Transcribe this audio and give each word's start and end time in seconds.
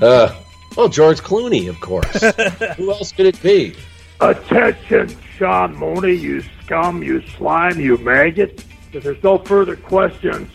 uh, 0.00 0.34
well, 0.76 0.88
George 0.88 1.20
Clooney, 1.20 1.68
of 1.68 1.80
course. 1.80 2.20
Who 2.76 2.90
else 2.90 3.12
could 3.12 3.26
it 3.26 3.42
be? 3.42 3.74
Attention, 4.20 5.16
Sean 5.36 5.74
Mooney, 5.76 6.14
you 6.14 6.42
scum, 6.62 7.02
you 7.02 7.26
slime, 7.28 7.80
you 7.80 7.96
maggot. 7.98 8.64
If 8.92 9.04
there's 9.04 9.22
no 9.22 9.38
further 9.38 9.76
questions, 9.76 10.50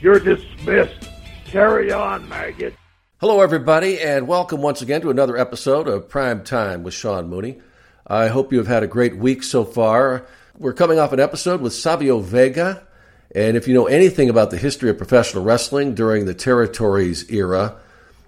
you're 0.00 0.20
dismissed. 0.20 1.08
Carry 1.44 1.92
on, 1.92 2.28
maggot. 2.28 2.74
Hello, 3.18 3.40
everybody, 3.40 4.00
and 4.00 4.26
welcome 4.26 4.62
once 4.62 4.80
again 4.80 5.02
to 5.02 5.10
another 5.10 5.36
episode 5.36 5.88
of 5.88 6.08
Prime 6.08 6.42
Time 6.42 6.82
with 6.82 6.94
Sean 6.94 7.28
Mooney. 7.28 7.60
I 8.06 8.28
hope 8.28 8.50
you 8.50 8.58
have 8.58 8.66
had 8.66 8.82
a 8.82 8.88
great 8.88 9.16
week 9.16 9.42
so 9.42 9.64
far. 9.64 10.26
We're 10.56 10.72
coming 10.72 10.98
off 10.98 11.12
an 11.12 11.20
episode 11.20 11.60
with 11.60 11.74
Savio 11.74 12.20
Vega, 12.20 12.86
and 13.34 13.56
if 13.56 13.68
you 13.68 13.74
know 13.74 13.86
anything 13.86 14.30
about 14.30 14.50
the 14.50 14.56
history 14.56 14.90
of 14.90 14.98
professional 14.98 15.44
wrestling 15.44 15.94
during 15.94 16.24
the 16.24 16.34
Territories 16.34 17.30
era, 17.30 17.76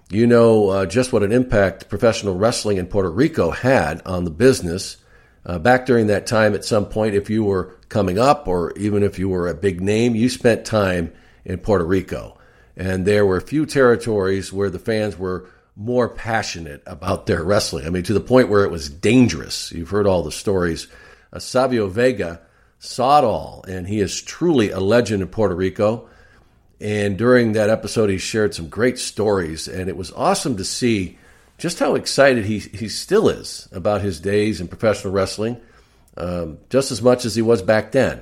you 0.09 0.27
know 0.27 0.69
uh, 0.69 0.85
just 0.85 1.13
what 1.13 1.23
an 1.23 1.31
impact 1.31 1.89
professional 1.89 2.35
wrestling 2.35 2.77
in 2.77 2.87
Puerto 2.87 3.09
Rico 3.09 3.51
had 3.51 4.01
on 4.05 4.23
the 4.23 4.31
business. 4.31 4.97
Uh, 5.45 5.59
back 5.59 5.85
during 5.85 6.07
that 6.07 6.25
time, 6.25 6.53
at 6.53 6.63
some 6.63 6.85
point, 6.85 7.15
if 7.15 7.29
you 7.29 7.43
were 7.43 7.75
coming 7.89 8.17
up 8.17 8.47
or 8.47 8.71
even 8.77 9.03
if 9.03 9.19
you 9.19 9.27
were 9.27 9.49
a 9.49 9.53
big 9.53 9.81
name, 9.81 10.15
you 10.15 10.29
spent 10.29 10.65
time 10.65 11.11
in 11.43 11.57
Puerto 11.57 11.83
Rico. 11.83 12.37
And 12.77 13.05
there 13.05 13.25
were 13.25 13.41
few 13.41 13.65
territories 13.65 14.53
where 14.53 14.69
the 14.69 14.79
fans 14.79 15.17
were 15.17 15.47
more 15.75 16.07
passionate 16.07 16.81
about 16.85 17.25
their 17.25 17.43
wrestling. 17.43 17.85
I 17.85 17.89
mean, 17.89 18.03
to 18.03 18.13
the 18.13 18.19
point 18.19 18.49
where 18.49 18.63
it 18.63 18.71
was 18.71 18.89
dangerous. 18.89 19.71
You've 19.71 19.89
heard 19.89 20.07
all 20.07 20.23
the 20.23 20.31
stories. 20.31 20.87
Uh, 21.31 21.39
Savio 21.39 21.87
Vega 21.87 22.41
saw 22.79 23.19
it 23.19 23.23
all, 23.23 23.65
and 23.67 23.87
he 23.87 23.99
is 23.99 24.21
truly 24.21 24.69
a 24.69 24.79
legend 24.79 25.21
in 25.21 25.29
Puerto 25.29 25.55
Rico. 25.55 26.09
And 26.83 27.17
during 27.17 27.53
that 27.53 27.69
episode, 27.69 28.09
he 28.09 28.17
shared 28.17 28.53
some 28.53 28.67
great 28.67 28.99
stories, 28.99 29.69
and 29.69 29.87
it 29.87 29.95
was 29.95 30.11
awesome 30.11 30.57
to 30.57 30.65
see 30.65 31.17
just 31.57 31.79
how 31.79 31.95
excited 31.95 32.43
he, 32.43 32.59
he 32.59 32.89
still 32.89 33.29
is 33.29 33.69
about 33.71 34.01
his 34.01 34.19
days 34.19 34.59
in 34.59 34.67
professional 34.67 35.13
wrestling, 35.13 35.61
um, 36.17 36.57
just 36.69 36.91
as 36.91 37.01
much 37.01 37.23
as 37.23 37.35
he 37.35 37.41
was 37.41 37.61
back 37.61 37.93
then. 37.93 38.19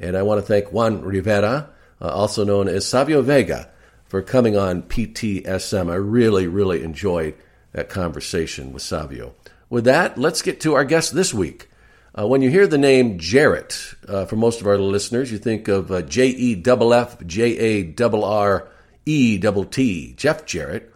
And 0.00 0.16
I 0.16 0.22
want 0.22 0.40
to 0.40 0.46
thank 0.46 0.72
Juan 0.72 1.02
Rivera, 1.02 1.70
uh, 2.00 2.08
also 2.08 2.44
known 2.44 2.66
as 2.66 2.84
Savio 2.84 3.22
Vega, 3.22 3.70
for 4.06 4.20
coming 4.20 4.56
on 4.56 4.82
PTSM. 4.82 5.88
I 5.88 5.94
really, 5.94 6.48
really 6.48 6.82
enjoyed 6.82 7.36
that 7.70 7.88
conversation 7.88 8.72
with 8.72 8.82
Savio. 8.82 9.32
With 9.70 9.84
that, 9.84 10.18
let's 10.18 10.42
get 10.42 10.60
to 10.62 10.74
our 10.74 10.84
guest 10.84 11.14
this 11.14 11.32
week. 11.32 11.68
Uh, 12.18 12.26
when 12.26 12.42
you 12.42 12.50
hear 12.50 12.66
the 12.66 12.76
name 12.76 13.18
Jarrett, 13.18 13.94
uh, 14.06 14.26
for 14.26 14.36
most 14.36 14.60
of 14.60 14.66
our 14.66 14.76
listeners, 14.76 15.32
you 15.32 15.38
think 15.38 15.66
of 15.68 15.90
uh, 15.90 16.02
J 16.02 16.28
E 16.28 16.62
F 16.66 16.82
F 16.82 17.26
J 17.26 17.58
A 17.58 17.94
R 17.98 18.22
R 18.22 18.68
E 19.06 19.38
T 19.38 19.64
T, 19.70 20.14
Jeff 20.14 20.44
Jarrett. 20.44 20.92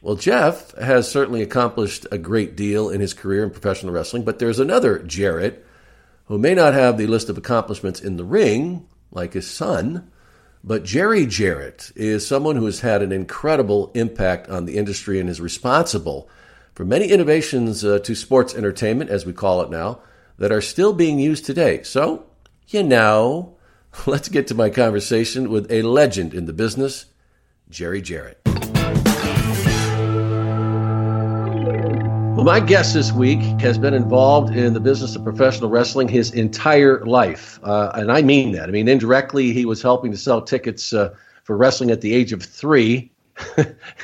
Well, 0.00 0.14
Jeff 0.14 0.72
has 0.78 1.10
certainly 1.10 1.42
accomplished 1.42 2.06
a 2.12 2.18
great 2.18 2.54
deal 2.54 2.88
in 2.88 3.00
his 3.00 3.14
career 3.14 3.42
in 3.42 3.50
professional 3.50 3.92
wrestling, 3.92 4.22
but 4.22 4.38
there's 4.38 4.60
another 4.60 5.00
Jarrett 5.00 5.66
who 6.26 6.38
may 6.38 6.54
not 6.54 6.72
have 6.72 6.96
the 6.96 7.08
list 7.08 7.28
of 7.28 7.36
accomplishments 7.36 8.00
in 8.00 8.16
the 8.16 8.24
ring, 8.24 8.86
like 9.10 9.32
his 9.32 9.50
son, 9.50 10.08
but 10.62 10.84
Jerry 10.84 11.26
Jarrett 11.26 11.90
is 11.96 12.24
someone 12.24 12.54
who 12.54 12.66
has 12.66 12.78
had 12.78 13.02
an 13.02 13.10
incredible 13.10 13.90
impact 13.94 14.48
on 14.48 14.66
the 14.66 14.76
industry 14.76 15.18
and 15.18 15.28
is 15.28 15.40
responsible 15.40 16.28
for 16.74 16.84
many 16.84 17.08
innovations 17.08 17.84
uh, 17.84 17.98
to 17.98 18.14
sports 18.14 18.54
entertainment, 18.54 19.10
as 19.10 19.26
we 19.26 19.32
call 19.32 19.62
it 19.62 19.70
now, 19.70 20.00
that 20.40 20.50
are 20.50 20.62
still 20.62 20.94
being 20.94 21.20
used 21.20 21.44
today. 21.44 21.82
So, 21.82 22.24
you 22.68 22.82
know, 22.82 23.56
let's 24.06 24.28
get 24.28 24.48
to 24.48 24.54
my 24.54 24.70
conversation 24.70 25.50
with 25.50 25.70
a 25.70 25.82
legend 25.82 26.34
in 26.34 26.46
the 26.46 26.52
business, 26.52 27.06
Jerry 27.68 28.02
Jarrett. 28.02 28.40
Well, 32.34 32.46
my 32.46 32.60
guest 32.60 32.94
this 32.94 33.12
week 33.12 33.40
has 33.60 33.76
been 33.76 33.92
involved 33.92 34.56
in 34.56 34.72
the 34.72 34.80
business 34.80 35.14
of 35.14 35.22
professional 35.22 35.68
wrestling 35.68 36.08
his 36.08 36.30
entire 36.30 37.04
life. 37.04 37.60
Uh, 37.62 37.90
and 37.94 38.10
I 38.10 38.22
mean 38.22 38.52
that. 38.52 38.70
I 38.70 38.72
mean, 38.72 38.88
indirectly, 38.88 39.52
he 39.52 39.66
was 39.66 39.82
helping 39.82 40.10
to 40.10 40.16
sell 40.16 40.40
tickets 40.40 40.94
uh, 40.94 41.14
for 41.44 41.54
wrestling 41.54 41.90
at 41.90 42.00
the 42.00 42.14
age 42.14 42.32
of 42.32 42.42
three. 42.42 43.12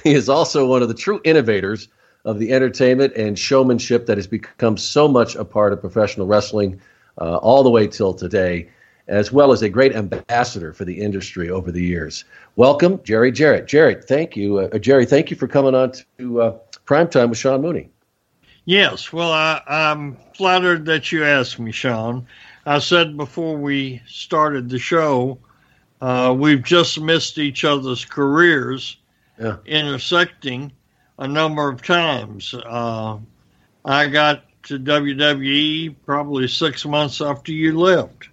he 0.05 0.13
is 0.13 0.29
also 0.29 0.67
one 0.67 0.83
of 0.83 0.89
the 0.89 0.95
true 0.95 1.19
innovators 1.25 1.89
of 2.27 2.41
the 2.41 2.53
entertainment 2.53 3.15
and 3.15 3.39
showmanship 3.39 4.05
that 4.05 4.19
has 4.19 4.27
become 4.27 4.77
so 4.77 5.07
much 5.07 5.37
a 5.37 5.45
part 5.45 5.73
of 5.73 5.81
professional 5.81 6.27
wrestling 6.27 6.79
uh, 7.21 7.37
all 7.37 7.63
the 7.63 7.71
way 7.71 7.87
till 7.87 8.13
today, 8.13 8.69
as 9.07 9.31
well 9.31 9.53
as 9.53 9.63
a 9.63 9.69
great 9.69 9.95
ambassador 9.95 10.73
for 10.73 10.85
the 10.85 11.01
industry 11.01 11.49
over 11.49 11.71
the 11.71 11.83
years. 11.83 12.25
Welcome, 12.57 13.01
Jerry 13.05 13.31
Jarrett. 13.31 13.67
Jerry, 13.67 13.95
thank 13.95 14.37
you. 14.37 14.59
Uh, 14.59 14.77
Jerry, 14.79 15.07
thank 15.07 15.31
you 15.31 15.37
for 15.37 15.47
coming 15.47 15.77
on 15.77 15.93
to 16.19 16.43
uh, 16.43 16.59
Primetime 16.85 17.31
with 17.31 17.39
Sean 17.39 17.63
Mooney. 17.63 17.91
Yes, 18.65 19.13
well, 19.13 19.31
I, 19.31 19.63
I'm 19.69 20.17
flattered 20.35 20.85
that 20.87 21.13
you 21.13 21.25
asked 21.25 21.61
me, 21.61 21.71
Sean. 21.71 22.27
I 22.67 22.81
said 22.81 23.17
before 23.17 23.57
we 23.57 24.03
started 24.09 24.69
the 24.69 24.81
show, 24.81 25.39
uh, 26.01 26.35
we've 26.37 26.65
just 26.65 27.01
missed 27.01 27.39
each 27.39 27.65
other's 27.65 28.05
careers 28.05 28.97
yeah. 29.39 29.59
intersecting 29.65 30.73
a 31.19 31.29
number 31.29 31.69
of 31.69 31.83
times. 31.83 32.55
Uh, 32.55 33.19
I 33.85 34.09
got 34.09 34.45
to 34.65 34.79
WWE 34.79 35.95
probably 36.05 36.49
six 36.49 36.85
months 36.85 37.21
after 37.21 37.53
you 37.53 37.79
left. 37.79 38.29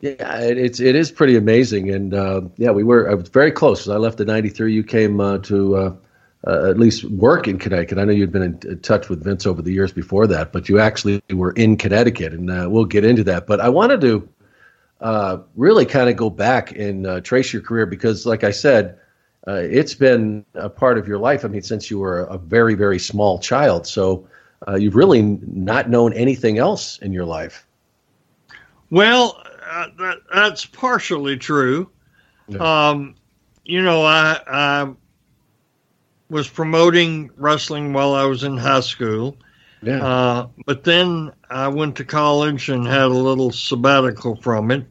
Yeah, 0.00 0.40
it, 0.40 0.58
it's 0.58 0.80
it 0.80 0.94
is 0.94 1.10
pretty 1.10 1.36
amazing, 1.36 1.90
and 1.90 2.14
uh, 2.14 2.42
yeah, 2.56 2.70
we 2.70 2.84
were 2.84 3.16
very 3.16 3.50
close. 3.50 3.88
I 3.88 3.96
left 3.96 4.20
in 4.20 4.28
'93. 4.28 4.72
You 4.72 4.84
came 4.84 5.20
uh, 5.20 5.38
to 5.38 5.76
uh, 5.76 5.96
uh, 6.46 6.70
at 6.70 6.78
least 6.78 7.04
work 7.04 7.48
in 7.48 7.58
Connecticut. 7.58 7.98
I 7.98 8.04
know 8.04 8.12
you'd 8.12 8.30
been 8.30 8.42
in, 8.42 8.60
in, 8.64 8.78
touch 8.78 9.08
with 9.08 9.24
Vince 9.24 9.44
over 9.44 9.60
the 9.60 9.72
years 9.72 9.92
before 9.92 10.28
that, 10.28 10.52
but 10.52 10.68
you 10.68 10.78
actually 10.78 11.20
were 11.30 11.50
in 11.52 11.76
Connecticut, 11.76 12.32
and 12.32 12.48
uh, 12.48 12.68
we'll 12.70 12.84
get 12.84 13.04
into 13.04 13.24
that. 13.24 13.48
But 13.48 13.60
I 13.60 13.68
wanted 13.68 14.00
to 14.02 14.28
uh, 15.00 15.38
really 15.56 15.84
kind 15.84 16.08
of 16.08 16.14
go 16.14 16.30
back 16.30 16.70
and 16.76 17.24
trace 17.24 17.52
your 17.52 17.62
career 17.62 17.84
because, 17.84 18.24
like 18.24 18.44
I 18.44 18.52
said, 18.52 18.98
uh, 19.46 19.52
it's 19.52 19.94
been 19.94 20.44
a 20.54 20.68
part 20.68 20.98
of 20.98 21.06
your 21.06 21.18
life. 21.18 21.44
I 21.44 21.48
mean, 21.48 21.62
since 21.62 21.90
you 21.90 21.98
were 21.98 22.22
a 22.22 22.38
very, 22.38 22.74
very 22.74 22.98
small 22.98 23.38
child. 23.38 23.86
So 23.86 24.28
uh, 24.66 24.74
you've 24.74 24.96
really 24.96 25.22
not 25.22 25.88
known 25.88 26.12
anything 26.12 26.58
else 26.58 26.98
in 26.98 27.12
your 27.12 27.24
life. 27.24 27.66
Well, 28.90 29.42
that, 29.98 30.18
that's 30.34 30.66
partially 30.66 31.36
true. 31.36 31.90
Yeah. 32.48 32.88
Um, 32.88 33.14
you 33.64 33.82
know, 33.82 34.02
I, 34.02 34.40
I 34.46 34.94
was 36.30 36.48
promoting 36.48 37.30
wrestling 37.36 37.92
while 37.92 38.14
I 38.14 38.24
was 38.24 38.44
in 38.44 38.56
high 38.56 38.80
school. 38.80 39.36
Yeah. 39.82 40.04
Uh, 40.04 40.48
but 40.66 40.84
then 40.84 41.32
I 41.50 41.68
went 41.68 41.96
to 41.96 42.04
college 42.04 42.68
and 42.68 42.86
had 42.86 43.02
a 43.02 43.08
little 43.08 43.52
sabbatical 43.52 44.36
from 44.36 44.70
it. 44.70 44.84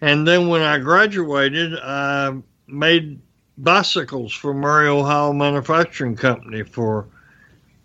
And 0.00 0.28
then 0.28 0.48
when 0.48 0.62
I 0.62 0.78
graduated, 0.78 1.74
I 1.78 2.36
made 2.66 3.20
bicycles 3.58 4.32
for 4.32 4.54
Murray, 4.54 4.88
Ohio 4.88 5.32
Manufacturing 5.32 6.16
Company 6.16 6.62
for 6.62 7.06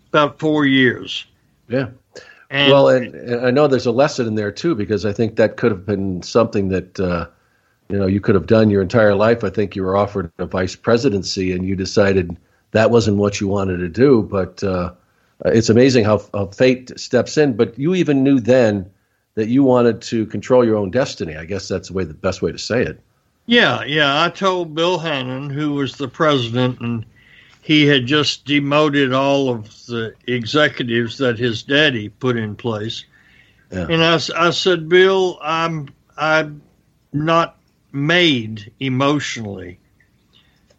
about 0.08 0.38
four 0.38 0.66
years. 0.66 1.26
Yeah. 1.68 1.88
And, 2.50 2.72
well, 2.72 2.88
and, 2.88 3.14
and, 3.14 3.46
I 3.46 3.50
know 3.50 3.68
there's 3.68 3.86
a 3.86 3.92
lesson 3.92 4.26
in 4.26 4.34
there 4.34 4.50
too, 4.50 4.74
because 4.74 5.06
I 5.06 5.12
think 5.12 5.36
that 5.36 5.56
could 5.56 5.70
have 5.70 5.86
been 5.86 6.22
something 6.22 6.68
that, 6.68 6.98
uh, 6.98 7.26
you 7.88 7.98
know, 7.98 8.06
you 8.06 8.20
could 8.20 8.34
have 8.34 8.46
done 8.46 8.70
your 8.70 8.82
entire 8.82 9.14
life. 9.14 9.44
I 9.44 9.50
think 9.50 9.76
you 9.76 9.84
were 9.84 9.96
offered 9.96 10.32
a 10.38 10.46
vice 10.46 10.74
presidency 10.76 11.52
and 11.52 11.64
you 11.64 11.76
decided– 11.76 12.36
that 12.72 12.90
wasn't 12.90 13.16
what 13.16 13.40
you 13.40 13.48
wanted 13.48 13.78
to 13.78 13.88
do, 13.88 14.22
but 14.22 14.62
uh, 14.62 14.92
it's 15.46 15.68
amazing 15.68 16.04
how, 16.04 16.22
how 16.32 16.46
fate 16.46 16.98
steps 16.98 17.36
in. 17.36 17.54
But 17.54 17.78
you 17.78 17.94
even 17.94 18.22
knew 18.22 18.40
then 18.40 18.90
that 19.34 19.48
you 19.48 19.62
wanted 19.62 20.02
to 20.02 20.26
control 20.26 20.64
your 20.64 20.76
own 20.76 20.90
destiny. 20.90 21.36
I 21.36 21.44
guess 21.44 21.68
that's 21.68 21.88
the 21.88 21.94
way 21.94 22.04
the 22.04 22.14
best 22.14 22.42
way 22.42 22.52
to 22.52 22.58
say 22.58 22.82
it. 22.82 23.00
Yeah, 23.46 23.84
yeah. 23.84 24.22
I 24.22 24.30
told 24.30 24.74
Bill 24.74 24.98
Hannon, 24.98 25.50
who 25.50 25.74
was 25.74 25.96
the 25.96 26.08
president, 26.08 26.80
and 26.80 27.04
he 27.62 27.86
had 27.86 28.06
just 28.06 28.44
demoted 28.44 29.12
all 29.12 29.48
of 29.48 29.64
the 29.86 30.14
executives 30.26 31.18
that 31.18 31.38
his 31.38 31.62
daddy 31.62 32.08
put 32.08 32.36
in 32.36 32.56
place. 32.56 33.04
Yeah. 33.70 33.86
And 33.88 34.02
I, 34.02 34.18
I 34.36 34.50
said, 34.50 34.88
Bill, 34.88 35.38
I'm 35.42 35.88
I'm 36.16 36.62
not 37.12 37.56
made 37.92 38.72
emotionally 38.80 39.78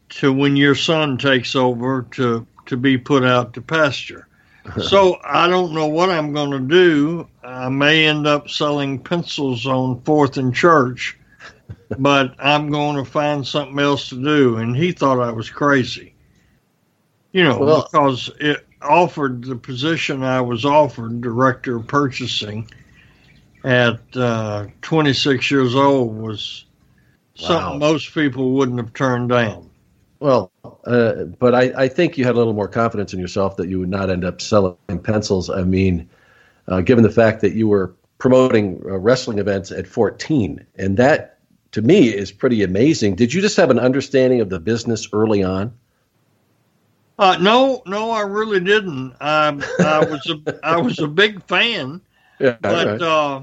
to 0.09 0.31
when 0.31 0.55
your 0.55 0.75
son 0.75 1.17
takes 1.17 1.55
over 1.55 2.03
to 2.11 2.45
to 2.65 2.77
be 2.77 2.97
put 2.97 3.23
out 3.23 3.53
to 3.53 3.61
pasture. 3.61 4.27
so 4.81 5.17
I 5.23 5.47
don't 5.47 5.73
know 5.73 5.87
what 5.87 6.09
I'm 6.09 6.33
going 6.33 6.51
to 6.51 6.59
do. 6.59 7.27
I 7.43 7.69
may 7.69 8.05
end 8.05 8.27
up 8.27 8.49
selling 8.49 8.99
pencils 8.99 9.65
on 9.65 10.01
Fourth 10.01 10.37
and 10.37 10.53
Church, 10.53 11.17
but 11.99 12.35
I'm 12.39 12.71
going 12.71 13.03
to 13.03 13.09
find 13.09 13.45
something 13.45 13.79
else 13.79 14.09
to 14.09 14.23
do. 14.23 14.57
And 14.57 14.75
he 14.75 14.91
thought 14.91 15.19
I 15.19 15.31
was 15.31 15.49
crazy, 15.49 16.13
you 17.31 17.43
know, 17.43 17.59
well, 17.59 17.87
because 17.91 18.29
it 18.39 18.65
offered 18.81 19.43
the 19.43 19.55
position 19.55 20.23
I 20.23 20.41
was 20.41 20.65
offered, 20.65 21.21
director 21.21 21.77
of 21.77 21.87
purchasing, 21.87 22.69
at 23.63 23.99
uh, 24.15 24.67
26 24.81 25.51
years 25.51 25.75
old 25.75 26.15
was 26.15 26.65
wow. 27.41 27.47
something 27.47 27.79
most 27.79 28.13
people 28.13 28.51
wouldn't 28.51 28.79
have 28.79 28.93
turned 28.93 29.29
down. 29.29 29.69
Well, 30.19 30.51
uh, 30.85 31.23
but 31.39 31.55
I, 31.55 31.73
I, 31.75 31.87
think 31.87 32.15
you 32.15 32.25
had 32.25 32.35
a 32.35 32.37
little 32.37 32.53
more 32.53 32.67
confidence 32.67 33.11
in 33.11 33.19
yourself 33.19 33.57
that 33.57 33.69
you 33.69 33.79
would 33.79 33.89
not 33.89 34.11
end 34.11 34.23
up 34.23 34.39
selling 34.39 34.77
pencils. 35.01 35.49
I 35.49 35.63
mean, 35.63 36.07
uh, 36.67 36.81
given 36.81 37.03
the 37.03 37.09
fact 37.09 37.41
that 37.41 37.53
you 37.53 37.67
were 37.67 37.95
promoting 38.19 38.79
uh, 38.85 38.99
wrestling 38.99 39.39
events 39.39 39.71
at 39.71 39.87
14, 39.87 40.63
and 40.75 40.97
that 40.97 41.39
to 41.71 41.81
me 41.81 42.09
is 42.09 42.31
pretty 42.31 42.63
amazing. 42.63 43.15
Did 43.15 43.33
you 43.33 43.41
just 43.41 43.57
have 43.57 43.69
an 43.69 43.79
understanding 43.79 44.41
of 44.41 44.49
the 44.49 44.59
business 44.59 45.07
early 45.13 45.43
on? 45.43 45.73
Uh, 47.19 47.37
no, 47.39 47.83
no, 47.85 48.11
I 48.11 48.21
really 48.21 48.59
didn't. 48.59 49.13
I, 49.21 49.49
I 49.79 49.99
was 50.05 50.27
a 50.29 50.59
I 50.65 50.81
was 50.81 50.99
a 50.99 51.07
big 51.07 51.43
fan, 51.43 52.01
yeah, 52.39 52.57
but 52.61 52.87
right. 52.87 53.01
Uh, 53.01 53.41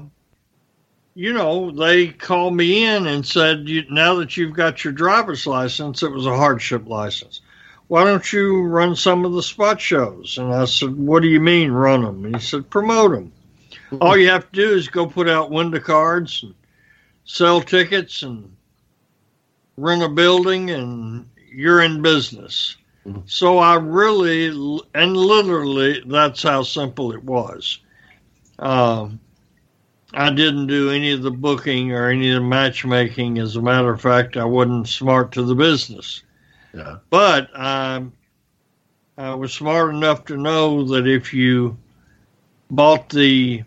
you 1.15 1.33
know, 1.33 1.71
they 1.71 2.07
called 2.07 2.55
me 2.55 2.85
in 2.85 3.07
and 3.07 3.25
said, 3.25 3.67
now 3.89 4.15
that 4.15 4.37
you've 4.37 4.53
got 4.53 4.83
your 4.83 4.93
driver's 4.93 5.45
license, 5.45 6.01
it 6.03 6.11
was 6.11 6.25
a 6.25 6.35
hardship 6.35 6.87
license. 6.87 7.41
Why 7.87 8.03
don't 8.03 8.31
you 8.31 8.61
run 8.61 8.95
some 8.95 9.25
of 9.25 9.33
the 9.33 9.43
spot 9.43 9.81
shows? 9.81 10.37
And 10.37 10.53
I 10.53 10.65
said, 10.65 10.95
what 10.95 11.21
do 11.21 11.27
you 11.27 11.39
mean 11.39 11.71
run 11.71 12.03
them? 12.03 12.23
And 12.23 12.35
he 12.35 12.41
said, 12.41 12.69
promote 12.69 13.11
them. 13.11 13.33
All 13.99 14.15
you 14.15 14.29
have 14.29 14.49
to 14.51 14.55
do 14.55 14.73
is 14.75 14.87
go 14.87 15.07
put 15.07 15.27
out 15.27 15.51
window 15.51 15.79
cards 15.79 16.43
and 16.43 16.53
sell 17.29 17.61
tickets 17.61 18.23
and 18.23 18.51
rent 19.77 20.01
a 20.01 20.09
building 20.09 20.71
and 20.71 21.29
you're 21.53 21.83
in 21.83 22.01
business. 22.01 22.75
Mm-hmm. 23.05 23.19
So 23.27 23.59
I 23.59 23.75
really, 23.75 24.47
and 24.95 25.15
literally, 25.15 26.01
that's 26.07 26.41
how 26.41 26.63
simple 26.63 27.13
it 27.13 27.23
was. 27.23 27.81
Um, 28.57 29.19
I 30.11 30.31
didn't 30.31 30.67
do 30.67 30.89
any 30.89 31.11
of 31.11 31.21
the 31.21 31.29
booking 31.29 31.91
or 31.91 32.09
any 32.09 32.31
of 32.31 32.41
the 32.41 32.47
matchmaking. 32.47 33.37
As 33.37 33.55
a 33.55 33.61
matter 33.61 33.93
of 33.93 34.01
fact, 34.01 34.35
I 34.35 34.45
wasn't 34.45 34.87
smart 34.87 35.31
to 35.33 35.43
the 35.43 35.55
business. 35.55 36.23
Yeah. 36.73 36.97
But 37.11 37.51
I, 37.55 38.05
I 39.19 39.35
was 39.35 39.53
smart 39.53 39.93
enough 39.93 40.25
to 40.25 40.35
know 40.35 40.83
that 40.85 41.07
if 41.07 41.31
you 41.31 41.77
bought 42.71 43.09
the 43.09 43.63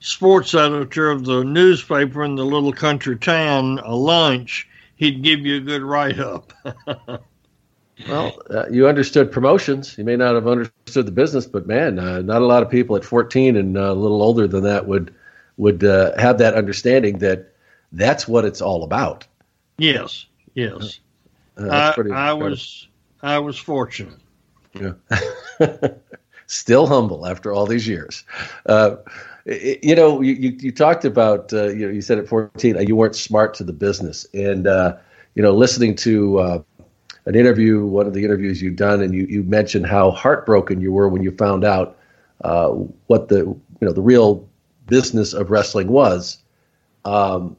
sports 0.00 0.54
editor 0.54 1.10
of 1.10 1.24
the 1.24 1.44
newspaper 1.44 2.24
in 2.24 2.34
the 2.34 2.44
little 2.44 2.72
country 2.72 3.16
town 3.16 3.78
a 3.78 3.94
lunch, 3.94 4.68
he'd 4.96 5.22
give 5.22 5.40
you 5.40 5.56
a 5.56 5.60
good 5.60 5.82
write 5.82 6.18
up. 6.18 6.52
well, 8.08 8.38
uh, 8.50 8.68
you 8.70 8.88
understood 8.88 9.32
promotions. 9.32 9.96
You 9.98 10.04
may 10.04 10.16
not 10.16 10.34
have 10.34 10.46
understood 10.46 11.06
the 11.06 11.12
business, 11.12 11.46
but 11.46 11.66
man, 11.66 11.98
uh, 11.98 12.20
not 12.20 12.42
a 12.42 12.46
lot 12.46 12.62
of 12.62 12.70
people 12.70 12.96
at 12.96 13.04
14 13.04 13.56
and 13.56 13.76
uh, 13.76 13.92
a 13.92 13.94
little 13.94 14.22
older 14.22 14.46
than 14.46 14.64
that 14.64 14.86
would 14.86 15.14
would 15.56 15.82
uh, 15.82 16.16
have 16.16 16.38
that 16.38 16.54
understanding 16.54 17.18
that 17.18 17.52
that's 17.92 18.28
what 18.28 18.44
it's 18.44 18.60
all 18.60 18.84
about. 18.84 19.26
Yes, 19.78 20.26
yes. 20.54 21.00
Uh, 21.56 21.92
I, 21.96 22.30
I 22.30 22.32
was 22.32 22.86
I 23.22 23.40
was 23.40 23.58
fortunate. 23.58 24.20
Yeah. 24.74 24.92
Still 26.48 26.86
humble 26.86 27.26
after 27.26 27.52
all 27.52 27.66
these 27.66 27.86
years. 27.86 28.24
Uh, 28.64 28.96
you 29.44 29.94
know, 29.94 30.22
you, 30.22 30.56
you, 30.58 30.72
talked 30.72 31.04
about 31.04 31.52
uh, 31.52 31.68
you 31.68 31.86
know 31.86 31.92
you 31.92 32.00
said 32.00 32.18
at 32.18 32.26
fourteen 32.26 32.74
uh, 32.74 32.80
you 32.80 32.96
weren't 32.96 33.14
smart 33.14 33.52
to 33.54 33.64
the 33.64 33.72
business, 33.72 34.26
and 34.32 34.66
uh, 34.66 34.96
you 35.34 35.42
know 35.42 35.54
listening 35.54 35.94
to 35.96 36.64
an 37.26 37.34
interview, 37.34 37.84
one 37.84 38.06
of 38.06 38.14
the 38.14 38.24
interviews 38.24 38.62
you've 38.62 38.76
done, 38.76 39.02
and 39.02 39.14
you, 39.14 39.26
you 39.28 39.42
mentioned 39.42 39.86
how 39.86 40.10
heartbroken 40.10 40.80
you 40.80 40.90
were 40.90 41.06
when 41.06 41.22
you 41.22 41.30
found 41.32 41.64
out 41.64 41.98
what 43.08 43.28
the 43.28 43.40
you 43.40 43.60
know 43.82 43.92
the 43.92 44.02
real 44.02 44.48
business 44.86 45.34
of 45.34 45.50
wrestling 45.50 45.88
was. 45.88 46.38
Um, 47.04 47.56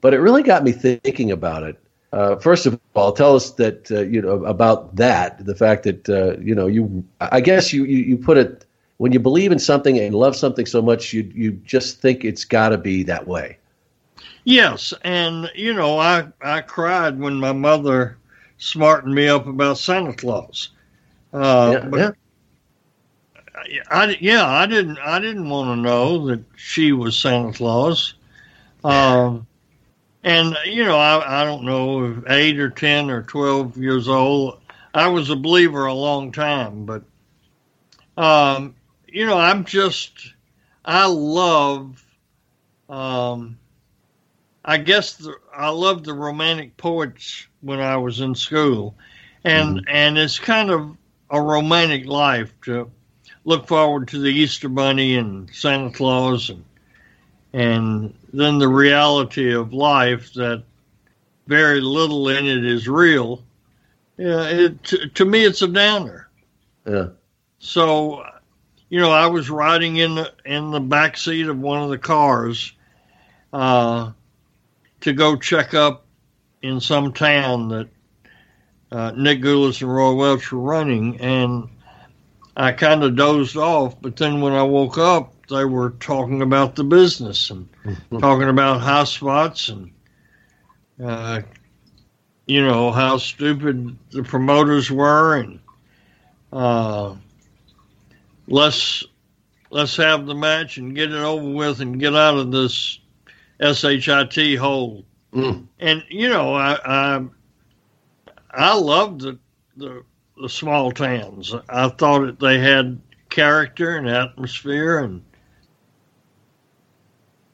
but 0.00 0.14
it 0.14 0.18
really 0.18 0.44
got 0.44 0.62
me 0.62 0.70
thinking 0.70 1.32
about 1.32 1.64
it. 1.64 1.76
Uh, 2.12 2.36
first 2.36 2.64
of 2.66 2.80
all, 2.94 3.12
tell 3.12 3.36
us 3.36 3.50
that 3.52 3.90
uh, 3.90 4.00
you 4.00 4.22
know 4.22 4.44
about 4.44 4.96
that. 4.96 5.44
The 5.44 5.54
fact 5.54 5.82
that 5.84 6.08
uh, 6.08 6.38
you 6.40 6.54
know 6.54 6.66
you, 6.66 7.04
I 7.20 7.40
guess 7.40 7.72
you, 7.72 7.84
you, 7.84 7.98
you 7.98 8.16
put 8.16 8.38
it 8.38 8.64
when 8.96 9.12
you 9.12 9.20
believe 9.20 9.52
in 9.52 9.58
something 9.58 9.98
and 9.98 10.14
love 10.14 10.36
something 10.36 10.66
so 10.66 10.82
much, 10.82 11.12
you 11.12 11.30
you 11.34 11.52
just 11.64 12.00
think 12.00 12.24
it's 12.24 12.44
got 12.44 12.70
to 12.70 12.78
be 12.78 13.02
that 13.04 13.26
way. 13.26 13.58
Yes, 14.44 14.94
and 15.02 15.50
you 15.54 15.74
know 15.74 15.98
I 15.98 16.28
I 16.40 16.62
cried 16.62 17.18
when 17.18 17.34
my 17.34 17.52
mother 17.52 18.16
smartened 18.56 19.14
me 19.14 19.28
up 19.28 19.46
about 19.46 19.78
Santa 19.78 20.14
Claus. 20.14 20.70
Uh, 21.32 21.80
yeah, 21.92 21.96
yeah. 21.96 22.10
I, 23.90 24.16
yeah, 24.20 24.46
I 24.46 24.66
didn't 24.66 24.98
I 24.98 25.18
didn't 25.18 25.50
want 25.50 25.76
to 25.76 25.82
know 25.82 26.26
that 26.28 26.42
she 26.56 26.92
was 26.92 27.18
Santa 27.18 27.52
Claus. 27.52 28.14
Um, 28.82 29.46
and 30.24 30.56
you 30.64 30.84
know, 30.84 30.98
I, 30.98 31.42
I 31.42 31.44
don't 31.44 31.64
know, 31.64 32.22
eight 32.28 32.58
or 32.58 32.70
ten 32.70 33.10
or 33.10 33.22
twelve 33.22 33.76
years 33.76 34.08
old. 34.08 34.60
I 34.94 35.08
was 35.08 35.30
a 35.30 35.36
believer 35.36 35.86
a 35.86 35.94
long 35.94 36.32
time, 36.32 36.84
but 36.84 37.02
um, 38.16 38.74
you 39.06 39.26
know, 39.26 39.38
I'm 39.38 39.64
just 39.64 40.34
I 40.84 41.06
love. 41.06 42.04
Um, 42.88 43.58
I 44.64 44.78
guess 44.78 45.14
the, 45.14 45.34
I 45.54 45.70
loved 45.70 46.04
the 46.04 46.14
romantic 46.14 46.76
poets 46.76 47.46
when 47.60 47.80
I 47.80 47.96
was 47.96 48.20
in 48.20 48.34
school, 48.34 48.94
and 49.44 49.78
mm-hmm. 49.78 49.88
and 49.88 50.18
it's 50.18 50.38
kind 50.38 50.70
of 50.70 50.96
a 51.30 51.40
romantic 51.40 52.06
life 52.06 52.52
to 52.62 52.90
look 53.44 53.66
forward 53.66 54.08
to 54.08 54.18
the 54.18 54.28
Easter 54.30 54.68
Bunny 54.68 55.16
and 55.16 55.48
Santa 55.54 55.90
Claus 55.90 56.50
and 56.50 56.64
and 57.52 58.14
then 58.32 58.58
the 58.58 58.68
reality 58.68 59.54
of 59.54 59.72
life 59.72 60.32
that 60.34 60.64
very 61.46 61.80
little 61.80 62.28
in 62.28 62.46
it 62.46 62.64
is 62.64 62.88
real. 62.88 63.42
Yeah, 64.16 64.48
it, 64.48 64.82
to, 64.84 65.08
to 65.08 65.24
me 65.24 65.44
it's 65.44 65.62
a 65.62 65.68
downer. 65.68 66.28
Yeah. 66.86 67.08
So, 67.58 68.24
you 68.88 69.00
know, 69.00 69.10
I 69.10 69.26
was 69.26 69.50
riding 69.50 69.96
in 69.96 70.14
the 70.16 70.32
in 70.44 70.70
the 70.70 70.80
back 70.80 71.16
seat 71.16 71.48
of 71.48 71.58
one 71.58 71.82
of 71.82 71.90
the 71.90 71.98
cars 71.98 72.72
uh, 73.52 74.12
to 75.00 75.12
go 75.12 75.36
check 75.36 75.74
up 75.74 76.04
in 76.62 76.80
some 76.80 77.12
town 77.12 77.68
that 77.68 77.88
uh, 78.90 79.12
Nick 79.16 79.40
Gulas 79.40 79.80
and 79.80 79.94
Roy 79.94 80.14
Welch 80.14 80.50
were 80.52 80.60
running, 80.60 81.20
and 81.20 81.68
I 82.56 82.72
kind 82.72 83.04
of 83.04 83.16
dozed 83.16 83.56
off, 83.56 84.00
but 84.00 84.16
then 84.16 84.40
when 84.40 84.52
I 84.52 84.62
woke 84.62 84.98
up, 84.98 85.34
they 85.48 85.64
were 85.64 85.90
talking 85.90 86.42
about 86.42 86.76
the 86.76 86.84
business 86.84 87.50
and 87.50 87.68
talking 88.20 88.48
about 88.48 88.80
high 88.80 89.04
spots 89.04 89.68
and, 89.68 89.90
uh, 91.02 91.40
you 92.46 92.64
know, 92.64 92.90
how 92.90 93.18
stupid 93.18 93.98
the 94.10 94.22
promoters 94.22 94.90
were 94.90 95.36
and 95.36 95.60
uh, 96.52 97.14
let's 98.46 99.04
let's 99.70 99.96
have 99.96 100.26
the 100.26 100.34
match 100.34 100.78
and 100.78 100.94
get 100.94 101.12
it 101.12 101.18
over 101.18 101.48
with 101.48 101.80
and 101.80 102.00
get 102.00 102.14
out 102.14 102.38
of 102.38 102.50
this 102.50 102.98
shit 104.30 104.58
hole. 104.58 105.04
Mm. 105.32 105.66
And 105.78 106.04
you 106.08 106.28
know, 106.28 106.54
I 106.54 106.78
I, 106.84 107.24
I 108.50 108.74
loved 108.74 109.20
the 109.20 109.38
the 109.76 110.02
the 110.40 110.48
small 110.48 110.92
towns. 110.92 111.54
I 111.68 111.88
thought 111.88 112.26
that 112.26 112.40
they 112.40 112.58
had 112.58 113.00
character 113.28 113.96
and 113.96 114.08
atmosphere 114.08 115.00
and 115.00 115.22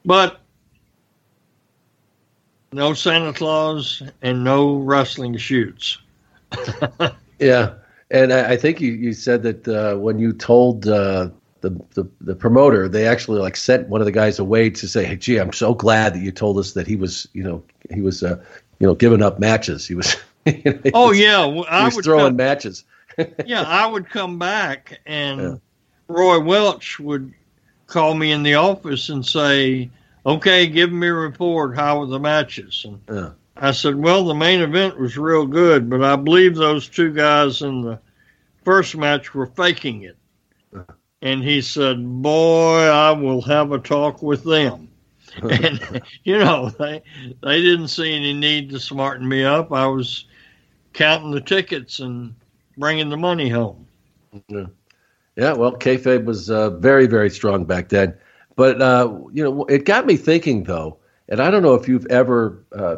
but 0.05 0.41
no 2.71 2.93
Santa 2.93 3.33
Claus 3.33 4.03
and 4.21 4.43
no 4.43 4.77
wrestling 4.77 5.37
shoots. 5.37 5.97
yeah. 7.39 7.73
And 8.11 8.31
I, 8.33 8.51
I 8.51 8.57
think 8.57 8.81
you, 8.81 8.91
you 8.91 9.13
said 9.13 9.43
that 9.43 9.67
uh, 9.67 9.97
when 9.97 10.19
you 10.19 10.33
told 10.33 10.87
uh, 10.87 11.29
the, 11.61 11.71
the 11.95 12.07
the 12.21 12.35
promoter, 12.35 12.87
they 12.87 13.07
actually 13.07 13.39
like 13.39 13.57
sent 13.57 13.87
one 13.89 13.99
of 14.01 14.05
the 14.05 14.11
guys 14.11 14.37
away 14.37 14.69
to 14.69 14.87
say, 14.87 15.05
"Hey, 15.05 15.15
gee, 15.15 15.37
I'm 15.39 15.51
so 15.53 15.73
glad 15.73 16.13
that 16.13 16.19
you 16.21 16.31
told 16.31 16.59
us 16.59 16.73
that 16.73 16.85
he 16.85 16.95
was, 16.95 17.27
you 17.33 17.43
know, 17.43 17.63
he 17.91 18.01
was, 18.01 18.21
uh, 18.21 18.43
you 18.79 18.85
know, 18.85 18.93
giving 18.93 19.23
up 19.23 19.39
matches. 19.39 19.87
He 19.87 19.95
was." 19.95 20.15
you 20.45 20.53
know, 20.65 20.79
he 20.83 20.91
oh 20.93 21.09
was- 21.09 21.19
yeah, 21.19 21.45
well, 21.45 21.65
I 21.67 21.85
was 21.85 21.95
would 21.95 22.05
throwing 22.05 22.27
come- 22.27 22.35
matches. 22.35 22.83
yeah, 23.45 23.63
I 23.63 23.87
would 23.87 24.09
come 24.09 24.37
back 24.37 24.99
and 25.07 25.41
Yeah. 25.41 25.55
Roy 26.07 26.39
Welch 26.39 26.99
would 26.99 27.33
call 27.95 28.13
me 28.13 28.33
in 28.33 28.43
the 28.43 28.55
office 28.55 29.07
and 29.07 29.25
say, 29.25 29.89
"Okay, 30.25 30.67
give 30.67 30.91
me 30.91 31.07
a 31.07 31.13
report. 31.13 31.77
How 31.77 31.99
were 31.99 32.07
the 32.07 32.19
matches?" 32.19 32.85
And 32.85 32.99
Yeah. 33.09 33.29
I 33.55 33.71
said, 33.71 33.95
"Well, 33.95 34.25
the 34.25 34.35
main 34.35 34.59
event 34.59 34.99
was 34.99 35.17
real 35.17 35.45
good, 35.45 35.89
but 35.89 36.03
I 36.03 36.17
believe 36.17 36.55
those 36.55 36.89
two 36.89 37.13
guys 37.13 37.61
in 37.61 37.83
the 37.83 37.99
first 38.65 38.97
match 38.97 39.33
were 39.33 39.45
faking 39.45 40.03
it." 40.03 40.17
And 41.21 41.41
he 41.41 41.61
said, 41.61 42.05
"Boy, 42.21 42.81
I 42.83 43.11
will 43.11 43.41
have 43.43 43.71
a 43.71 43.79
talk 43.79 44.21
with 44.21 44.43
them." 44.43 44.89
and 45.41 46.01
you 46.25 46.37
know, 46.37 46.69
they 46.71 47.01
they 47.41 47.61
didn't 47.61 47.87
see 47.87 48.13
any 48.13 48.33
need 48.33 48.71
to 48.71 48.79
smarten 48.79 49.27
me 49.27 49.45
up. 49.45 49.71
I 49.71 49.87
was 49.87 50.25
counting 50.91 51.31
the 51.31 51.41
tickets 51.41 51.99
and 52.01 52.35
bringing 52.77 53.09
the 53.09 53.17
money 53.17 53.47
home. 53.47 53.87
Yeah. 54.49 54.65
Yeah, 55.35 55.53
well, 55.53 55.73
kayfabe 55.73 56.25
was 56.25 56.49
uh, 56.49 56.69
very, 56.71 57.07
very 57.07 57.29
strong 57.29 57.65
back 57.65 57.89
then. 57.89 58.15
But 58.55 58.81
uh, 58.81 59.13
you 59.33 59.43
know, 59.43 59.65
it 59.65 59.85
got 59.85 60.05
me 60.05 60.15
thinking 60.15 60.63
though, 60.63 60.97
and 61.27 61.41
I 61.41 61.51
don't 61.51 61.61
know 61.61 61.73
if 61.73 61.87
you've 61.87 62.05
ever 62.05 62.63
uh, 62.71 62.97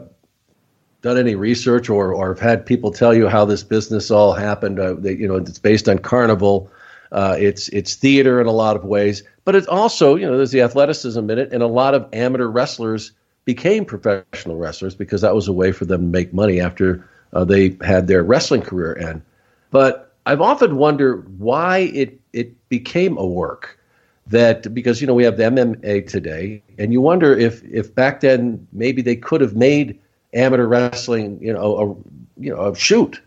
done 1.01 1.17
any 1.17 1.35
research 1.35 1.89
or 1.89 2.13
or 2.13 2.29
have 2.29 2.39
had 2.39 2.65
people 2.65 2.91
tell 2.91 3.15
you 3.15 3.27
how 3.27 3.43
this 3.45 3.63
business 3.63 4.11
all 4.11 4.33
happened. 4.33 4.79
Uh, 4.79 4.93
that 4.95 5.17
you 5.17 5.27
know, 5.27 5.35
it's 5.35 5.57
based 5.57 5.89
on 5.89 5.97
carnival. 5.97 6.71
Uh, 7.11 7.35
it's 7.39 7.69
it's 7.69 7.95
theater 7.95 8.39
in 8.39 8.45
a 8.45 8.51
lot 8.51 8.75
of 8.75 8.83
ways, 8.83 9.23
but 9.45 9.55
it's 9.55 9.67
also 9.67 10.15
you 10.15 10.27
know 10.27 10.37
there's 10.37 10.51
the 10.51 10.61
athleticism 10.61 11.27
in 11.29 11.39
it, 11.39 11.51
and 11.51 11.63
a 11.63 11.67
lot 11.67 11.95
of 11.95 12.07
amateur 12.13 12.47
wrestlers 12.47 13.13
became 13.45 13.85
professional 13.85 14.57
wrestlers 14.57 14.93
because 14.93 15.21
that 15.21 15.33
was 15.33 15.47
a 15.47 15.53
way 15.53 15.71
for 15.71 15.85
them 15.85 16.01
to 16.01 16.07
make 16.07 16.33
money 16.33 16.59
after 16.59 17.07
uh, 17.33 17.45
they 17.45 17.77
had 17.81 18.07
their 18.07 18.21
wrestling 18.23 18.61
career 18.61 18.95
end. 18.97 19.23
But 19.71 20.13
I've 20.25 20.41
often 20.41 20.75
wondered 20.75 21.39
why 21.39 21.79
it 21.93 22.19
it 22.37 22.69
became 22.69 23.17
a 23.17 23.27
work 23.27 23.79
that 24.27 24.73
because 24.73 25.01
you 25.01 25.07
know 25.07 25.15
we 25.15 25.25
have 25.25 25.37
the 25.37 25.45
MMA 25.45 26.01
today, 26.03 26.63
and 26.77 26.93
you 26.93 27.01
wonder 27.01 27.37
if 27.37 27.63
if 27.65 27.95
back 27.95 28.21
then 28.21 28.67
maybe 28.73 29.01
they 29.01 29.15
could 29.17 29.41
have 29.41 29.55
made 29.55 29.99
amateur 30.33 30.67
wrestling 30.67 31.39
you 31.41 31.53
know 31.53 31.77
a 31.77 32.41
you 32.41 32.53
know 32.55 32.67
a 32.67 32.75
shoot. 32.75 33.21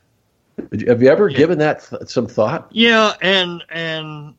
Have 0.86 1.02
you 1.02 1.08
ever 1.08 1.28
given 1.30 1.58
that 1.58 1.84
th- 1.88 2.08
some 2.08 2.26
thought? 2.28 2.70
Yeah, 2.70 3.12
and 3.20 3.64
and 3.70 4.34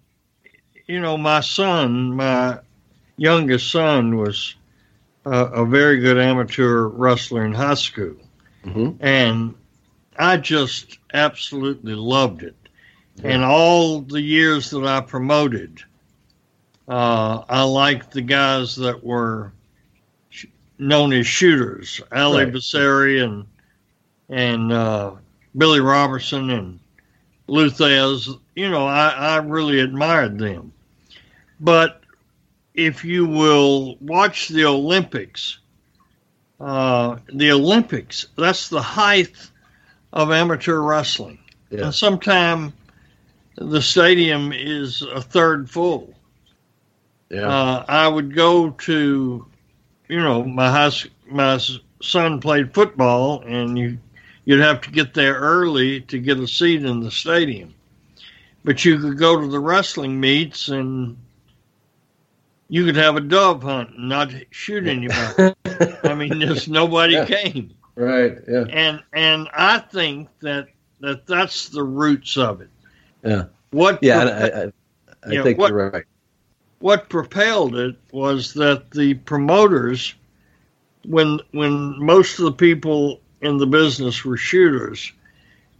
you 0.87 0.99
know, 0.99 1.17
my 1.17 1.41
son, 1.41 2.15
my 2.15 2.59
youngest 3.17 3.71
son, 3.71 4.17
was 4.17 4.55
a, 5.25 5.31
a 5.31 5.65
very 5.65 5.99
good 5.99 6.17
amateur 6.17 6.87
wrestler 6.87 7.45
in 7.45 7.53
high 7.53 7.75
school, 7.75 8.15
Mm-hmm. 8.65 8.91
and 8.99 9.55
I 10.17 10.37
just 10.37 10.99
absolutely 11.13 11.95
loved 11.95 12.43
it. 12.43 12.60
And 13.23 13.43
all 13.43 14.01
the 14.01 14.21
years 14.21 14.69
that 14.71 14.85
I 14.85 15.01
promoted, 15.01 15.83
uh, 16.87 17.43
I 17.47 17.63
liked 17.63 18.11
the 18.11 18.21
guys 18.21 18.75
that 18.77 19.03
were 19.03 19.51
sh- 20.29 20.45
known 20.79 21.13
as 21.13 21.27
shooters, 21.27 22.01
Ali 22.11 22.45
Right. 22.45 23.21
And 23.21 23.45
and 24.29 24.71
uh, 24.71 25.11
Billy 25.55 25.81
Robinson 25.81 26.49
and 26.49 26.79
Lou 27.47 27.69
Thesz. 27.69 28.29
You 28.55 28.69
know, 28.69 28.85
I, 28.85 29.09
I 29.09 29.37
really 29.37 29.79
admired 29.79 30.39
them. 30.39 30.73
But 31.59 32.01
if 32.73 33.03
you 33.03 33.25
will 33.25 33.97
watch 33.97 34.47
the 34.47 34.65
Olympics, 34.65 35.59
uh, 36.59 37.17
the 37.33 37.51
Olympics, 37.51 38.27
that's 38.37 38.69
the 38.69 38.81
height 38.81 39.35
of 40.13 40.31
amateur 40.31 40.79
wrestling. 40.79 41.39
Yeah. 41.69 41.85
And 41.85 41.95
sometime 41.95 42.73
the 43.57 43.81
stadium 43.81 44.51
is 44.53 45.01
a 45.01 45.21
third 45.21 45.69
full. 45.69 46.13
Yeah. 47.29 47.47
Uh, 47.47 47.85
I 47.87 48.07
would 48.07 48.35
go 48.35 48.71
to, 48.71 49.45
you 50.07 50.17
know, 50.19 50.43
my 50.43 50.69
high, 50.69 50.91
my 51.29 51.59
son 52.01 52.39
played 52.41 52.73
football, 52.73 53.41
and 53.45 53.77
you 53.77 53.97
you'd 54.45 54.59
have 54.59 54.81
to 54.81 54.91
get 54.91 55.13
there 55.13 55.35
early 55.35 56.01
to 56.01 56.19
get 56.19 56.39
a 56.39 56.47
seat 56.47 56.83
in 56.83 56.99
the 56.99 57.11
stadium. 57.11 57.73
But 58.63 58.83
you 58.85 58.99
could 58.99 59.17
go 59.17 59.39
to 59.39 59.47
the 59.47 59.59
wrestling 59.59 60.19
meets, 60.19 60.67
and 60.69 61.17
you 62.69 62.85
could 62.85 62.95
have 62.95 63.15
a 63.15 63.21
dove 63.21 63.63
hunt 63.63 63.91
and 63.91 64.09
not 64.09 64.31
shoot 64.51 64.87
anybody. 64.87 65.53
I 66.03 66.13
mean, 66.13 66.39
there's 66.39 66.67
nobody 66.69 67.13
Yeah. 67.13 67.25
came, 67.25 67.71
Right. 67.95 68.37
Yeah. 68.47 68.65
and 68.69 69.03
and 69.13 69.47
I 69.53 69.79
think 69.79 70.29
that 70.41 70.67
that 70.99 71.25
that's 71.27 71.69
the 71.69 71.83
roots 71.83 72.35
of 72.37 72.61
it. 72.61 72.69
Yeah. 73.23 73.45
What 73.71 73.99
Yeah. 74.01 74.23
prope- 74.23 74.33
I, 74.33 74.61
I, 75.33 75.39
I 75.39 75.43
think 75.43 75.57
what- 75.59 75.69
you're 75.69 75.89
right. 75.89 76.05
what 76.79 77.09
propelled 77.09 77.75
it 77.75 77.95
was 78.11 78.53
that 78.55 78.91
the 78.91 79.13
promoters 79.13 80.15
when 81.05 81.39
when 81.51 82.03
most 82.03 82.39
of 82.39 82.45
the 82.45 82.51
people 82.51 83.19
in 83.41 83.57
the 83.57 83.65
business 83.67 84.23
were 84.25 84.37
shooters 84.37 85.11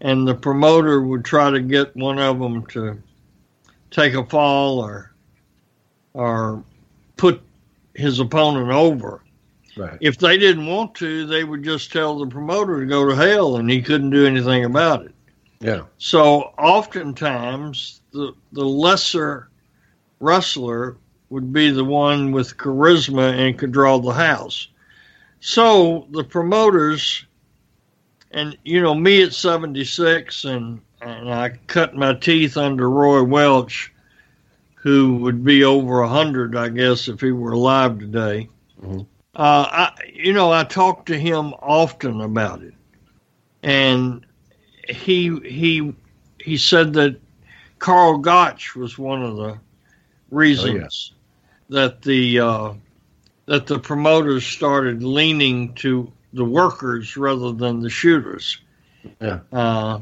and 0.01 0.27
the 0.27 0.33
promoter 0.35 1.01
would 1.01 1.23
try 1.25 1.49
to 1.51 1.59
get 1.59 1.95
one 1.95 2.17
of 2.19 2.39
them 2.39 2.65
to 2.67 2.97
take 3.91 4.13
a 4.13 4.25
fall 4.25 4.79
or 4.79 5.11
or 6.13 6.63
put 7.17 7.41
his 7.95 8.19
opponent 8.19 8.69
over 8.71 9.21
Right. 9.77 9.97
if 10.01 10.17
they 10.17 10.37
didn't 10.37 10.65
want 10.65 10.95
to 10.95 11.25
they 11.27 11.43
would 11.45 11.63
just 11.63 11.91
tell 11.93 12.19
the 12.19 12.27
promoter 12.27 12.81
to 12.81 12.85
go 12.85 13.07
to 13.07 13.15
hell 13.15 13.55
and 13.57 13.69
he 13.71 13.81
couldn't 13.81 14.09
do 14.09 14.25
anything 14.25 14.65
about 14.65 15.05
it 15.05 15.13
Yeah. 15.61 15.83
so 15.99 16.53
oftentimes 16.57 18.01
the 18.11 18.33
the 18.51 18.65
lesser 18.65 19.49
wrestler 20.19 20.97
would 21.29 21.53
be 21.53 21.69
the 21.71 21.85
one 21.85 22.31
with 22.31 22.57
charisma 22.57 23.33
and 23.33 23.57
could 23.57 23.71
draw 23.71 23.99
the 23.99 24.11
house. 24.11 24.67
So 25.39 26.07
the 26.11 26.23
promoters 26.23 27.25
and 28.31 28.57
you 28.63 28.81
know 28.81 28.95
me 28.95 29.21
at 29.23 29.33
76 29.33 30.45
and 30.45 30.81
and 31.01 31.31
I 31.31 31.49
cut 31.67 31.95
my 31.95 32.13
teeth 32.15 32.57
under 32.57 32.89
Roy 32.89 33.23
Welch 33.23 33.91
who 34.75 35.17
would 35.17 35.43
be 35.43 35.63
over 35.63 36.01
100 36.01 36.55
I 36.55 36.69
guess 36.69 37.07
if 37.07 37.21
he 37.21 37.31
were 37.31 37.51
alive 37.51 37.99
today. 37.99 38.49
Mhm. 38.83 39.05
Uh, 39.33 39.65
I, 39.71 39.91
you 40.13 40.33
know, 40.33 40.51
I 40.51 40.63
talked 40.65 41.05
to 41.07 41.17
him 41.17 41.53
often 41.61 42.19
about 42.19 42.61
it, 42.63 42.73
and 43.63 44.25
he 44.89 45.39
he 45.39 45.93
he 46.39 46.57
said 46.57 46.93
that 46.93 47.19
Karl 47.79 48.17
Gotch 48.17 48.75
was 48.75 48.97
one 48.97 49.23
of 49.23 49.35
the 49.37 49.59
reasons 50.29 51.13
that 51.69 52.01
the 52.01 52.39
uh, 52.39 52.73
that 53.45 53.67
the 53.67 53.79
promoters 53.79 54.45
started 54.45 55.03
leaning 55.03 55.73
to 55.75 56.11
the 56.33 56.45
workers 56.45 57.17
rather 57.17 57.51
than 57.51 57.81
the 57.81 57.89
shooters. 57.89 58.59
Yeah. 59.19 59.39
Uh, 59.51 59.99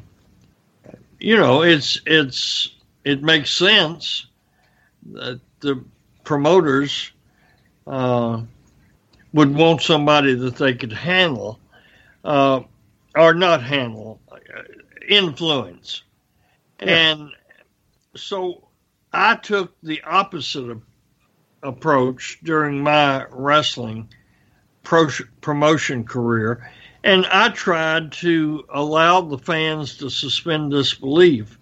you 1.19 1.37
know, 1.37 1.63
it's 1.63 1.99
it's 2.05 2.75
it 3.03 3.23
makes 3.23 3.51
sense 3.51 4.27
that 5.13 5.39
the 5.59 5.83
promoters 6.23 7.11
uh, 7.87 8.41
would 9.33 9.55
want 9.55 9.81
somebody 9.81 10.35
that 10.35 10.55
they 10.55 10.73
could 10.73 10.93
handle, 10.93 11.59
uh, 12.23 12.61
or 13.15 13.33
not 13.33 13.63
handle, 13.63 14.19
uh, 14.55 14.61
influence. 15.07 16.03
And 16.79 17.31
so 18.15 18.67
I 19.11 19.35
took 19.35 19.73
the 19.81 20.01
opposite 20.03 20.69
of, 20.69 20.81
approach 21.61 22.39
during 22.43 22.81
my 22.81 23.25
wrestling 23.31 24.07
pro- 24.83 25.09
promotion 25.41 26.05
career, 26.05 26.69
and 27.03 27.25
I 27.25 27.49
tried 27.49 28.13
to 28.13 28.65
allow 28.69 29.21
the 29.21 29.37
fans 29.37 29.97
to 29.97 30.09
suspend 30.09 30.71
disbelief 30.71 31.57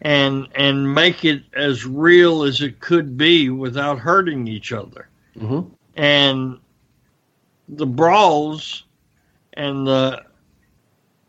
and 0.00 0.48
and 0.56 0.92
make 0.92 1.24
it 1.24 1.44
as 1.54 1.86
real 1.86 2.42
as 2.42 2.60
it 2.60 2.80
could 2.80 3.16
be 3.16 3.50
without 3.50 3.98
hurting 4.00 4.48
each 4.48 4.72
other 4.72 5.08
Mm-hmm. 5.38 5.72
and 5.94 6.58
the 7.68 7.86
brawls 7.86 8.84
and 9.54 9.86
the 9.86 10.24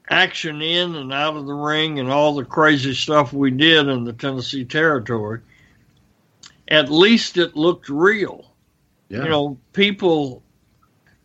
action 0.09 0.61
in 0.61 0.95
and 0.95 1.13
out 1.13 1.35
of 1.35 1.45
the 1.45 1.53
ring 1.53 1.99
and 1.99 2.11
all 2.11 2.35
the 2.35 2.45
crazy 2.45 2.93
stuff 2.93 3.33
we 3.33 3.51
did 3.51 3.87
in 3.87 4.03
the 4.03 4.13
Tennessee 4.13 4.65
territory, 4.65 5.41
at 6.67 6.91
least 6.91 7.37
it 7.37 7.55
looked 7.55 7.89
real. 7.89 8.51
Yeah. 9.09 9.23
You 9.23 9.29
know, 9.29 9.57
people 9.73 10.43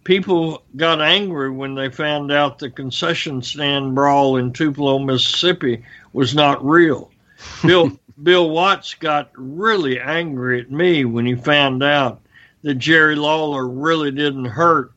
people 0.05 0.63
got 0.77 1.01
angry 1.01 1.51
when 1.51 1.75
they 1.75 1.91
found 1.91 2.33
out 2.33 2.59
the 2.59 2.71
concession 2.71 3.43
stand 3.43 3.95
brawl 3.95 4.37
in 4.37 4.53
Tupelo, 4.53 4.99
Mississippi 4.99 5.85
was 6.13 6.35
not 6.35 6.65
real. 6.65 7.11
Bill 7.67 7.99
Bill 8.23 8.51
Watts 8.51 8.95
got 8.95 9.31
really 9.35 10.01
angry 10.01 10.61
at 10.61 10.71
me 10.71 11.05
when 11.05 11.27
he 11.27 11.35
found 11.35 11.83
out 11.83 12.21
that 12.63 12.75
Jerry 12.75 13.17
Lawler 13.17 13.69
really 13.69 14.11
didn't 14.11 14.47
hurt. 14.47 14.93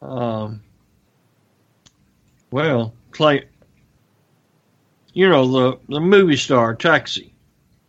Um, 0.00 0.60
well, 2.52 2.94
Clay, 3.10 3.46
you 5.12 5.28
know 5.28 5.50
the 5.50 5.78
the 5.88 6.00
movie 6.00 6.36
star 6.36 6.74
Taxi. 6.74 7.32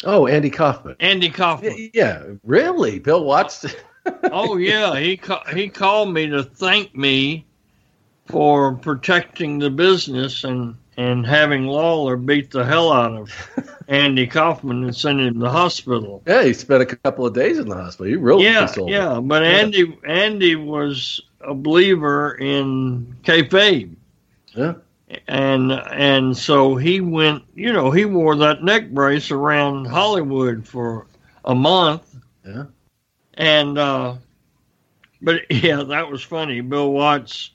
Oh, 0.06 0.28
Andy 0.28 0.50
Kaufman. 0.50 0.96
Andy 1.00 1.30
Kaufman. 1.30 1.92
Yeah, 1.94 2.24
really, 2.44 3.00
Bill 3.00 3.24
Watts. 3.24 3.66
oh 4.24 4.58
yeah, 4.58 4.98
he 4.98 5.18
ca- 5.18 5.46
he 5.54 5.70
called 5.70 6.14
me 6.14 6.28
to 6.28 6.44
thank 6.44 6.96
me 6.96 7.46
for 8.28 8.76
protecting 8.76 9.60
the 9.60 9.70
business 9.70 10.44
and 10.44 10.76
and 10.98 11.26
having 11.26 11.66
Lawler 11.66 12.18
beat 12.18 12.52
the 12.52 12.64
hell 12.64 12.92
out 12.92 13.14
of 13.14 13.32
Andy 13.88 14.28
Kaufman 14.28 14.84
and 14.84 14.96
send 14.96 15.22
him 15.22 15.34
to 15.34 15.40
the 15.40 15.50
hospital. 15.50 16.22
Yeah, 16.28 16.44
he 16.44 16.54
spent 16.54 16.84
a 16.84 16.86
couple 16.86 17.26
of 17.26 17.34
days 17.34 17.58
in 17.58 17.68
the 17.68 17.76
hospital. 17.76 18.06
He 18.06 18.16
really 18.16 18.46
yeah, 18.46 18.72
yeah. 18.86 19.18
him. 19.18 19.28
But 19.28 19.44
Andy 19.44 19.98
Andy 20.06 20.56
was 20.56 21.22
a 21.42 21.54
believer 21.54 22.36
in 22.36 23.16
kayfabe. 23.24 23.96
Yeah. 24.56 24.74
And 25.28 25.72
and 25.72 26.36
so 26.36 26.76
he 26.76 27.02
went. 27.02 27.44
You 27.56 27.74
know, 27.74 27.92
he 27.92 28.06
wore 28.06 28.36
that 28.38 28.64
neck 28.64 28.90
brace 28.90 29.32
around 29.32 29.86
Hollywood 29.86 30.68
for 30.68 31.08
a 31.46 31.54
month. 31.54 32.16
Yeah. 32.46 32.66
And 33.36 33.78
uh, 33.78 34.16
but 35.22 35.42
yeah, 35.50 35.84
that 35.84 36.10
was 36.10 36.24
funny. 36.24 36.62
Bill 36.62 36.92
Watts 36.92 37.52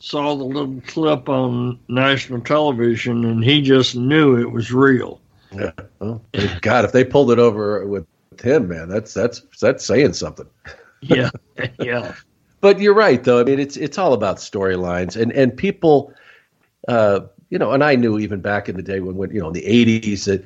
saw 0.00 0.34
the 0.34 0.44
little 0.44 0.80
clip 0.86 1.28
on 1.28 1.78
national 1.88 2.40
television, 2.40 3.24
and 3.24 3.44
he 3.44 3.62
just 3.62 3.94
knew 3.94 4.36
it 4.36 4.50
was 4.50 4.72
real. 4.72 5.20
Yeah. 5.52 5.72
Well, 5.98 6.22
God, 6.62 6.84
if 6.84 6.92
they 6.92 7.04
pulled 7.04 7.30
it 7.30 7.38
over 7.38 7.86
with 7.86 8.06
him, 8.42 8.68
man, 8.68 8.88
that's 8.88 9.12
that's 9.14 9.42
that's 9.60 9.84
saying 9.84 10.14
something. 10.14 10.46
Yeah, 11.02 11.30
yeah. 11.80 12.12
But 12.60 12.78
you're 12.78 12.92
right, 12.92 13.24
though. 13.24 13.40
I 13.40 13.44
mean, 13.44 13.58
it's 13.58 13.78
it's 13.78 13.96
all 13.96 14.12
about 14.12 14.36
storylines, 14.36 15.18
and 15.18 15.32
and 15.32 15.56
people, 15.56 16.12
uh, 16.90 17.20
you 17.50 17.58
know, 17.58 17.72
and 17.72 17.84
I 17.84 17.94
knew 17.94 18.18
even 18.18 18.40
back 18.40 18.68
in 18.68 18.76
the 18.76 18.82
day 18.82 19.00
when, 19.00 19.16
when 19.16 19.30
you 19.30 19.40
know, 19.40 19.48
in 19.48 19.52
the 19.54 19.62
'80s, 19.62 20.24
that 20.24 20.44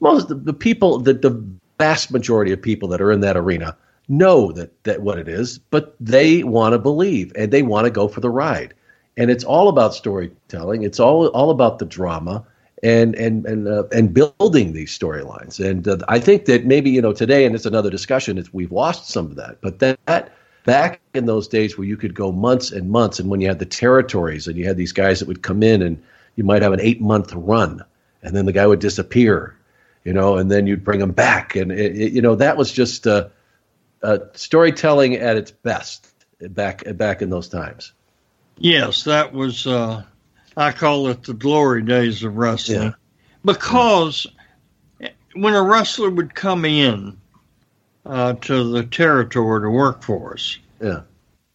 most 0.00 0.30
of 0.30 0.44
the 0.44 0.54
people, 0.54 0.98
the 0.98 1.12
the 1.12 1.42
vast 1.78 2.10
majority 2.10 2.52
of 2.52 2.60
people 2.60 2.88
that 2.88 3.00
are 3.00 3.12
in 3.12 3.20
that 3.20 3.36
arena 3.36 3.76
know 4.08 4.52
that 4.52 4.82
that 4.84 5.02
what 5.02 5.18
it 5.18 5.28
is, 5.28 5.58
but 5.58 5.94
they 6.00 6.42
want 6.42 6.72
to 6.72 6.78
believe 6.78 7.30
and 7.36 7.52
they 7.52 7.62
want 7.62 7.84
to 7.84 7.90
go 7.90 8.08
for 8.08 8.20
the 8.20 8.30
ride, 8.30 8.72
and 9.18 9.30
it's 9.30 9.44
all 9.44 9.68
about 9.68 9.94
storytelling. 9.94 10.82
It's 10.82 10.98
all 10.98 11.26
all 11.28 11.50
about 11.50 11.78
the 11.78 11.86
drama 11.86 12.44
and 12.82 13.14
and 13.16 13.44
and 13.44 13.68
uh, 13.68 13.84
and 13.92 14.14
building 14.14 14.72
these 14.72 14.98
storylines. 14.98 15.62
And 15.64 15.86
uh, 15.86 15.98
I 16.08 16.18
think 16.18 16.46
that 16.46 16.64
maybe 16.64 16.90
you 16.90 17.02
know 17.02 17.12
today, 17.12 17.44
and 17.44 17.54
it's 17.54 17.66
another 17.66 17.90
discussion. 17.90 18.38
It's, 18.38 18.52
we've 18.52 18.72
lost 18.72 19.08
some 19.08 19.26
of 19.26 19.36
that, 19.36 19.60
but 19.60 19.78
that, 19.80 19.98
that 20.06 20.32
back 20.64 21.00
in 21.14 21.26
those 21.26 21.48
days 21.48 21.76
where 21.76 21.86
you 21.86 21.96
could 21.96 22.14
go 22.14 22.32
months 22.32 22.70
and 22.70 22.90
months, 22.90 23.18
and 23.18 23.28
when 23.28 23.40
you 23.40 23.48
had 23.48 23.58
the 23.58 23.66
territories 23.66 24.46
and 24.46 24.56
you 24.56 24.66
had 24.66 24.76
these 24.76 24.92
guys 24.92 25.20
that 25.20 25.28
would 25.28 25.42
come 25.42 25.62
in 25.62 25.82
and 25.82 26.02
you 26.36 26.44
might 26.44 26.62
have 26.62 26.72
an 26.72 26.80
eight 26.80 27.00
month 27.00 27.32
run, 27.32 27.84
and 28.22 28.36
then 28.36 28.46
the 28.46 28.52
guy 28.52 28.66
would 28.66 28.80
disappear, 28.80 29.56
you 30.04 30.12
know, 30.12 30.36
and 30.36 30.50
then 30.50 30.66
you'd 30.66 30.84
bring 30.84 31.00
him 31.00 31.12
back, 31.12 31.56
and 31.56 31.72
it, 31.72 31.96
it, 31.96 32.12
you 32.12 32.22
know 32.22 32.34
that 32.36 32.56
was 32.56 32.72
just 32.72 33.06
uh, 33.06 33.28
uh, 34.02 34.18
storytelling 34.34 35.14
at 35.14 35.36
its 35.36 35.50
best 35.50 36.08
back 36.40 36.82
back 36.96 37.22
in 37.22 37.30
those 37.30 37.48
times. 37.48 37.92
Yes, 38.58 39.04
that 39.04 39.32
was. 39.32 39.66
Uh, 39.66 40.02
I 40.56 40.72
call 40.72 41.08
it 41.08 41.22
the 41.22 41.32
glory 41.32 41.82
days 41.82 42.22
of 42.22 42.36
wrestling, 42.36 42.82
yeah. 42.82 42.92
because 43.44 44.26
when 45.34 45.54
a 45.54 45.62
wrestler 45.62 46.10
would 46.10 46.34
come 46.34 46.64
in 46.64 47.19
uh, 48.06 48.34
to 48.34 48.70
the 48.72 48.84
territory 48.84 49.62
to 49.62 49.70
work 49.70 50.02
for 50.02 50.34
us, 50.34 50.58
yeah, 50.80 51.02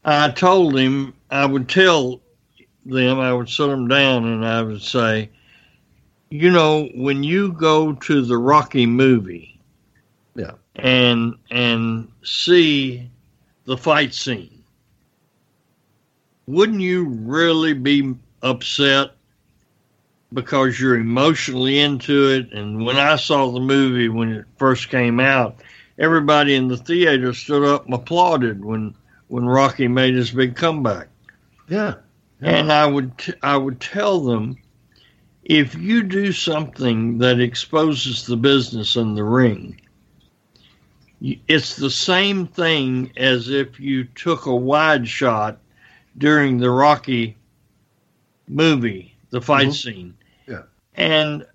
I 0.03 0.29
told 0.29 0.77
him 0.77 1.13
I 1.29 1.45
would 1.45 1.67
tell 1.67 2.21
them 2.85 3.19
I 3.19 3.33
would 3.33 3.49
sit 3.49 3.67
them 3.67 3.87
down 3.87 4.25
and 4.25 4.45
I 4.45 4.61
would 4.61 4.81
say, 4.81 5.29
you 6.29 6.51
know, 6.51 6.87
when 6.95 7.23
you 7.23 7.53
go 7.53 7.93
to 7.93 8.21
the 8.21 8.37
Rocky 8.37 8.85
movie, 8.85 9.59
yeah, 10.35 10.51
and 10.75 11.35
and 11.49 12.11
see 12.23 13.09
the 13.65 13.77
fight 13.77 14.13
scene, 14.13 14.63
wouldn't 16.47 16.81
you 16.81 17.05
really 17.05 17.73
be 17.73 18.15
upset 18.43 19.11
because 20.33 20.79
you're 20.79 20.97
emotionally 20.97 21.79
into 21.79 22.29
it? 22.29 22.51
And 22.53 22.85
when 22.85 22.97
I 22.97 23.15
saw 23.15 23.49
the 23.51 23.59
movie 23.59 24.09
when 24.09 24.31
it 24.31 24.45
first 24.57 24.89
came 24.89 25.19
out, 25.19 25.57
everybody 25.97 26.55
in 26.55 26.67
the 26.67 26.77
theater 26.77 27.33
stood 27.33 27.63
up 27.63 27.85
and 27.85 27.93
applauded 27.93 28.63
when 28.63 28.95
when 29.27 29.45
Rocky 29.45 29.87
made 29.87 30.13
his 30.13 30.31
big 30.31 30.55
comeback. 30.55 31.07
Yeah. 31.67 31.95
yeah. 32.41 32.49
And 32.49 32.71
I 32.71 32.85
would 32.85 33.17
t- 33.17 33.33
I 33.41 33.57
would 33.57 33.79
tell 33.79 34.19
them 34.19 34.57
if 35.43 35.75
you 35.75 36.03
do 36.03 36.31
something 36.31 37.19
that 37.19 37.39
exposes 37.39 38.25
the 38.25 38.37
business 38.37 38.95
in 38.95 39.15
the 39.15 39.23
ring, 39.23 39.79
it's 41.21 41.75
the 41.75 41.89
same 41.89 42.47
thing 42.47 43.11
as 43.15 43.49
if 43.49 43.79
you 43.79 44.03
took 44.03 44.45
a 44.45 44.55
wide 44.55 45.07
shot 45.07 45.59
during 46.17 46.57
the 46.57 46.69
Rocky 46.69 47.35
movie, 48.47 49.15
the 49.29 49.41
fight 49.41 49.67
mm-hmm. 49.67 49.71
scene. 49.71 50.17
Yeah. 50.47 50.63
And 50.95 51.45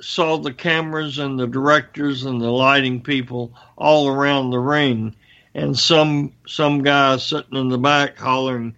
saw 0.00 0.38
the 0.38 0.52
cameras 0.52 1.18
and 1.18 1.38
the 1.38 1.46
directors 1.46 2.24
and 2.24 2.40
the 2.40 2.50
lighting 2.50 3.00
people 3.00 3.52
all 3.76 4.08
around 4.08 4.50
the 4.50 4.58
ring 4.58 5.14
and 5.54 5.78
some 5.78 6.32
some 6.46 6.82
guy 6.82 7.16
sitting 7.16 7.56
in 7.56 7.68
the 7.68 7.78
back 7.78 8.18
hollering 8.18 8.74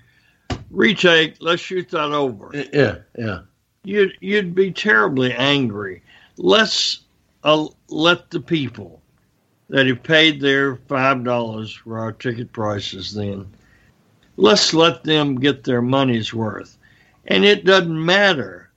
retake 0.71 1.37
let's 1.41 1.63
shoot 1.63 1.89
that 1.91 2.13
over. 2.13 2.51
Yeah 2.73 2.99
yeah. 3.17 3.41
You'd 3.85 4.17
you'd 4.21 4.55
be 4.55 4.71
terribly 4.71 5.33
angry. 5.33 6.03
Let's 6.37 7.01
uh, 7.45 7.67
let 7.89 8.31
the 8.31 8.41
people 8.41 9.03
that 9.69 9.87
have 9.87 10.03
paid 10.03 10.41
their 10.41 10.77
five 10.77 11.25
dollars 11.25 11.73
for 11.75 11.99
our 11.99 12.13
ticket 12.13 12.53
prices 12.53 13.15
then 13.15 13.53
let's 14.37 14.75
let 14.75 15.05
them 15.05 15.37
get 15.37 15.65
their 15.65 15.83
money's 15.83 16.33
worth. 16.33 16.79
And 17.27 17.45
it 17.45 17.65
doesn't 17.65 18.05
matter 18.05 18.71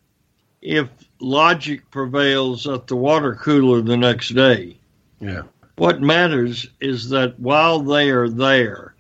if 0.62 0.90
logic 1.20 1.90
prevails 1.92 2.68
at 2.68 2.88
the 2.88 2.96
water 2.96 3.36
cooler 3.36 3.82
the 3.82 3.98
next 3.98 4.30
day. 4.30 4.78
Yeah. 5.20 5.44
What 5.78 6.02
matters 6.02 6.68
is 6.80 7.10
that 7.10 7.40
while 7.40 7.80
they 7.80 8.10
are 8.10 8.30
there, 8.30 8.96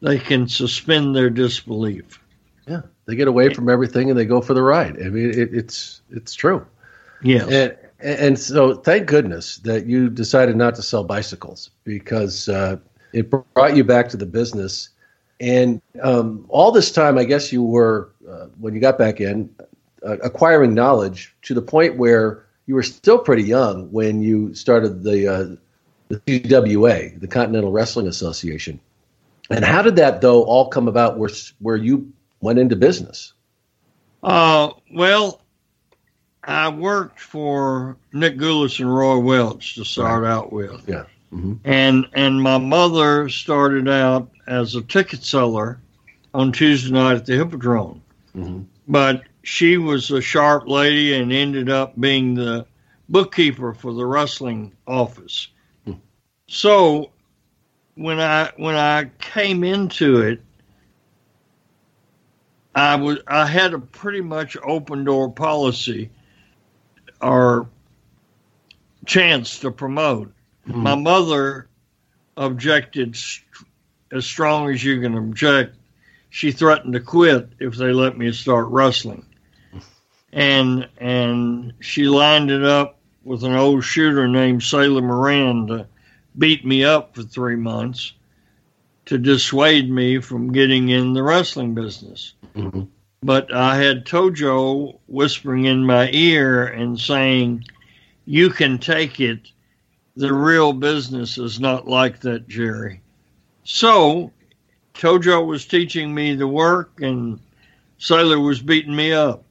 they 0.00 0.18
can 0.18 0.48
suspend 0.48 1.14
their 1.14 1.30
disbelief. 1.30 2.20
Yeah, 2.66 2.82
they 3.06 3.16
get 3.16 3.28
away 3.28 3.52
from 3.52 3.68
everything 3.68 4.10
and 4.10 4.18
they 4.18 4.24
go 4.24 4.40
for 4.40 4.54
the 4.54 4.62
ride. 4.62 4.96
I 5.02 5.08
mean, 5.08 5.30
it, 5.30 5.52
it's 5.52 6.02
it's 6.10 6.34
true. 6.34 6.64
Yeah. 7.22 7.44
And, 7.46 7.76
and 8.00 8.38
so, 8.38 8.74
thank 8.74 9.06
goodness 9.06 9.58
that 9.58 9.86
you 9.86 10.08
decided 10.08 10.56
not 10.56 10.74
to 10.76 10.82
sell 10.82 11.04
bicycles 11.04 11.70
because 11.84 12.48
uh, 12.48 12.76
it 13.12 13.28
brought 13.28 13.76
you 13.76 13.84
back 13.84 14.08
to 14.10 14.16
the 14.16 14.26
business. 14.26 14.88
And 15.40 15.82
um, 16.02 16.46
all 16.48 16.70
this 16.70 16.92
time, 16.92 17.18
I 17.18 17.24
guess 17.24 17.52
you 17.52 17.62
were 17.62 18.10
uh, 18.28 18.46
when 18.58 18.74
you 18.74 18.80
got 18.80 18.98
back 18.98 19.20
in 19.20 19.50
uh, 20.06 20.18
acquiring 20.18 20.74
knowledge 20.74 21.34
to 21.42 21.54
the 21.54 21.62
point 21.62 21.96
where 21.96 22.44
you 22.66 22.74
were 22.74 22.82
still 22.82 23.18
pretty 23.18 23.42
young 23.42 23.90
when 23.90 24.22
you 24.22 24.54
started 24.54 25.02
the 25.02 25.28
uh, 25.28 25.56
the 26.08 26.16
CWA, 26.20 27.18
the 27.18 27.28
Continental 27.28 27.72
Wrestling 27.72 28.06
Association. 28.06 28.80
And 29.50 29.64
how 29.64 29.82
did 29.82 29.96
that 29.96 30.20
though 30.20 30.44
all 30.44 30.68
come 30.68 30.88
about? 30.88 31.18
Where 31.18 31.30
where 31.58 31.76
you 31.76 32.12
went 32.40 32.58
into 32.58 32.76
business? 32.76 33.32
Uh, 34.22 34.70
well, 34.92 35.40
I 36.44 36.68
worked 36.68 37.20
for 37.20 37.96
Nick 38.12 38.36
Gulas 38.36 38.80
and 38.80 38.94
Roy 38.94 39.18
Welch 39.18 39.74
to 39.76 39.84
start 39.84 40.22
right. 40.22 40.30
out 40.30 40.52
with. 40.52 40.88
Yeah. 40.88 41.04
Mm-hmm. 41.32 41.54
And 41.64 42.06
and 42.12 42.42
my 42.42 42.58
mother 42.58 43.28
started 43.28 43.88
out 43.88 44.30
as 44.46 44.74
a 44.74 44.82
ticket 44.82 45.22
seller 45.22 45.80
on 46.34 46.52
Tuesday 46.52 46.92
night 46.92 47.16
at 47.16 47.26
the 47.26 47.36
Hippodrome. 47.36 48.02
Mm-hmm. 48.36 48.62
But 48.88 49.24
she 49.42 49.76
was 49.76 50.10
a 50.10 50.20
sharp 50.20 50.68
lady 50.68 51.14
and 51.14 51.32
ended 51.32 51.70
up 51.70 51.98
being 51.98 52.34
the 52.34 52.66
bookkeeper 53.08 53.74
for 53.74 53.92
the 53.92 54.04
wrestling 54.04 54.72
office. 54.86 55.48
Hmm. 55.84 55.94
So 56.46 57.10
when 57.94 58.20
I 58.20 58.50
when 58.56 58.76
I 58.76 59.10
came 59.18 59.64
into 59.64 60.20
it, 60.20 60.42
I 62.74 62.96
was 62.96 63.18
I 63.26 63.46
had 63.46 63.74
a 63.74 63.78
pretty 63.78 64.20
much 64.20 64.56
open 64.62 65.04
door 65.04 65.30
policy 65.30 66.10
or 67.20 67.68
chance 69.06 69.60
to 69.60 69.70
promote. 69.70 70.32
Hmm. 70.66 70.80
My 70.80 70.94
mother 70.94 71.68
objected 72.36 73.16
st- 73.16 73.46
as 74.12 74.26
strong 74.26 74.70
as 74.70 74.82
you 74.82 75.00
can 75.00 75.16
object 75.16 75.76
she 76.30 76.52
threatened 76.52 76.94
to 76.94 77.00
quit 77.00 77.48
if 77.58 77.74
they 77.74 77.92
let 77.92 78.16
me 78.16 78.32
start 78.32 78.68
wrestling. 78.68 79.26
And 80.32 80.88
and 80.98 81.72
she 81.80 82.04
lined 82.04 82.50
it 82.50 82.64
up 82.64 82.98
with 83.24 83.44
an 83.44 83.54
old 83.54 83.84
shooter 83.84 84.28
named 84.28 84.62
Sailor 84.62 85.02
Moran 85.02 85.66
to 85.66 85.86
beat 86.38 86.64
me 86.64 86.84
up 86.84 87.14
for 87.14 87.22
three 87.22 87.56
months 87.56 88.12
to 89.06 89.18
dissuade 89.18 89.90
me 89.90 90.20
from 90.20 90.52
getting 90.52 90.88
in 90.88 91.14
the 91.14 91.22
wrestling 91.22 91.74
business. 91.74 92.34
Mm-hmm. 92.54 92.82
But 93.22 93.52
I 93.52 93.76
had 93.76 94.06
Tojo 94.06 94.98
whispering 95.06 95.64
in 95.64 95.84
my 95.84 96.08
ear 96.12 96.66
and 96.66 96.98
saying, 96.98 97.64
You 98.24 98.50
can 98.50 98.78
take 98.78 99.20
it. 99.20 99.50
The 100.16 100.32
real 100.32 100.72
business 100.72 101.38
is 101.38 101.60
not 101.60 101.88
like 101.88 102.20
that, 102.20 102.48
Jerry. 102.48 103.00
So 103.64 104.32
Tojo 104.94 105.44
was 105.44 105.66
teaching 105.66 106.14
me 106.14 106.34
the 106.34 106.48
work 106.48 107.00
and 107.00 107.40
Sailor 107.98 108.40
was 108.40 108.62
beating 108.62 108.94
me 108.94 109.12
up. 109.12 109.44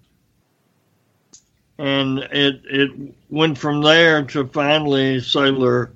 And 1.79 2.19
it 2.19 2.61
it 2.65 2.91
went 3.29 3.57
from 3.57 3.81
there 3.81 4.23
to 4.23 4.47
finally 4.47 5.19
Sailor 5.21 5.91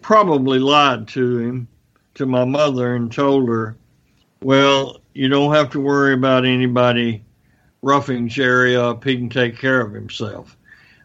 probably 0.00 0.58
lied 0.58 1.08
to 1.08 1.38
him, 1.38 1.68
to 2.14 2.24
my 2.24 2.44
mother, 2.44 2.94
and 2.94 3.12
told 3.12 3.48
her, 3.48 3.76
Well, 4.42 5.00
you 5.14 5.28
don't 5.28 5.52
have 5.52 5.70
to 5.70 5.80
worry 5.80 6.14
about 6.14 6.46
anybody 6.46 7.22
roughing 7.82 8.28
Jerry 8.28 8.76
up. 8.76 9.04
He 9.04 9.16
can 9.16 9.28
take 9.28 9.58
care 9.58 9.80
of 9.80 9.92
himself. 9.92 10.56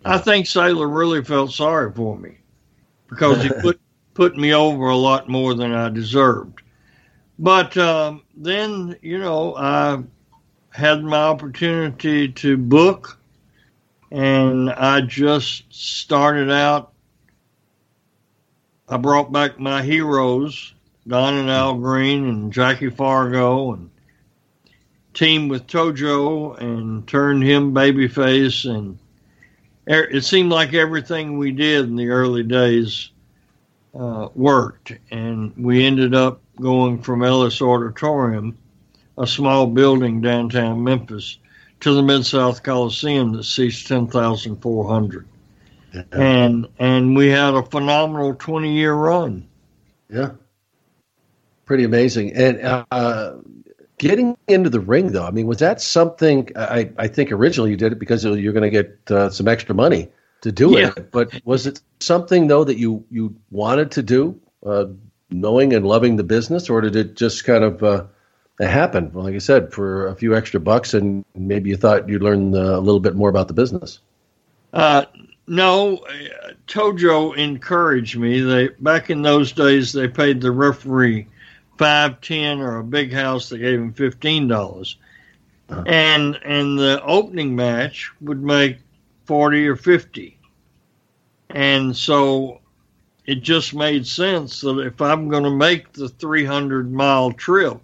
I 0.05 0.17
think 0.17 0.47
Sailor 0.47 0.87
really 0.87 1.23
felt 1.23 1.51
sorry 1.51 1.91
for 1.91 2.17
me 2.17 2.37
because 3.09 3.41
he 3.41 3.49
put 3.61 3.79
put 4.13 4.37
me 4.37 4.53
over 4.53 4.89
a 4.89 4.95
lot 4.95 5.29
more 5.29 5.55
than 5.55 5.73
I 5.73 5.89
deserved. 5.89 6.61
But 7.39 7.75
um, 7.77 8.23
then, 8.35 8.95
you 9.01 9.17
know, 9.17 9.55
I 9.55 10.03
had 10.69 11.03
my 11.03 11.17
opportunity 11.17 12.29
to 12.29 12.57
book, 12.57 13.17
and 14.13 14.69
I 14.69 15.01
just 15.01 15.63
started 15.73 16.51
out. 16.51 16.93
I 18.87 18.97
brought 18.97 19.31
back 19.31 19.59
my 19.59 19.81
heroes, 19.81 20.75
Don 21.07 21.33
and 21.33 21.49
Al 21.49 21.73
Green 21.79 22.29
and 22.29 22.53
Jackie 22.53 22.91
Fargo, 22.91 23.73
and 23.73 23.89
teamed 25.15 25.49
with 25.49 25.65
Tojo 25.65 26.55
and 26.61 27.07
turned 27.07 27.43
him 27.43 27.73
babyface. 27.73 28.69
And 28.69 28.99
it 29.87 30.23
seemed 30.23 30.51
like 30.51 30.75
everything 30.75 31.39
we 31.39 31.51
did 31.51 31.85
in 31.85 31.95
the 31.95 32.09
early 32.09 32.43
days 32.43 33.09
uh, 33.95 34.29
worked. 34.35 34.93
And 35.09 35.53
we 35.57 35.83
ended 35.83 36.13
up 36.13 36.39
going 36.61 37.01
from 37.01 37.23
Ellis 37.23 37.63
Auditorium, 37.63 38.59
a 39.17 39.25
small 39.25 39.65
building 39.65 40.21
downtown 40.21 40.83
Memphis, 40.83 41.39
to 41.83 41.93
the 41.93 42.01
Mid 42.01 42.25
South 42.25 42.63
Coliseum 42.63 43.33
that 43.33 43.43
seats 43.43 43.83
10,400. 43.83 45.27
Yeah. 45.93 46.01
And 46.11 46.67
and 46.79 47.15
we 47.15 47.29
had 47.29 47.53
a 47.53 47.63
phenomenal 47.63 48.33
20 48.33 48.73
year 48.73 48.93
run. 48.93 49.47
Yeah. 50.09 50.31
Pretty 51.65 51.83
amazing. 51.83 52.33
And 52.33 52.61
uh, 52.91 53.35
getting 53.97 54.37
into 54.47 54.69
the 54.69 54.79
ring, 54.79 55.11
though, 55.11 55.25
I 55.25 55.31
mean, 55.31 55.45
was 55.45 55.59
that 55.59 55.81
something? 55.81 56.49
I, 56.55 56.91
I 56.97 57.07
think 57.07 57.31
originally 57.31 57.71
you 57.71 57.77
did 57.77 57.91
it 57.91 57.99
because 57.99 58.25
you're 58.25 58.53
going 58.53 58.63
to 58.63 58.69
get 58.69 58.99
uh, 59.11 59.29
some 59.29 59.47
extra 59.47 59.75
money 59.75 60.09
to 60.41 60.51
do 60.51 60.71
yeah. 60.71 60.91
it. 60.97 61.11
But 61.11 61.41
was 61.45 61.67
it 61.67 61.79
something 61.99 62.47
though 62.47 62.63
that 62.63 62.77
you 62.77 63.05
you 63.09 63.35
wanted 63.51 63.91
to 63.91 64.03
do, 64.03 64.39
uh, 64.65 64.85
knowing 65.29 65.73
and 65.73 65.85
loving 65.85 66.15
the 66.15 66.23
business, 66.23 66.69
or 66.69 66.81
did 66.81 66.95
it 66.95 67.15
just 67.15 67.45
kind 67.45 67.63
of 67.63 68.09
uh, 68.59 68.65
happened. 68.65 69.13
Well, 69.13 69.23
like 69.23 69.35
I 69.35 69.39
said, 69.39 69.73
for 69.73 70.07
a 70.07 70.15
few 70.15 70.35
extra 70.35 70.59
bucks, 70.59 70.93
and 70.93 71.25
maybe 71.35 71.69
you 71.69 71.77
thought 71.77 72.07
you'd 72.09 72.23
learn 72.23 72.53
a 72.53 72.79
little 72.79 72.99
bit 72.99 73.15
more 73.15 73.29
about 73.29 73.47
the 73.47 73.53
business. 73.53 73.99
Uh, 74.71 75.05
no, 75.47 76.05
Tojo 76.67 77.35
encouraged 77.35 78.17
me. 78.17 78.41
They 78.41 78.69
back 78.79 79.09
in 79.09 79.21
those 79.21 79.51
days 79.51 79.91
they 79.91 80.07
paid 80.07 80.41
the 80.41 80.51
referee 80.51 81.27
five, 81.77 82.21
ten, 82.21 82.59
or 82.59 82.77
a 82.77 82.83
big 82.83 83.11
house 83.11 83.49
they 83.49 83.57
gave 83.57 83.79
him 83.79 83.93
fifteen 83.93 84.47
dollars, 84.47 84.97
uh-huh. 85.69 85.83
and 85.85 86.39
and 86.43 86.79
the 86.79 87.01
opening 87.03 87.55
match 87.55 88.11
would 88.21 88.41
make 88.41 88.77
forty 89.25 89.67
or 89.67 89.75
fifty, 89.75 90.37
and 91.49 91.95
so 91.95 92.61
it 93.25 93.41
just 93.41 93.73
made 93.73 94.05
sense 94.05 94.61
that 94.61 94.79
if 94.79 95.01
I'm 95.01 95.29
going 95.29 95.43
to 95.43 95.49
make 95.49 95.93
the 95.93 96.09
300 96.09 96.91
mile 96.91 97.31
trip, 97.31 97.79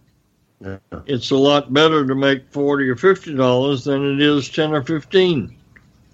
yeah. 0.62 0.78
it's 1.06 1.32
a 1.32 1.38
lot 1.38 1.74
better 1.74 2.06
to 2.06 2.16
make 2.16 2.52
40 2.52 2.90
or 2.90 2.96
50 2.96 3.36
dollars 3.36 3.84
than 3.84 4.04
it 4.04 4.22
is 4.22 4.50
10 4.50 4.74
or 4.74 4.84
15. 4.84 5.56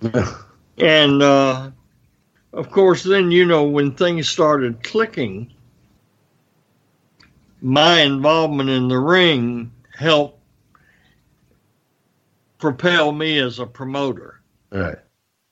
Yeah. 0.01 0.36
And 0.77 1.21
uh, 1.21 1.71
of 2.53 2.69
course, 2.69 3.03
then 3.03 3.31
you 3.31 3.45
know 3.45 3.63
when 3.63 3.91
things 3.91 4.29
started 4.29 4.84
clicking, 4.84 5.51
my 7.62 8.01
involvement 8.01 8.69
in 8.69 8.88
the 8.88 8.99
ring 8.99 9.71
helped 9.97 10.39
propel 12.58 13.12
me 13.12 13.39
as 13.39 13.60
a 13.60 13.65
promoter. 13.65 14.41
Right. 14.71 14.97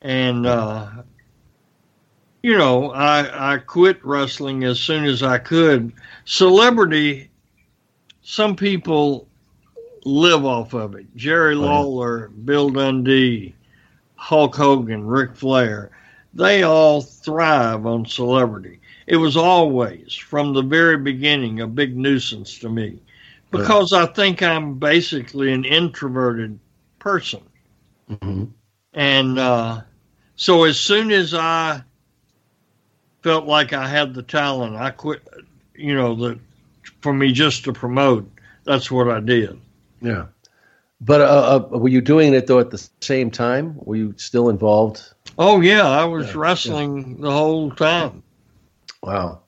And 0.01 0.45
uh, 0.45 0.89
you 2.41 2.57
know, 2.57 2.91
I 2.91 3.53
I 3.53 3.57
quit 3.57 4.03
wrestling 4.05 4.63
as 4.63 4.79
soon 4.79 5.05
as 5.05 5.23
I 5.23 5.37
could. 5.37 5.93
Celebrity, 6.25 7.29
some 8.23 8.55
people 8.55 9.27
live 10.05 10.45
off 10.45 10.73
of 10.73 10.95
it. 10.95 11.05
Jerry 11.15 11.55
Lawler, 11.55 12.29
Bill 12.29 12.69
Dundee, 12.69 13.55
Hulk 14.15 14.55
Hogan, 14.55 15.05
Ric 15.05 15.35
Flair, 15.35 15.91
they 16.33 16.63
all 16.63 17.01
thrive 17.01 17.85
on 17.85 18.05
celebrity. 18.05 18.79
It 19.05 19.17
was 19.17 19.37
always, 19.37 20.15
from 20.15 20.53
the 20.53 20.61
very 20.61 20.97
beginning, 20.97 21.61
a 21.61 21.67
big 21.67 21.95
nuisance 21.95 22.57
to 22.59 22.69
me 22.69 22.99
because 23.51 23.93
I 23.93 24.07
think 24.07 24.41
I'm 24.41 24.79
basically 24.79 25.53
an 25.53 25.63
introverted 25.63 26.57
person. 26.97 27.43
Mm-hmm. 28.09 28.45
And 28.93 29.39
uh, 29.39 29.81
so 30.35 30.63
as 30.63 30.79
soon 30.79 31.11
as 31.11 31.33
I 31.33 31.83
felt 33.23 33.45
like 33.45 33.73
I 33.73 33.87
had 33.87 34.13
the 34.13 34.21
talent. 34.21 34.75
I 34.75 34.91
quit, 34.91 35.25
you 35.73 35.95
know, 35.95 36.13
the 36.13 36.39
for 37.03 37.13
me 37.13 37.31
just 37.31 37.65
to 37.65 37.73
promote. 37.73 38.29
That's 38.63 38.89
what 38.89 39.09
I 39.09 39.19
did. 39.19 39.59
Yeah. 40.01 40.27
But 41.01 41.21
uh, 41.21 41.67
uh, 41.73 41.77
were 41.77 41.89
you 41.89 41.99
doing 41.99 42.33
it 42.33 42.47
though 42.47 42.59
at 42.59 42.71
the 42.71 42.89
same 43.01 43.29
time? 43.29 43.75
Were 43.75 43.97
you 43.97 44.13
still 44.17 44.49
involved? 44.49 45.13
Oh 45.37 45.59
yeah, 45.59 45.87
I 45.87 46.05
was 46.05 46.27
yeah, 46.27 46.33
wrestling 46.37 47.15
yeah. 47.17 47.23
the 47.23 47.31
whole 47.31 47.71
time. 47.71 48.23
Wow. 49.01 49.41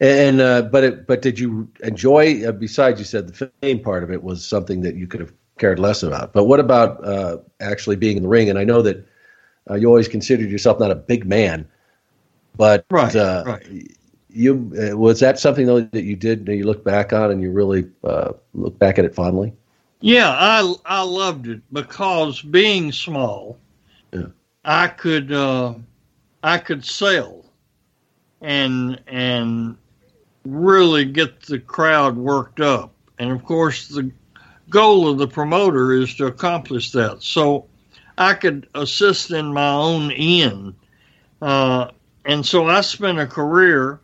And 0.00 0.40
uh, 0.40 0.62
but 0.62 0.82
it, 0.82 1.06
but 1.06 1.22
did 1.22 1.38
you 1.38 1.68
enjoy? 1.84 2.44
Uh, 2.44 2.52
besides, 2.52 2.98
you 2.98 3.04
said 3.04 3.28
the 3.28 3.50
fame 3.62 3.80
part 3.80 4.02
of 4.02 4.10
it 4.10 4.24
was 4.24 4.44
something 4.44 4.80
that 4.80 4.96
you 4.96 5.06
could 5.06 5.20
have 5.20 5.32
cared 5.58 5.78
less 5.78 6.02
about. 6.02 6.32
But 6.32 6.44
what 6.44 6.58
about 6.58 7.04
uh, 7.04 7.38
actually 7.60 7.96
being 7.96 8.16
in 8.16 8.22
the 8.24 8.28
ring? 8.28 8.50
And 8.50 8.58
I 8.58 8.64
know 8.64 8.82
that 8.82 9.06
uh, 9.70 9.74
you 9.74 9.86
always 9.86 10.08
considered 10.08 10.50
yourself 10.50 10.80
not 10.80 10.90
a 10.90 10.96
big 10.96 11.26
man, 11.26 11.68
but 12.56 12.84
right, 12.90 13.14
uh, 13.14 13.44
right. 13.46 13.96
You 14.32 14.72
uh, 14.80 14.96
was 14.96 15.20
that 15.20 15.38
something 15.38 15.66
though 15.66 15.80
that 15.80 16.04
you 16.04 16.16
did 16.16 16.46
that 16.46 16.56
you 16.56 16.64
look 16.64 16.84
back 16.84 17.12
on 17.12 17.30
and 17.30 17.42
you 17.42 17.50
really 17.50 17.88
uh, 18.04 18.32
look 18.54 18.78
back 18.78 18.98
at 18.98 19.04
it 19.04 19.14
fondly? 19.14 19.52
Yeah, 20.00 20.30
I 20.30 20.74
I 20.84 21.02
loved 21.02 21.46
it 21.46 21.60
because 21.72 22.40
being 22.40 22.92
small, 22.92 23.58
yeah. 24.12 24.26
I 24.64 24.88
could 24.88 25.32
uh, 25.32 25.74
I 26.42 26.58
could 26.58 26.84
sell 26.84 27.44
and 28.40 29.00
and 29.06 29.76
really 30.44 31.04
get 31.04 31.42
the 31.42 31.58
crowd 31.58 32.16
worked 32.16 32.60
up. 32.60 32.92
And 33.18 33.30
of 33.30 33.44
course, 33.44 33.88
the 33.88 34.10
goal 34.70 35.08
of 35.08 35.18
the 35.18 35.28
promoter 35.28 35.92
is 35.92 36.14
to 36.16 36.26
accomplish 36.26 36.92
that. 36.92 37.22
So 37.22 37.66
I 38.16 38.34
could 38.34 38.68
assist 38.74 39.30
in 39.30 39.52
my 39.52 39.72
own 39.72 40.10
end. 40.12 40.74
Uh, 41.42 41.90
and 42.24 42.44
so 42.44 42.66
I 42.66 42.80
spent 42.80 43.18
a 43.18 43.26
career 43.26 44.00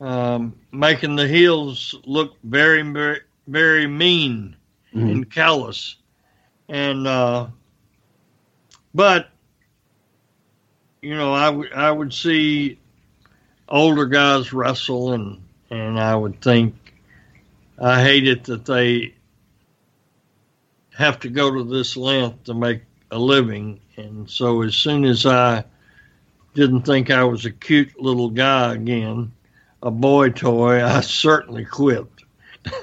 um, 0.00 0.54
making 0.72 1.16
the 1.16 1.26
heels 1.26 1.94
look 2.04 2.36
very, 2.42 2.82
very, 2.82 3.20
very 3.46 3.86
mean 3.86 4.56
mm-hmm. 4.94 5.08
and 5.08 5.30
callous. 5.30 5.96
And, 6.68 7.06
uh, 7.06 7.48
but, 8.94 9.28
you 11.02 11.14
know, 11.14 11.32
I, 11.32 11.46
w- 11.46 11.70
I 11.74 11.90
would 11.90 12.12
see 12.12 12.78
older 13.68 14.06
guys 14.06 14.52
wrestle 14.52 15.12
and, 15.12 15.42
and 15.70 15.98
I 15.98 16.14
would 16.14 16.40
think, 16.40 16.74
I 17.78 18.02
hate 18.02 18.28
it 18.28 18.44
that 18.44 18.64
they 18.64 19.14
have 20.96 21.18
to 21.20 21.28
go 21.28 21.50
to 21.50 21.64
this 21.64 21.96
length 21.96 22.44
to 22.44 22.54
make 22.54 22.82
a 23.10 23.18
living. 23.18 23.80
And 23.96 24.30
so 24.30 24.62
as 24.62 24.74
soon 24.74 25.04
as 25.04 25.26
I 25.26 25.64
didn't 26.54 26.82
think 26.82 27.10
I 27.10 27.24
was 27.24 27.44
a 27.46 27.50
cute 27.50 28.00
little 28.00 28.30
guy 28.30 28.74
again, 28.74 29.32
a 29.84 29.90
boy 29.90 30.30
toy, 30.30 30.84
I 30.84 31.00
certainly 31.00 31.64
quit. 31.64 32.06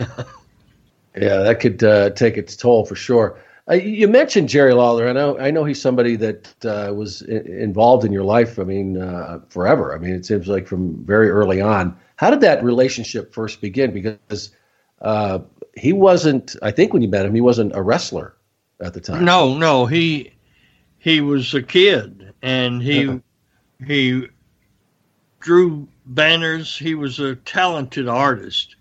Yeah, 1.16 1.40
that 1.40 1.60
could 1.60 1.84
uh, 1.84 2.12
take 2.12 2.38
its 2.38 2.56
toll 2.56 2.86
for 2.86 2.96
sure. 2.96 3.38
Uh, 3.70 3.74
you 3.74 4.08
mentioned 4.08 4.48
Jerry 4.48 4.74
Lawler. 4.74 5.08
I 5.10 5.12
know. 5.12 5.38
I 5.38 5.52
know 5.52 5.66
he's 5.66 5.82
somebody 5.82 6.16
that 6.16 6.66
uh, 6.66 6.94
was 6.94 7.22
I- 7.24 7.34
involved 7.48 8.06
in 8.06 8.12
your 8.12 8.24
life. 8.24 8.58
I 8.58 8.64
mean, 8.64 8.98
uh, 8.98 9.42
forever. 9.50 9.94
I 9.94 9.98
mean, 10.00 10.14
it 10.14 10.26
seems 10.26 10.48
like 10.48 10.68
from 10.68 11.04
very 11.04 11.30
early 11.30 11.60
on. 11.60 11.98
How 12.16 12.30
did 12.30 12.42
that 12.42 12.64
relationship 12.64 13.34
first 13.34 13.60
begin? 13.62 13.92
Because 13.92 14.56
uh, 15.02 15.40
he 15.76 15.92
wasn't. 15.92 16.56
I 16.62 16.72
think 16.72 16.94
when 16.94 17.02
you 17.02 17.10
met 17.10 17.26
him, 17.26 17.36
he 17.36 17.42
wasn't 17.42 17.76
a 17.76 17.82
wrestler 17.82 18.34
at 18.80 18.94
the 18.94 19.02
time. 19.02 19.26
No, 19.26 19.58
no, 19.58 19.86
he 19.86 20.34
he 20.98 21.20
was 21.20 21.54
a 21.54 21.62
kid, 21.62 22.34
and 22.42 22.82
he 22.82 23.20
he 23.86 24.28
drew 25.42 25.88
banners. 26.06 26.78
He 26.78 26.96
was 26.96 27.20
a 27.20 27.36
talented 27.36 28.08
artist, 28.08 28.76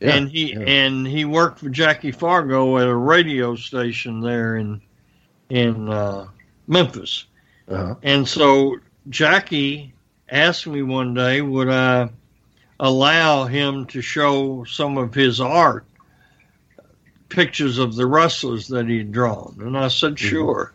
Yeah, 0.00 0.14
and 0.14 0.28
he 0.28 0.52
yeah. 0.52 0.60
and 0.60 1.06
he 1.06 1.24
worked 1.24 1.58
for 1.58 1.68
Jackie 1.68 2.12
Fargo 2.12 2.78
at 2.78 2.86
a 2.86 2.94
radio 2.94 3.56
station 3.56 4.20
there 4.20 4.56
in 4.56 4.80
in 5.48 5.88
uh, 5.88 6.26
Memphis. 6.66 7.26
Uh-huh. 7.68 7.94
And 8.02 8.26
so 8.26 8.76
Jackie 9.08 9.94
asked 10.28 10.66
me 10.66 10.82
one 10.82 11.14
day, 11.14 11.40
would 11.40 11.68
I 11.68 12.10
allow 12.78 13.44
him 13.44 13.86
to 13.86 14.00
show 14.00 14.64
some 14.64 14.96
of 14.98 15.14
his 15.14 15.40
art, 15.40 15.84
pictures 17.28 17.78
of 17.78 17.94
the 17.94 18.06
wrestlers 18.06 18.68
that 18.68 18.88
he'd 18.88 19.12
drawn? 19.12 19.56
And 19.60 19.76
I 19.76 19.88
said, 19.88 20.18
sure. 20.18 20.72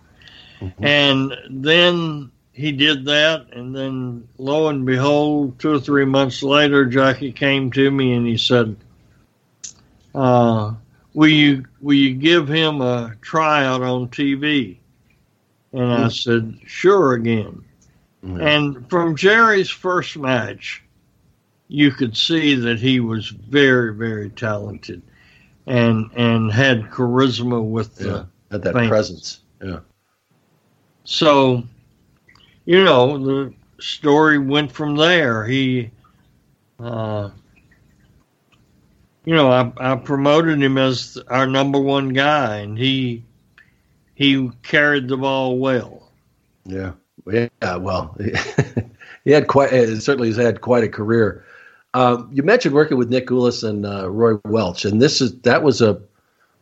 And 0.79 1.33
then 1.49 2.31
he 2.55 2.71
did 2.71 3.05
that. 3.05 3.47
And 3.51 3.75
then 3.75 4.27
lo 4.37 4.69
and 4.69 4.85
behold, 4.85 5.59
two 5.59 5.73
or 5.73 5.79
three 5.79 6.05
months 6.05 6.41
later, 6.41 6.85
Jackie 6.85 7.31
came 7.31 7.71
to 7.71 7.91
me 7.91 8.13
and 8.13 8.25
he 8.25 8.37
said, 8.37 8.77
uh, 10.15 10.73
will 11.13 11.27
you, 11.27 11.65
will 11.81 11.95
you 11.95 12.13
give 12.15 12.47
him 12.47 12.81
a 12.81 13.13
tryout 13.21 13.81
on 13.81 14.07
TV? 14.07 14.77
And 15.73 15.91
I 15.91 16.07
said, 16.07 16.57
sure 16.65 17.13
again. 17.13 17.63
And 18.23 18.89
from 18.89 19.15
Jerry's 19.15 19.69
first 19.69 20.17
match, 20.17 20.81
you 21.67 21.91
could 21.91 22.15
see 22.17 22.55
that 22.55 22.79
he 22.79 22.99
was 22.99 23.27
very, 23.27 23.93
very 23.93 24.29
talented 24.31 25.03
and 25.67 26.09
and 26.15 26.51
had 26.51 26.83
charisma 26.91 27.63
with 27.63 27.95
the 27.95 28.27
had 28.51 28.61
that 28.63 28.73
fans. 28.73 28.89
presence. 28.89 29.39
Yeah. 29.61 29.79
So, 31.03 31.63
you 32.65 32.83
know, 32.83 33.17
the 33.17 33.53
story 33.79 34.37
went 34.37 34.71
from 34.71 34.95
there. 34.95 35.45
He, 35.45 35.91
uh, 36.79 37.29
you 39.23 39.35
know, 39.35 39.51
I, 39.51 39.71
I 39.77 39.95
promoted 39.95 40.61
him 40.61 40.77
as 40.77 41.17
our 41.27 41.47
number 41.47 41.79
one 41.79 42.09
guy, 42.09 42.57
and 42.57 42.77
he 42.77 43.23
he 44.15 44.49
carried 44.63 45.07
the 45.07 45.17
ball 45.17 45.57
well. 45.57 46.11
Yeah. 46.65 46.93
Yeah. 47.31 47.75
Well, 47.77 48.17
he 49.23 49.31
had 49.31 49.47
quite 49.47 49.73
uh, 49.73 49.99
certainly 49.99 50.29
has 50.29 50.37
had 50.37 50.61
quite 50.61 50.83
a 50.83 50.89
career. 50.89 51.45
Um, 51.93 52.29
you 52.33 52.43
mentioned 52.43 52.75
working 52.75 52.97
with 52.97 53.09
Nick 53.09 53.27
Gulas 53.27 53.67
and 53.67 53.85
uh, 53.85 54.09
Roy 54.09 54.35
Welch, 54.45 54.85
and 54.85 55.01
this 55.01 55.21
is 55.21 55.39
that 55.41 55.63
was 55.63 55.81
a 55.81 56.01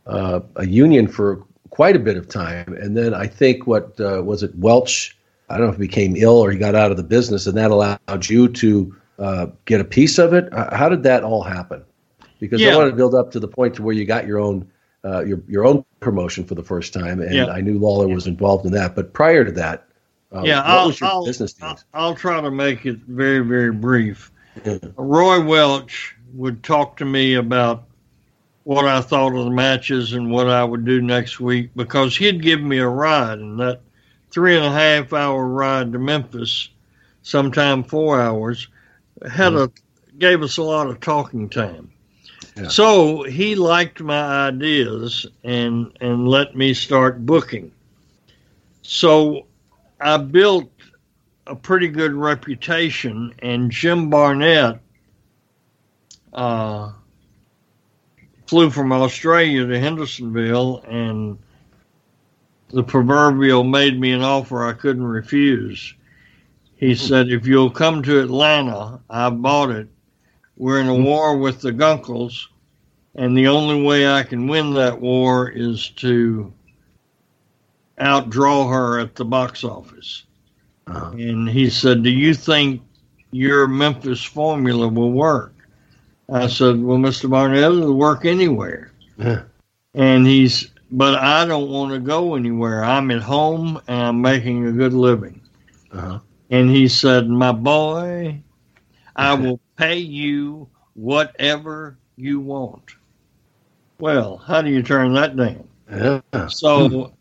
uh, 0.06 0.42
a 0.58 0.68
union 0.68 1.08
for 1.08 1.44
quite 1.70 1.96
a 1.96 2.00
bit 2.00 2.18
of 2.18 2.28
time. 2.28 2.74
And 2.80 2.96
then 2.96 3.14
I 3.14 3.28
think 3.28 3.66
what 3.66 4.00
uh, 4.00 4.22
was 4.24 4.44
it 4.44 4.56
Welch? 4.56 5.18
I 5.54 5.58
don't 5.58 5.68
know 5.68 5.74
if 5.74 5.80
he 5.80 5.88
became 5.88 6.16
ill 6.16 6.40
or 6.40 6.52
he 6.52 6.58
got 6.58 6.74
out 6.74 6.90
of 6.90 6.98
the 6.98 7.04
business, 7.04 7.46
and 7.46 7.56
that 7.58 7.70
allowed 7.72 8.28
you 8.28 8.48
to 8.48 8.96
uh, 9.20 9.48
get 9.66 9.80
a 9.80 9.84
piece 9.86 10.18
of 10.18 10.34
it. 10.34 10.52
How 10.52 10.90
did 10.90 11.04
that 11.04 11.24
all 11.24 11.44
happen? 11.44 11.84
Because 12.40 12.62
I 12.62 12.70
Yeah. 12.70 12.76
wanted 12.78 12.90
to 12.92 12.96
build 12.96 13.14
up 13.14 13.32
to 13.32 13.40
the 13.40 13.48
point 13.48 13.76
to 13.76 13.84
where 13.84 13.94
you 13.94 14.06
got 14.06 14.26
your 14.26 14.40
own 14.40 14.68
uh, 15.06 15.24
your 15.26 15.44
your 15.48 15.66
own 15.66 15.84
promotion 16.00 16.46
for 16.46 16.56
the 16.56 16.64
first 16.64 16.94
time, 16.94 17.22
and 17.22 17.36
Yeah. 17.36 17.52
I 17.52 17.62
knew 17.62 17.78
Lawler 17.78 18.08
was 18.08 18.26
involved 18.26 18.66
in 18.66 18.72
that. 18.72 18.96
But 18.96 19.14
prior 19.14 19.44
to 19.44 19.52
that, 19.52 19.86
uh, 20.34 20.42
yeah, 20.44 20.60
what 20.60 20.66
I'll, 20.66 20.88
was 20.88 21.00
your 21.00 21.10
I'll, 21.10 21.26
business 21.26 21.56
I'll. 21.62 21.80
I'll 21.94 22.16
try 22.16 22.42
to 22.42 22.50
make 22.50 22.86
it 22.86 22.98
very, 23.08 23.42
very 23.42 23.72
brief. 23.72 24.32
Roy 24.96 25.44
Welch 25.44 26.16
would 26.34 26.64
talk 26.64 26.98
to 26.98 27.06
me 27.06 27.36
about 27.36 27.84
what 28.64 28.86
I 28.86 29.02
thought 29.02 29.36
of 29.36 29.44
the 29.46 29.52
matches 29.52 30.14
and 30.14 30.32
what 30.32 30.48
I 30.48 30.64
would 30.64 30.86
do 30.86 31.02
next 31.02 31.40
week 31.40 31.72
because 31.76 32.16
he'd 32.16 32.42
give 32.42 32.62
me 32.62 32.78
a 32.80 32.88
ride, 32.88 33.40
and 33.40 33.60
that 33.60 33.82
three 34.34 34.58
and 34.58 34.66
a 34.66 34.72
half 34.72 35.14
hour 35.14 35.46
ride 35.46 35.94
to 35.94 36.00
Memphis, 36.00 36.70
sometime 37.22 37.84
four 37.84 38.20
hours, 38.20 38.68
had 39.30 39.54
a 39.54 39.72
gave 40.18 40.42
us 40.42 40.58
a 40.58 40.64
lot 40.64 40.88
of 40.88 41.00
talking 41.00 41.50
time. 41.50 41.92
Yeah. 42.58 42.68
So 42.68 43.24
he 43.24 43.56
liked 43.56 44.02
my 44.02 44.48
ideas 44.48 45.28
and 45.44 45.96
and 46.02 46.28
let 46.28 46.56
me 46.56 46.74
start 46.74 47.26
booking. 47.26 47.72
So 48.82 49.46
I 50.02 50.18
built 50.18 50.72
a 51.46 51.56
pretty 51.56 51.88
good 51.88 52.14
reputation, 52.14 53.34
and 53.40 53.70
Jim 53.70 54.10
Barnett 54.10 54.80
uh, 56.34 56.92
flew 58.48 58.70
from 58.70 58.92
Australia 58.92 59.66
to 59.68 59.80
Hendersonville, 59.80 60.84
and 60.88 61.38
the 62.74 62.84
proverbial 62.84 63.64
made 63.64 64.00
me 64.00 64.12
an 64.12 64.24
offer 64.24 64.66
I 64.66 64.74
couldn't 64.74 65.06
refuse. 65.06 65.94
He 66.76 66.96
said, 66.96 67.30
If 67.30 67.46
you'll 67.46 67.70
come 67.70 68.02
to 68.04 68.20
Atlanta, 68.20 69.00
I 69.10 69.30
bought 69.30 69.70
it. 69.70 69.88
We're 70.58 70.82
in 70.82 70.88
a 70.88 70.92
mm-hmm. 70.92 71.04
war 71.04 71.38
with 71.38 71.62
the 71.62 71.72
Gunkels, 71.72 72.48
and 73.16 73.38
the 73.38 73.48
only 73.48 73.82
way 73.82 74.08
I 74.08 74.24
can 74.24 74.48
win 74.48 74.74
that 74.74 75.00
war 75.00 75.50
is 75.50 75.90
to 75.98 76.52
outdraw 78.00 78.70
her 78.70 79.00
at 79.00 79.16
the 79.16 79.26
box 79.26 79.64
office. 79.64 80.24
Uh-huh. 80.88 81.12
And 81.12 81.48
he 81.48 81.70
said, 81.70 82.04
Do 82.04 82.10
you 82.10 82.34
think 82.34 82.82
your 83.32 83.68
Memphis 83.68 84.24
formula 84.24 84.88
will 84.88 85.12
work? 85.12 85.54
I 86.28 86.48
said, 86.48 86.82
Well, 86.82 86.98
Mr. 86.98 87.30
Barnett, 87.30 87.64
it'll 87.64 87.94
work 87.94 88.26
anywhere. 88.26 88.92
Yeah. 89.18 89.44
And 89.94 90.26
he's, 90.26 90.73
but 90.94 91.16
I 91.16 91.44
don't 91.46 91.72
want 91.72 91.92
to 91.92 92.00
go 92.00 92.36
anywhere. 92.36 92.84
I'm 92.84 93.10
at 93.10 93.24
home 93.24 93.82
and 93.88 94.02
I'm 94.02 94.22
making 94.22 94.68
a 94.68 94.72
good 94.72 94.94
living. 94.94 95.42
Uh-huh. 95.92 96.20
And 96.52 96.70
he 96.70 96.88
said, 96.88 97.28
My 97.28 97.52
boy, 97.52 98.40
I 99.16 99.34
will 99.34 99.60
pay 99.76 99.98
you 99.98 100.70
whatever 100.94 101.98
you 102.16 102.40
want. 102.40 102.92
Well, 104.00 104.38
how 104.38 104.62
do 104.62 104.70
you 104.70 104.84
turn 104.84 105.14
that 105.14 105.36
down? 105.36 105.68
Yeah. 105.92 106.48
So 106.48 107.14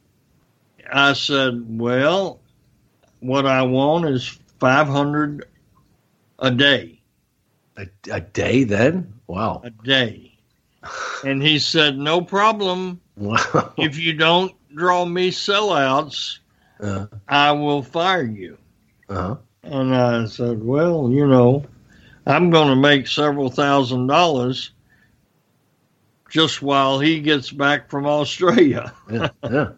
I 0.93 1.15
said, 1.15 1.65
Well, 1.67 2.41
what 3.21 3.47
I 3.47 3.63
want 3.63 4.05
is 4.05 4.39
500 4.61 5.49
a 6.41 6.51
day. 6.51 7.01
A, 7.79 7.87
a 8.11 8.21
day 8.21 8.65
then? 8.65 9.15
Wow. 9.27 9.63
A 9.65 9.71
day. 9.71 10.39
And 11.25 11.43
he 11.43 11.59
said, 11.59 11.97
No 11.97 12.21
problem. 12.21 13.01
Wow. 13.17 13.73
If 13.77 13.99
you 13.99 14.15
don't 14.15 14.53
draw 14.75 15.05
me 15.05 15.31
sellouts, 15.31 16.39
Uh, 16.81 17.07
I 17.29 17.53
will 17.53 17.83
fire 17.83 18.23
you. 18.25 18.57
uh-huh. 19.09 19.37
And 19.65 19.95
I 19.95 20.25
said, 20.27 20.63
Well, 20.65 21.11
you 21.11 21.27
know, 21.27 21.65
I'm 22.27 22.51
going 22.51 22.69
to 22.69 22.77
make 22.77 23.07
several 23.07 23.51
thousand 23.51 24.07
dollars 24.09 24.73
just 26.31 26.63
while 26.63 26.99
he 26.99 27.21
gets 27.21 27.51
back 27.51 27.91
from 27.91 28.07
Australia. 28.07 28.93
Yeah. 29.11 29.29
Yeah. 29.45 29.69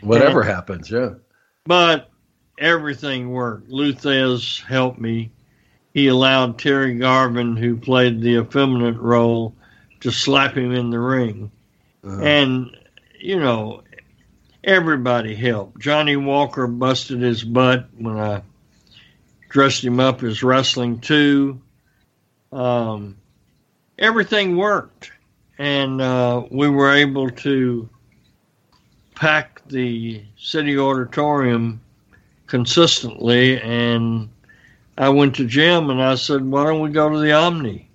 Whatever 0.00 0.42
happens. 0.54 0.90
Yeah. 0.90 1.14
But 1.66 2.10
everything 2.58 3.30
worked. 3.30 3.68
Lou 3.68 3.92
Thesz 3.92 4.62
helped 4.64 5.00
me. 5.00 5.30
He 5.94 6.06
allowed 6.06 6.58
Terry 6.58 6.94
Garvin, 6.94 7.56
who 7.56 7.76
played 7.76 8.20
the 8.20 8.36
effeminate 8.38 8.96
role, 8.98 9.54
to 10.00 10.10
slap 10.12 10.56
him 10.56 10.72
in 10.72 10.90
the 10.90 11.00
ring. 11.00 11.50
Uh-huh. 12.08 12.22
And, 12.22 12.76
you 13.20 13.38
know, 13.38 13.82
everybody 14.64 15.34
helped. 15.34 15.78
Johnny 15.78 16.16
Walker 16.16 16.66
busted 16.66 17.20
his 17.20 17.44
butt 17.44 17.86
when 17.98 18.18
I 18.18 18.42
dressed 19.50 19.84
him 19.84 20.00
up 20.00 20.22
as 20.22 20.42
wrestling 20.42 21.00
too. 21.00 21.60
Um, 22.50 23.18
everything 23.98 24.56
worked. 24.56 25.12
And 25.58 26.00
uh, 26.00 26.44
we 26.50 26.68
were 26.68 26.92
able 26.92 27.30
to 27.30 27.88
pack 29.14 29.62
the 29.66 30.22
city 30.38 30.78
auditorium 30.78 31.80
consistently. 32.46 33.60
And 33.60 34.30
I 34.96 35.08
went 35.10 35.36
to 35.36 35.46
Jim 35.46 35.90
and 35.90 36.02
I 36.02 36.14
said, 36.14 36.44
why 36.44 36.64
don't 36.64 36.80
we 36.80 36.90
go 36.90 37.10
to 37.10 37.18
the 37.18 37.32
Omni? 37.32 37.87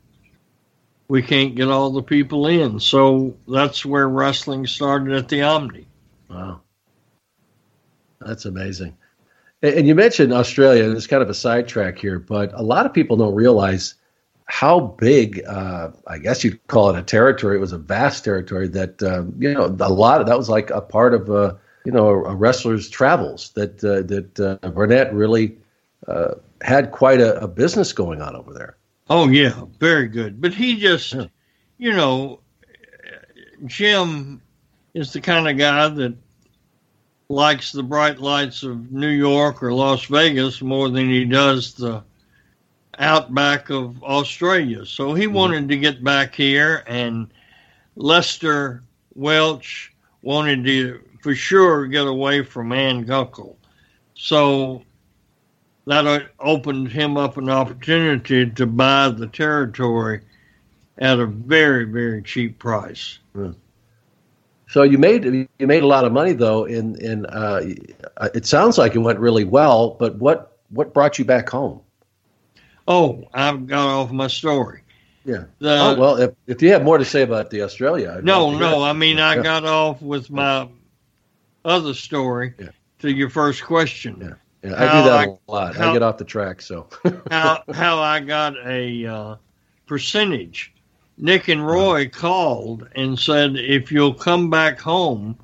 We 1.13 1.21
can't 1.21 1.53
get 1.53 1.67
all 1.67 1.91
the 1.91 2.01
people 2.01 2.47
in. 2.47 2.79
So 2.79 3.37
that's 3.47 3.85
where 3.85 4.09
wrestling 4.09 4.65
started 4.65 5.13
at 5.13 5.29
the 5.29 5.43
Omni. 5.43 5.85
Wow. 6.27 6.61
That's 8.19 8.45
amazing. 8.45 8.97
And 9.61 9.87
you 9.87 9.93
mentioned 9.93 10.33
Australia, 10.33 10.85
and 10.85 10.97
it's 10.97 11.05
kind 11.05 11.21
of 11.21 11.29
a 11.29 11.35
sidetrack 11.35 11.99
here, 11.99 12.17
but 12.17 12.51
a 12.55 12.63
lot 12.63 12.87
of 12.87 12.95
people 12.95 13.15
don't 13.15 13.35
realize 13.35 13.93
how 14.45 14.79
big, 14.79 15.43
uh, 15.45 15.91
I 16.07 16.17
guess 16.17 16.43
you'd 16.43 16.65
call 16.65 16.89
it 16.89 16.97
a 16.97 17.03
territory. 17.03 17.57
It 17.57 17.61
was 17.61 17.73
a 17.73 17.77
vast 17.77 18.23
territory 18.23 18.67
that, 18.69 19.03
um, 19.03 19.35
you 19.37 19.53
know, 19.53 19.65
a 19.65 19.93
lot 19.93 20.19
of 20.19 20.25
that 20.25 20.35
was 20.39 20.49
like 20.49 20.71
a 20.71 20.81
part 20.81 21.13
of, 21.13 21.29
uh, 21.29 21.53
you 21.85 21.91
know, 21.91 22.07
a, 22.07 22.23
a 22.31 22.35
wrestler's 22.35 22.89
travels 22.89 23.51
that, 23.51 23.83
uh, 23.83 24.01
that 24.07 24.39
uh, 24.39 24.67
Barnett 24.69 25.13
really 25.13 25.59
uh, 26.07 26.33
had 26.63 26.91
quite 26.91 27.21
a, 27.21 27.39
a, 27.39 27.47
business 27.47 27.93
going 27.93 28.19
on 28.19 28.35
over 28.35 28.51
there. 28.51 28.77
Oh, 29.09 29.27
yeah, 29.29 29.65
very 29.79 30.07
good. 30.07 30.41
But 30.41 30.53
he 30.53 30.79
just, 30.79 31.13
yeah. 31.13 31.25
you 31.77 31.93
know, 31.93 32.39
Jim 33.65 34.41
is 34.93 35.13
the 35.13 35.21
kind 35.21 35.47
of 35.47 35.57
guy 35.57 35.87
that 35.89 36.15
likes 37.29 37.71
the 37.71 37.83
bright 37.83 38.19
lights 38.19 38.63
of 38.63 38.91
New 38.91 39.09
York 39.09 39.63
or 39.63 39.73
Las 39.73 40.05
Vegas 40.05 40.61
more 40.61 40.89
than 40.89 41.09
he 41.09 41.25
does 41.25 41.73
the 41.73 42.03
outback 42.99 43.69
of 43.69 44.03
Australia. 44.03 44.85
So 44.85 45.13
he 45.13 45.25
mm-hmm. 45.25 45.33
wanted 45.33 45.69
to 45.69 45.77
get 45.77 46.03
back 46.03 46.35
here, 46.35 46.83
and 46.87 47.33
Lester 47.95 48.83
Welch 49.15 49.93
wanted 50.21 50.63
to 50.65 51.01
for 51.21 51.35
sure 51.35 51.87
get 51.87 52.07
away 52.07 52.43
from 52.43 52.71
Ann 52.71 53.05
Gunkel. 53.05 53.55
So 54.15 54.83
that 55.85 56.31
opened 56.39 56.89
him 56.89 57.17
up 57.17 57.37
an 57.37 57.49
opportunity 57.49 58.49
to 58.49 58.65
buy 58.65 59.09
the 59.09 59.27
territory 59.27 60.21
at 60.97 61.19
a 61.19 61.25
very, 61.25 61.85
very 61.85 62.21
cheap 62.21 62.59
price. 62.59 63.19
Mm. 63.35 63.55
So 64.69 64.83
you 64.83 64.97
made 64.97 65.23
you 65.23 65.67
made 65.67 65.83
a 65.83 65.87
lot 65.87 66.03
of 66.03 66.11
money 66.11 66.33
though. 66.33 66.65
In 66.65 66.95
in 66.95 67.25
uh, 67.27 67.61
it 68.33 68.45
sounds 68.45 68.77
like 68.77 68.95
it 68.95 68.99
went 68.99 69.19
really 69.19 69.43
well. 69.43 69.91
But 69.99 70.15
what 70.15 70.57
what 70.69 70.93
brought 70.93 71.19
you 71.19 71.25
back 71.25 71.49
home? 71.49 71.81
Oh, 72.87 73.23
I've 73.33 73.67
got 73.67 73.87
off 73.87 74.11
my 74.11 74.27
story. 74.27 74.81
Yeah. 75.25 75.45
The, 75.59 75.79
oh 75.79 75.95
well, 75.99 76.15
if, 76.17 76.31
if 76.47 76.61
you 76.61 76.71
have 76.71 76.83
more 76.83 76.97
to 76.97 77.05
say 77.05 77.21
about 77.21 77.49
the 77.49 77.61
Australia, 77.61 78.15
I'd 78.17 78.25
no, 78.25 78.57
no. 78.57 78.81
I 78.81 78.93
mean, 78.93 79.19
I 79.19 79.35
yeah. 79.35 79.43
got 79.43 79.65
off 79.65 80.01
with 80.01 80.31
my 80.31 80.67
other 81.63 81.93
story 81.93 82.53
yeah. 82.57 82.69
to 82.99 83.11
your 83.11 83.29
first 83.29 83.63
question. 83.63 84.17
Yeah. 84.21 84.33
Yeah, 84.63 84.75
I 84.75 85.01
do 85.01 85.09
that 85.09 85.11
I, 85.11 85.23
a 85.25 85.37
lot. 85.51 85.75
How, 85.75 85.89
I 85.89 85.93
get 85.93 86.03
off 86.03 86.17
the 86.17 86.23
track, 86.23 86.61
so 86.61 86.87
how 87.31 87.63
how 87.73 87.99
I 87.99 88.21
got 88.21 88.55
a 88.65 89.05
uh, 89.05 89.35
percentage 89.85 90.73
Nick 91.17 91.47
and 91.47 91.65
Roy 91.65 92.09
called 92.09 92.87
and 92.95 93.17
said, 93.17 93.55
if 93.55 93.91
you'll 93.91 94.13
come 94.13 94.49
back 94.49 94.79
home, 94.79 95.37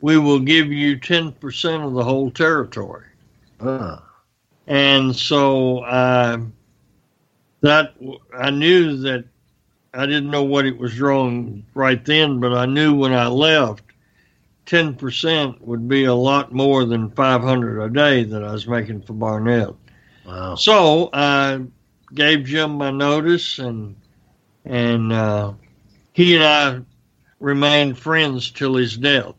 we 0.00 0.18
will 0.18 0.38
give 0.38 0.70
you 0.70 0.96
10% 0.96 1.86
of 1.86 1.94
the 1.94 2.04
whole 2.04 2.30
territory. 2.30 3.06
Uh. 3.60 3.98
And 4.66 5.14
so 5.14 5.78
uh, 5.80 6.38
that 7.60 7.94
I 8.36 8.50
knew 8.50 8.96
that 8.98 9.24
I 9.94 10.06
didn't 10.06 10.30
know 10.30 10.42
what 10.44 10.66
it 10.66 10.78
was 10.78 10.94
drawing 10.94 11.64
right 11.74 12.04
then, 12.04 12.38
but 12.40 12.52
I 12.52 12.66
knew 12.66 12.94
when 12.94 13.12
I 13.12 13.28
left, 13.28 13.85
10% 14.66 15.60
would 15.60 15.88
be 15.88 16.04
a 16.04 16.14
lot 16.14 16.52
more 16.52 16.84
than 16.84 17.10
500 17.10 17.80
a 17.80 17.90
day 17.90 18.24
that 18.24 18.42
I 18.42 18.52
was 18.52 18.66
making 18.66 19.02
for 19.02 19.12
Barnett. 19.12 19.74
Wow. 20.26 20.56
So 20.56 21.08
I 21.12 21.62
gave 22.12 22.44
Jim 22.44 22.72
my 22.72 22.90
notice 22.90 23.58
and 23.58 23.96
and 24.64 25.12
uh, 25.12 25.52
he 26.12 26.34
and 26.34 26.44
I 26.44 26.80
remained 27.38 27.98
friends 27.98 28.50
till 28.50 28.74
his 28.74 28.96
death. 28.96 29.34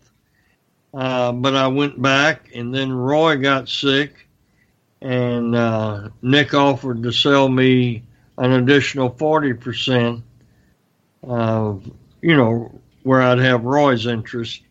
Uh, 0.93 1.33
but 1.33 1.53
I 1.53 1.67
went 1.67 2.01
back, 2.01 2.49
and 2.55 2.73
then 2.73 2.91
Roy 2.91 3.35
got 3.35 3.67
sick, 3.67 4.27
and 5.01 5.53
uh, 5.53 6.09
Nick 6.21 6.53
offered 6.53 7.03
to 7.03 7.11
sell 7.11 7.49
me 7.49 8.03
an 8.37 8.53
additional 8.53 9.09
forty 9.09 9.53
percent. 9.53 10.23
of 11.23 11.91
you 12.21 12.37
know, 12.37 12.79
where 13.03 13.21
I'd 13.21 13.39
have 13.39 13.65
Roy's 13.65 14.07
interest 14.07 14.61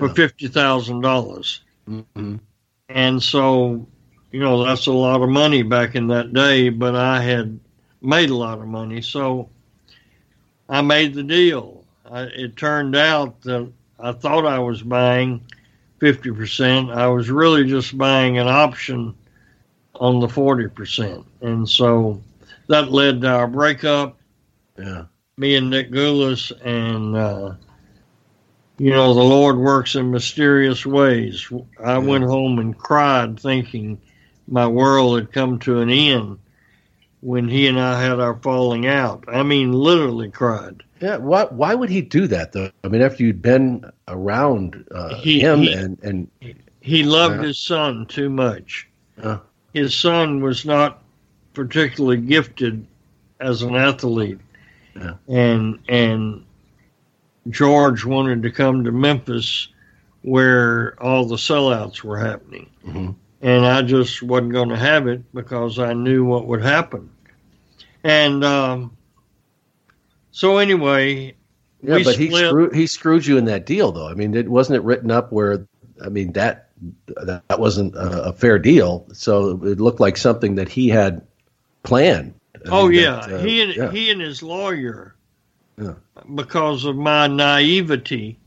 for 0.00 0.14
fifty 0.14 0.48
thousand 0.48 1.02
dollars. 1.02 1.62
Mm-hmm. 1.88 2.36
And 2.88 3.22
so, 3.22 3.86
you 4.32 4.40
know, 4.40 4.64
that's 4.64 4.86
a 4.86 4.92
lot 4.92 5.22
of 5.22 5.28
money 5.28 5.62
back 5.62 5.94
in 5.94 6.08
that 6.08 6.32
day, 6.32 6.68
but 6.70 6.96
I 6.96 7.22
had 7.22 7.60
made 8.02 8.30
a 8.30 8.36
lot 8.36 8.58
of 8.58 8.66
money. 8.66 9.00
So 9.00 9.48
I 10.68 10.80
made 10.82 11.14
the 11.14 11.22
deal. 11.22 11.84
I, 12.10 12.22
it 12.22 12.56
turned 12.56 12.96
out 12.96 13.40
that 13.42 13.70
I 13.98 14.12
thought 14.12 14.46
I 14.46 14.58
was 14.58 14.82
buying 14.82 15.44
50%. 16.00 16.94
I 16.94 17.06
was 17.06 17.30
really 17.30 17.64
just 17.64 17.96
buying 17.96 18.38
an 18.38 18.48
option 18.48 19.14
on 19.94 20.18
the 20.18 20.26
40%. 20.26 21.24
And 21.42 21.68
so 21.68 22.20
that 22.68 22.90
led 22.90 23.20
to 23.20 23.28
our 23.28 23.46
breakup. 23.46 24.18
Yeah. 24.78 25.04
Me 25.36 25.56
and 25.56 25.70
Nick 25.70 25.90
Gulas, 25.90 26.52
and, 26.64 27.16
uh, 27.16 27.54
you 28.80 28.92
know, 28.92 29.12
the 29.12 29.22
Lord 29.22 29.58
works 29.58 29.94
in 29.94 30.10
mysterious 30.10 30.86
ways. 30.86 31.46
I 31.84 31.98
went 31.98 32.24
home 32.24 32.58
and 32.58 32.76
cried 32.76 33.38
thinking 33.38 34.00
my 34.48 34.66
world 34.66 35.18
had 35.18 35.32
come 35.32 35.58
to 35.60 35.80
an 35.80 35.90
end 35.90 36.38
when 37.20 37.46
he 37.46 37.66
and 37.66 37.78
I 37.78 38.02
had 38.02 38.20
our 38.20 38.36
falling 38.36 38.86
out. 38.86 39.24
I 39.28 39.42
mean, 39.42 39.72
literally 39.72 40.30
cried. 40.30 40.82
Yeah, 40.98 41.18
why 41.18 41.44
why 41.44 41.74
would 41.74 41.90
he 41.90 42.00
do 42.00 42.26
that 42.28 42.52
though? 42.52 42.70
I 42.82 42.88
mean, 42.88 43.02
after 43.02 43.22
you'd 43.22 43.42
been 43.42 43.84
around 44.08 44.82
uh, 44.90 45.16
he, 45.16 45.40
him 45.40 45.60
he, 45.60 45.74
and 45.74 45.98
and 46.02 46.30
he 46.80 47.02
loved 47.02 47.40
uh, 47.40 47.42
his 47.42 47.58
son 47.58 48.06
too 48.06 48.30
much. 48.30 48.88
Uh, 49.22 49.40
his 49.74 49.94
son 49.94 50.40
was 50.40 50.64
not 50.64 51.02
particularly 51.52 52.16
gifted 52.16 52.86
as 53.40 53.60
an 53.60 53.76
athlete, 53.76 54.40
and 55.28 55.80
and 55.86 56.46
George 57.48 58.04
wanted 58.04 58.42
to 58.42 58.50
come 58.50 58.84
to 58.84 58.92
Memphis 58.92 59.68
where 60.22 61.02
all 61.02 61.24
the 61.24 61.36
sellouts 61.36 62.02
were 62.02 62.18
happening. 62.18 62.68
Mm-hmm 62.86 63.12
and 63.40 63.64
I 63.64 63.82
just 63.82 64.22
wasn't 64.22 64.52
going 64.52 64.68
to 64.68 64.76
have 64.76 65.06
it 65.06 65.32
because 65.32 65.78
I 65.78 65.92
knew 65.94 66.24
what 66.24 66.46
would 66.46 66.62
happen. 66.62 67.10
And 68.04 68.44
um, 68.44 68.96
so 70.30 70.58
anyway, 70.58 71.34
yeah, 71.82 71.98
but 72.04 72.14
split. 72.14 72.18
he 72.18 72.30
screwed 72.30 72.74
he 72.74 72.86
screwed 72.86 73.26
you 73.26 73.38
in 73.38 73.46
that 73.46 73.66
deal, 73.66 73.92
though. 73.92 74.08
I 74.08 74.14
mean, 74.14 74.34
it 74.34 74.48
wasn't 74.48 74.76
it 74.76 74.82
written 74.82 75.10
up 75.10 75.32
where 75.32 75.66
I 76.04 76.08
mean 76.08 76.32
that 76.32 76.68
that 77.06 77.58
wasn't 77.58 77.94
a, 77.94 78.24
a 78.24 78.32
fair 78.32 78.58
deal. 78.58 79.06
So 79.12 79.62
it 79.64 79.80
looked 79.80 80.00
like 80.00 80.16
something 80.16 80.56
that 80.56 80.68
he 80.68 80.88
had 80.88 81.26
planned. 81.82 82.34
I 82.54 82.68
oh 82.68 82.88
mean, 82.88 83.00
yeah, 83.00 83.26
that, 83.26 83.32
uh, 83.32 83.38
he 83.38 83.62
and 83.62 83.74
yeah. 83.74 83.90
he 83.90 84.10
and 84.10 84.20
his 84.20 84.42
lawyer, 84.42 85.14
yeah. 85.78 85.94
because 86.34 86.84
of 86.84 86.96
my 86.96 87.26
naivety, 87.26 88.38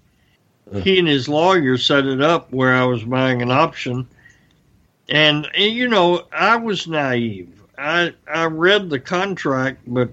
he 0.81 0.97
and 0.97 1.07
his 1.07 1.29
lawyer 1.29 1.77
set 1.77 2.05
it 2.05 2.21
up 2.21 2.51
where 2.51 2.73
I 2.73 2.85
was 2.85 3.03
buying 3.03 3.41
an 3.41 3.51
option 3.51 4.07
and, 5.09 5.49
and 5.53 5.73
you 5.73 5.87
know, 5.87 6.25
I 6.31 6.55
was 6.55 6.87
naive. 6.87 7.61
I 7.77 8.13
I 8.31 8.45
read 8.45 8.89
the 8.89 8.99
contract, 8.99 9.81
but 9.87 10.09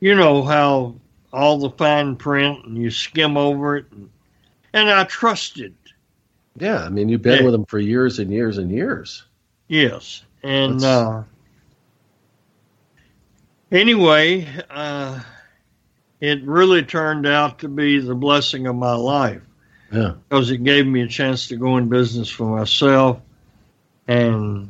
you 0.00 0.14
know 0.14 0.42
how 0.42 0.94
all 1.32 1.58
the 1.58 1.70
fine 1.70 2.16
print 2.16 2.64
and 2.64 2.76
you 2.76 2.90
skim 2.90 3.36
over 3.36 3.76
it, 3.76 3.86
and, 3.92 4.10
and 4.72 4.90
I 4.90 5.04
trusted. 5.04 5.74
Yeah, 6.58 6.82
I 6.82 6.88
mean, 6.88 7.08
you've 7.08 7.22
been 7.22 7.38
and, 7.38 7.44
with 7.44 7.52
them 7.52 7.66
for 7.66 7.78
years 7.78 8.18
and 8.18 8.30
years 8.30 8.58
and 8.58 8.70
years. 8.70 9.24
Yes, 9.68 10.24
and 10.42 10.82
uh, 10.82 11.22
anyway, 13.70 14.48
uh, 14.70 15.20
it 16.20 16.42
really 16.44 16.82
turned 16.82 17.26
out 17.26 17.58
to 17.60 17.68
be 17.68 17.98
the 17.98 18.14
blessing 18.14 18.66
of 18.66 18.76
my 18.76 18.94
life. 18.94 19.42
Yeah, 19.92 20.12
because 20.28 20.50
it 20.50 20.62
gave 20.62 20.86
me 20.86 21.02
a 21.02 21.08
chance 21.08 21.48
to 21.48 21.56
go 21.56 21.76
in 21.76 21.88
business 21.88 22.28
for 22.28 22.58
myself 22.58 23.20
and 24.06 24.68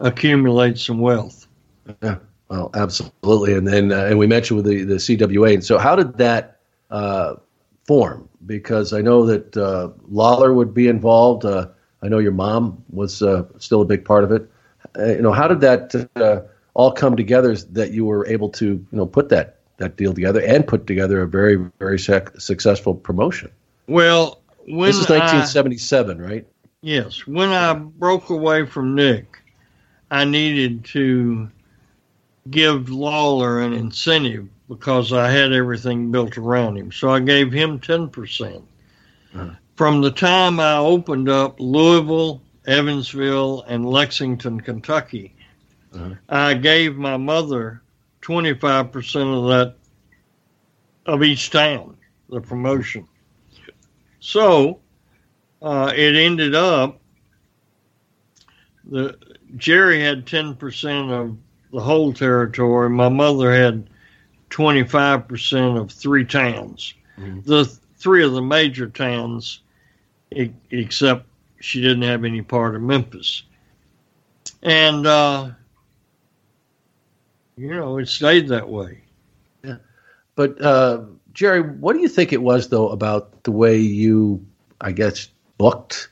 accumulate 0.00 0.78
some 0.78 1.00
wealth. 1.00 1.46
Yeah, 2.02 2.16
well, 2.48 2.70
absolutely. 2.74 3.54
And 3.54 3.66
then, 3.66 3.92
uh, 3.92 4.06
and 4.06 4.18
we 4.18 4.26
mentioned 4.26 4.56
with 4.56 4.66
the, 4.66 4.84
the 4.84 4.94
CWA. 4.94 5.54
And 5.54 5.64
so, 5.64 5.76
how 5.76 5.96
did 5.96 6.16
that 6.18 6.60
uh, 6.90 7.36
form? 7.86 8.28
Because 8.46 8.92
I 8.92 9.02
know 9.02 9.26
that 9.26 9.56
uh, 9.56 9.90
Lawler 10.08 10.54
would 10.54 10.72
be 10.72 10.88
involved. 10.88 11.44
Uh, 11.44 11.68
I 12.02 12.08
know 12.08 12.18
your 12.18 12.32
mom 12.32 12.82
was 12.90 13.22
uh, 13.22 13.44
still 13.58 13.82
a 13.82 13.84
big 13.84 14.04
part 14.04 14.24
of 14.24 14.32
it. 14.32 14.50
Uh, 14.98 15.06
you 15.06 15.22
know, 15.22 15.32
how 15.32 15.48
did 15.48 15.60
that 15.60 16.48
all 16.74 16.92
come 16.92 17.16
together 17.16 17.54
that 17.56 17.90
you 17.90 18.06
were 18.06 18.26
able 18.26 18.48
to, 18.50 18.66
you 18.66 18.86
know, 18.92 19.04
put 19.04 19.28
that 19.28 19.57
that 19.78 19.96
deal 19.96 20.12
together 20.12 20.40
and 20.40 20.66
put 20.66 20.86
together 20.86 21.22
a 21.22 21.26
very, 21.26 21.56
very 21.78 21.98
sec- 21.98 22.40
successful 22.40 22.94
promotion? 22.94 23.50
Well, 23.86 24.42
when 24.66 24.88
this 24.88 24.96
is 24.96 25.08
1977, 25.08 26.20
I, 26.20 26.24
right? 26.24 26.46
Yes, 26.82 27.26
when 27.26 27.48
I 27.48 27.74
broke 27.74 28.30
away 28.30 28.66
from 28.66 28.94
Nick, 28.94 29.42
I 30.10 30.24
needed 30.24 30.84
to 30.86 31.50
give 32.50 32.90
Lawler 32.90 33.60
an 33.60 33.72
incentive 33.72 34.48
because 34.68 35.12
I 35.12 35.30
had 35.30 35.52
everything 35.52 36.10
built 36.10 36.36
around 36.38 36.76
him. 36.76 36.92
So 36.92 37.10
I 37.10 37.20
gave 37.20 37.52
him 37.52 37.80
10%. 37.80 38.12
percent 38.12 38.64
uh-huh. 39.34 39.50
From 39.76 40.00
the 40.00 40.10
time 40.10 40.60
I 40.60 40.76
opened 40.76 41.28
up 41.28 41.60
Louisville, 41.60 42.42
Evansville, 42.66 43.62
and 43.68 43.88
Lexington, 43.88 44.60
Kentucky, 44.60 45.34
uh-huh. 45.94 46.14
I 46.28 46.54
gave 46.54 46.96
my 46.96 47.16
mother 47.16 47.82
25% 48.28 49.38
of 49.38 49.48
that 49.48 49.74
of 51.06 51.22
each 51.22 51.50
town, 51.50 51.96
the 52.28 52.40
promotion. 52.40 53.08
So 54.20 54.80
uh, 55.62 55.90
it 55.96 56.14
ended 56.14 56.54
up 56.54 57.00
the 58.84 59.16
Jerry 59.56 60.02
had 60.02 60.26
10% 60.26 61.10
of 61.10 61.36
the 61.72 61.80
whole 61.80 62.12
territory. 62.12 62.90
My 62.90 63.08
mother 63.08 63.50
had 63.50 63.88
25% 64.50 65.80
of 65.80 65.90
three 65.90 66.24
towns. 66.24 66.92
Mm-hmm. 67.18 67.40
The 67.48 67.64
three 67.96 68.24
of 68.24 68.32
the 68.32 68.42
major 68.42 68.88
towns, 68.88 69.60
except 70.30 71.26
she 71.60 71.80
didn't 71.80 72.02
have 72.02 72.24
any 72.24 72.42
part 72.42 72.76
of 72.76 72.82
Memphis. 72.82 73.42
And, 74.62 75.06
uh, 75.06 75.50
you 77.58 77.74
know, 77.74 77.98
it 77.98 78.08
stayed 78.08 78.48
that 78.48 78.68
way. 78.68 79.02
Yeah. 79.64 79.76
But, 80.34 80.60
uh, 80.62 81.02
Jerry, 81.32 81.60
what 81.60 81.94
do 81.94 82.00
you 82.00 82.08
think 82.08 82.32
it 82.32 82.42
was, 82.42 82.68
though, 82.68 82.88
about 82.88 83.44
the 83.44 83.52
way 83.52 83.78
you, 83.78 84.44
I 84.80 84.92
guess, 84.92 85.28
booked 85.58 86.08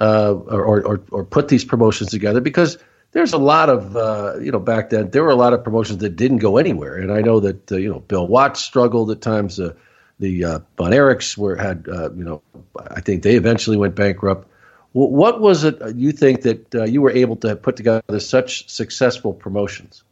uh, 0.00 0.34
or, 0.34 0.82
or, 0.82 1.00
or 1.10 1.24
put 1.24 1.48
these 1.48 1.64
promotions 1.64 2.10
together? 2.10 2.40
Because 2.40 2.78
there's 3.12 3.32
a 3.32 3.38
lot 3.38 3.70
of 3.70 3.96
uh, 3.96 4.34
you 4.40 4.52
know 4.52 4.58
back 4.58 4.90
then 4.90 5.10
there 5.10 5.22
were 5.22 5.30
a 5.30 5.36
lot 5.36 5.52
of 5.52 5.64
promotions 5.64 5.98
that 5.98 6.16
didn't 6.16 6.38
go 6.38 6.56
anywhere, 6.56 6.96
and 6.96 7.12
I 7.12 7.20
know 7.20 7.40
that 7.40 7.72
uh, 7.72 7.76
you 7.76 7.88
know 7.88 8.00
Bill 8.00 8.26
Watts 8.26 8.60
struggled 8.60 9.10
at 9.10 9.20
times. 9.20 9.58
Uh, 9.58 9.74
the 10.20 10.44
uh, 10.44 10.58
Von 10.76 10.90
Erichs 10.90 11.58
had 11.58 11.88
uh, 11.88 12.10
you 12.12 12.24
know 12.24 12.42
I 12.76 13.00
think 13.00 13.22
they 13.22 13.36
eventually 13.36 13.76
went 13.76 13.94
bankrupt. 13.94 14.48
what 14.92 15.40
was 15.40 15.64
it 15.64 15.80
uh, 15.80 15.88
you 15.88 16.12
think 16.12 16.42
that 16.42 16.74
uh, 16.74 16.84
you 16.84 17.00
were 17.00 17.12
able 17.12 17.36
to 17.36 17.56
put 17.56 17.76
together 17.76 18.20
such 18.20 18.68
successful 18.68 19.32
promotions? 19.32 20.02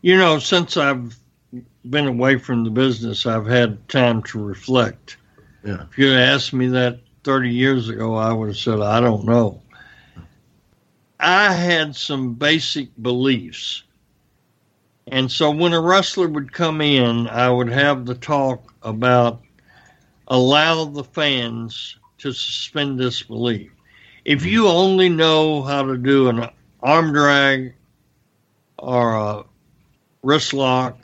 You 0.00 0.16
know, 0.16 0.38
since 0.38 0.76
I've 0.76 1.18
been 1.88 2.06
away 2.06 2.38
from 2.38 2.64
the 2.64 2.70
business, 2.70 3.26
I've 3.26 3.46
had 3.46 3.88
time 3.88 4.22
to 4.24 4.42
reflect. 4.42 5.16
Yeah. 5.64 5.84
If 5.90 5.98
you 5.98 6.10
had 6.10 6.20
asked 6.20 6.52
me 6.52 6.68
that 6.68 7.00
30 7.24 7.50
years 7.50 7.88
ago, 7.88 8.14
I 8.14 8.32
would 8.32 8.48
have 8.48 8.56
said, 8.56 8.80
I 8.80 9.00
don't 9.00 9.24
know. 9.24 9.60
I 11.18 11.52
had 11.52 11.96
some 11.96 12.34
basic 12.34 12.90
beliefs. 13.02 13.82
And 15.08 15.32
so 15.32 15.50
when 15.50 15.72
a 15.72 15.80
wrestler 15.80 16.28
would 16.28 16.52
come 16.52 16.80
in, 16.80 17.26
I 17.28 17.50
would 17.50 17.70
have 17.70 18.06
the 18.06 18.14
talk 18.14 18.72
about 18.82 19.42
allow 20.28 20.84
the 20.84 21.04
fans 21.04 21.96
to 22.18 22.32
suspend 22.32 22.98
disbelief. 22.98 23.72
If 24.24 24.44
you 24.44 24.68
only 24.68 25.08
know 25.08 25.62
how 25.62 25.82
to 25.82 25.96
do 25.96 26.28
an 26.28 26.50
arm 26.82 27.12
drag 27.12 27.74
or 28.78 29.16
a 29.16 29.44
wrist 30.22 30.52
lock, 30.52 30.98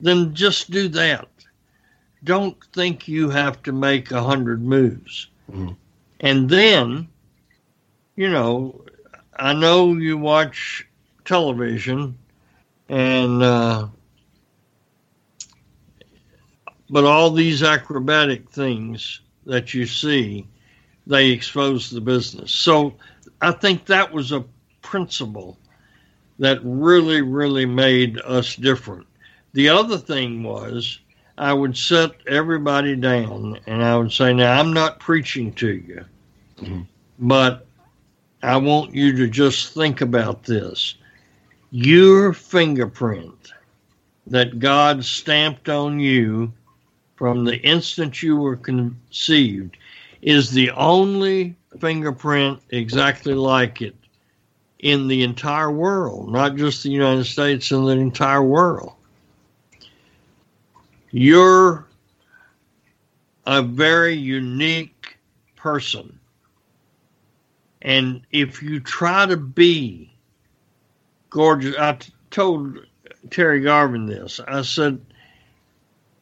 then 0.00 0.34
just 0.34 0.70
do 0.70 0.88
that. 0.88 1.28
Don't 2.24 2.56
think 2.74 3.08
you 3.08 3.30
have 3.30 3.62
to 3.64 3.72
make 3.72 4.10
a 4.10 4.22
hundred 4.22 4.62
moves. 4.62 5.28
Mm-hmm. 5.50 5.74
And 6.20 6.48
then, 6.48 7.08
you 8.16 8.28
know, 8.28 8.84
I 9.36 9.52
know 9.52 9.94
you 9.94 10.18
watch 10.18 10.86
television, 11.24 12.18
and 12.88 13.42
uh, 13.42 13.86
but 16.90 17.04
all 17.04 17.30
these 17.30 17.62
acrobatic 17.62 18.50
things 18.50 19.20
that 19.46 19.74
you 19.74 19.86
see, 19.86 20.46
they 21.06 21.30
expose 21.30 21.90
the 21.90 22.00
business. 22.00 22.50
So 22.50 22.94
I 23.40 23.52
think 23.52 23.86
that 23.86 24.12
was 24.12 24.32
a 24.32 24.44
principle 24.82 25.56
that 26.38 26.60
really, 26.62 27.22
really 27.22 27.66
made 27.66 28.20
us 28.20 28.56
different. 28.56 29.06
The 29.52 29.68
other 29.68 29.98
thing 29.98 30.42
was 30.42 31.00
I 31.36 31.52
would 31.52 31.76
set 31.76 32.12
everybody 32.26 32.96
down 32.96 33.58
and 33.66 33.82
I 33.82 33.96
would 33.96 34.12
say, 34.12 34.32
Now, 34.32 34.58
I'm 34.58 34.72
not 34.72 35.00
preaching 35.00 35.52
to 35.54 35.72
you, 35.72 36.04
mm-hmm. 36.60 36.82
but 37.18 37.66
I 38.42 38.56
want 38.56 38.94
you 38.94 39.16
to 39.16 39.28
just 39.28 39.74
think 39.74 40.00
about 40.00 40.44
this. 40.44 40.94
Your 41.70 42.32
fingerprint 42.32 43.52
that 44.26 44.58
God 44.58 45.04
stamped 45.04 45.68
on 45.68 45.98
you 45.98 46.52
from 47.16 47.44
the 47.44 47.56
instant 47.58 48.22
you 48.22 48.36
were 48.36 48.56
conceived 48.56 49.76
is 50.22 50.50
the 50.50 50.70
only 50.70 51.56
fingerprint 51.80 52.60
exactly 52.70 53.34
like 53.34 53.82
it 53.82 53.94
in 54.78 55.08
the 55.08 55.22
entire 55.22 55.70
world, 55.70 56.30
not 56.30 56.56
just 56.56 56.82
the 56.82 56.90
United 56.90 57.24
States, 57.24 57.72
in 57.72 57.84
the 57.84 57.92
entire 57.92 58.42
world. 58.42 58.92
You're 61.10 61.86
a 63.46 63.62
very 63.62 64.14
unique 64.14 65.16
person. 65.56 66.18
And 67.82 68.22
if 68.30 68.62
you 68.62 68.80
try 68.80 69.26
to 69.26 69.36
be 69.36 70.12
gorgeous, 71.30 71.74
I 71.78 71.92
t- 71.92 72.12
told 72.30 72.78
Terry 73.30 73.60
Garvin 73.60 74.06
this. 74.06 74.40
I 74.46 74.62
said, 74.62 75.00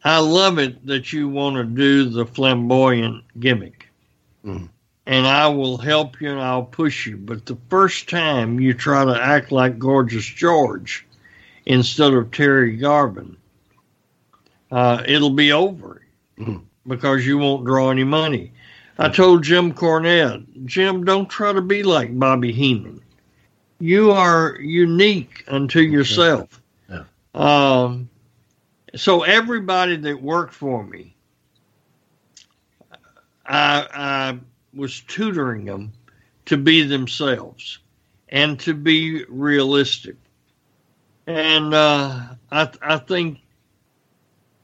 I 0.03 0.19
love 0.19 0.57
it 0.57 0.85
that 0.87 1.11
you 1.11 1.27
want 1.27 1.57
to 1.57 1.63
do 1.63 2.05
the 2.05 2.25
flamboyant 2.25 3.25
gimmick. 3.39 3.89
Mm. 4.45 4.69
And 5.07 5.25
I 5.25 5.47
will 5.47 5.77
help 5.77 6.19
you 6.19 6.29
and 6.29 6.41
I'll 6.41 6.65
push 6.65 7.07
you. 7.07 7.15
But 7.15 7.45
the 7.45 7.57
first 7.69 8.09
time 8.09 8.59
you 8.59 8.73
try 8.73 9.05
to 9.05 9.19
act 9.19 9.53
like 9.53 9.79
Gorgeous 9.79 10.25
George 10.25 11.07
instead 11.65 12.13
of 12.13 12.29
Terry 12.31 12.75
Garvin, 12.75 13.37
uh, 14.69 15.01
it'll 15.07 15.29
be 15.29 15.53
over 15.53 16.01
mm. 16.37 16.61
because 16.85 17.25
you 17.25 17.37
won't 17.37 17.65
draw 17.65 17.89
any 17.89 18.03
money. 18.03 18.51
I 18.99 19.07
told 19.07 19.43
Jim 19.43 19.73
Cornette, 19.73 20.65
Jim, 20.65 21.05
don't 21.05 21.29
try 21.29 21.53
to 21.53 21.61
be 21.61 21.83
like 21.83 22.17
Bobby 22.19 22.51
Heenan. 22.51 22.99
You 23.79 24.11
are 24.11 24.57
unique 24.59 25.45
unto 25.47 25.79
yourself. 25.79 26.61
Yeah. 26.89 27.03
Um, 27.33 28.09
so 28.95 29.23
everybody 29.23 29.95
that 29.97 30.21
worked 30.21 30.53
for 30.53 30.83
me, 30.83 31.15
I, 33.45 33.87
I 33.93 34.39
was 34.77 35.01
tutoring 35.01 35.65
them 35.65 35.91
to 36.45 36.57
be 36.57 36.83
themselves 36.83 37.79
and 38.29 38.59
to 38.61 38.73
be 38.73 39.25
realistic. 39.25 40.15
And 41.25 41.73
uh, 41.73 42.21
I, 42.51 42.69
I 42.81 42.97
think 42.97 43.39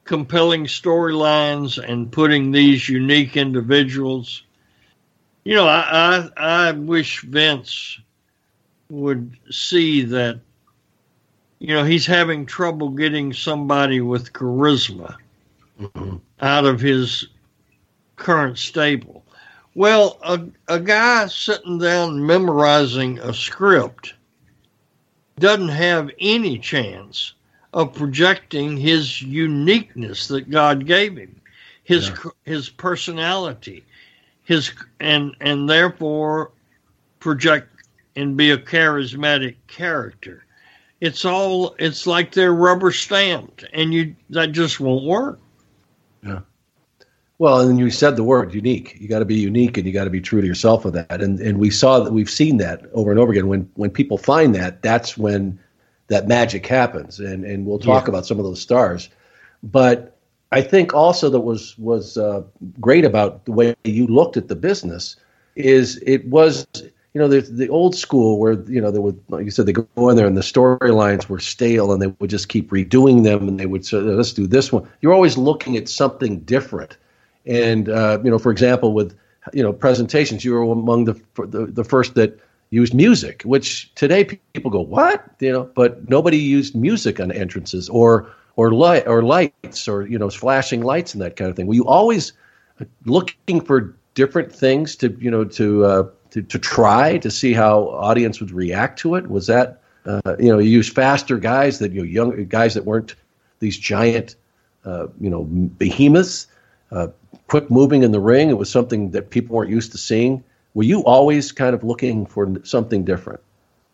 compelling 0.04 0.64
storylines 0.64 1.82
and 1.82 2.10
putting 2.12 2.52
these 2.52 2.88
unique 2.88 3.36
individuals. 3.36 4.42
You 5.44 5.56
know, 5.56 5.66
I, 5.66 6.30
I, 6.36 6.68
I 6.68 6.72
wish 6.72 7.22
Vince 7.22 7.98
would 8.90 9.36
see 9.50 10.02
that. 10.04 10.40
You 11.58 11.74
know, 11.74 11.84
he's 11.84 12.06
having 12.06 12.44
trouble 12.44 12.90
getting 12.90 13.32
somebody 13.32 14.00
with 14.00 14.32
charisma 14.34 15.16
mm-hmm. 15.80 16.16
out 16.40 16.66
of 16.66 16.80
his 16.80 17.28
current 18.16 18.58
stable. 18.58 19.23
Well, 19.74 20.18
a, 20.22 20.40
a 20.68 20.78
guy 20.78 21.26
sitting 21.26 21.78
down 21.78 22.24
memorizing 22.24 23.18
a 23.18 23.34
script 23.34 24.14
doesn't 25.38 25.68
have 25.68 26.10
any 26.20 26.58
chance 26.58 27.34
of 27.72 27.92
projecting 27.92 28.76
his 28.76 29.20
uniqueness 29.20 30.28
that 30.28 30.48
God 30.48 30.86
gave 30.86 31.16
him, 31.16 31.40
his 31.82 32.08
yeah. 32.08 32.30
his 32.44 32.68
personality, 32.68 33.84
his 34.44 34.70
and 35.00 35.34
and 35.40 35.68
therefore 35.68 36.52
project 37.18 37.68
and 38.14 38.36
be 38.36 38.52
a 38.52 38.58
charismatic 38.58 39.56
character. 39.66 40.44
It's 41.00 41.24
all 41.24 41.74
it's 41.80 42.06
like 42.06 42.30
they're 42.30 42.54
rubber 42.54 42.92
stamped, 42.92 43.64
and 43.72 43.92
you 43.92 44.14
that 44.30 44.52
just 44.52 44.78
won't 44.78 45.04
work. 45.04 45.40
Yeah. 46.22 46.40
Well, 47.38 47.60
and 47.60 47.78
you 47.78 47.90
said 47.90 48.16
the 48.16 48.22
word 48.22 48.54
unique. 48.54 48.96
You 49.00 49.08
got 49.08 49.18
to 49.18 49.24
be 49.24 49.34
unique, 49.34 49.76
and 49.76 49.86
you 49.86 49.92
got 49.92 50.04
to 50.04 50.10
be 50.10 50.20
true 50.20 50.40
to 50.40 50.46
yourself 50.46 50.84
with 50.84 50.94
that. 50.94 51.20
And 51.20 51.40
and 51.40 51.58
we 51.58 51.70
saw 51.70 52.00
that 52.00 52.12
we've 52.12 52.30
seen 52.30 52.58
that 52.58 52.82
over 52.92 53.10
and 53.10 53.18
over 53.18 53.32
again. 53.32 53.48
When 53.48 53.68
when 53.74 53.90
people 53.90 54.18
find 54.18 54.54
that, 54.54 54.82
that's 54.82 55.18
when 55.18 55.58
that 56.08 56.28
magic 56.28 56.66
happens, 56.66 57.18
and 57.18 57.44
and 57.44 57.66
we'll 57.66 57.78
talk 57.78 58.04
yeah. 58.04 58.10
about 58.10 58.26
some 58.26 58.38
of 58.38 58.44
those 58.44 58.60
stars. 58.60 59.08
But 59.62 60.16
I 60.52 60.62
think 60.62 60.94
also 60.94 61.28
that 61.30 61.40
was 61.40 61.76
was 61.78 62.16
uh, 62.16 62.42
great 62.80 63.04
about 63.04 63.44
the 63.44 63.52
way 63.52 63.74
you 63.82 64.06
looked 64.06 64.36
at 64.36 64.46
the 64.46 64.54
business 64.54 65.16
is 65.56 66.00
it 66.06 66.24
was 66.28 66.66
you 66.74 67.20
know 67.20 67.26
the 67.26 67.40
the 67.40 67.68
old 67.68 67.96
school 67.96 68.38
where 68.38 68.52
you 68.68 68.80
know 68.80 68.92
they 68.92 69.00
would 69.00 69.20
like 69.28 69.44
you 69.44 69.50
said 69.50 69.66
they 69.66 69.72
go 69.72 70.08
in 70.08 70.16
there 70.16 70.26
and 70.26 70.36
the 70.36 70.42
storylines 70.42 71.28
were 71.28 71.40
stale 71.40 71.92
and 71.92 72.00
they 72.00 72.06
would 72.18 72.30
just 72.30 72.48
keep 72.48 72.70
redoing 72.70 73.24
them 73.24 73.48
and 73.48 73.58
they 73.58 73.66
would 73.66 73.84
say 73.84 73.96
let's 73.98 74.32
do 74.32 74.46
this 74.46 74.70
one. 74.70 74.88
You're 75.00 75.12
always 75.12 75.36
looking 75.36 75.76
at 75.76 75.88
something 75.88 76.40
different, 76.40 76.96
and 77.46 77.88
uh, 77.88 78.18
you 78.24 78.30
know 78.30 78.38
for 78.38 78.52
example 78.52 78.92
with 78.92 79.16
you 79.52 79.62
know 79.62 79.72
presentations 79.72 80.44
you 80.44 80.52
were 80.52 80.62
among 80.62 81.04
the 81.04 81.14
the, 81.36 81.66
the 81.66 81.84
first 81.84 82.14
that 82.14 82.38
used 82.70 82.92
music, 82.92 83.42
which 83.42 83.94
today 83.94 84.24
people 84.24 84.70
go, 84.70 84.80
"What?" 84.80 85.24
You 85.40 85.52
know, 85.52 85.70
but 85.74 86.08
nobody 86.08 86.38
used 86.38 86.74
music 86.74 87.20
on 87.20 87.30
entrances 87.30 87.88
or 87.88 88.26
or 88.56 88.72
light 88.72 89.06
or 89.06 89.22
lights 89.22 89.88
or 89.88 90.06
you 90.06 90.18
know 90.18 90.28
flashing 90.30 90.82
lights 90.82 91.14
and 91.14 91.22
that 91.22 91.36
kind 91.36 91.50
of 91.50 91.56
thing. 91.56 91.66
Were 91.66 91.74
you 91.74 91.86
always 91.86 92.32
looking 93.06 93.60
for 93.60 93.94
different 94.14 94.52
things 94.52 94.96
to 94.96 95.16
you 95.20 95.30
know 95.30 95.44
to 95.44 95.84
uh, 95.84 96.08
to, 96.30 96.42
to 96.42 96.58
try 96.58 97.18
to 97.18 97.30
see 97.30 97.52
how 97.52 97.88
audience 97.90 98.40
would 98.40 98.50
react 98.50 98.98
to 99.00 99.14
it? 99.14 99.28
Was 99.28 99.46
that 99.46 99.80
uh, 100.06 100.36
you 100.38 100.48
know 100.48 100.58
you 100.58 100.70
use 100.70 100.90
faster 100.90 101.38
guys 101.38 101.78
that 101.78 101.92
you 101.92 102.00
know 102.00 102.06
young 102.06 102.44
guys 102.46 102.74
that 102.74 102.84
weren't 102.84 103.14
these 103.60 103.78
giant 103.78 104.34
uh, 104.84 105.06
you 105.20 105.30
know 105.30 105.44
behemoths, 105.44 106.48
uh, 106.90 107.08
quick 107.46 107.70
moving 107.70 108.02
in 108.02 108.12
the 108.12 108.20
ring. 108.20 108.50
It 108.50 108.58
was 108.58 108.70
something 108.70 109.10
that 109.12 109.30
people 109.30 109.56
weren't 109.56 109.70
used 109.70 109.92
to 109.92 109.98
seeing. 109.98 110.42
Were 110.74 110.82
you 110.82 111.04
always 111.04 111.52
kind 111.52 111.74
of 111.74 111.84
looking 111.84 112.26
for 112.26 112.52
something 112.64 113.04
different? 113.04 113.40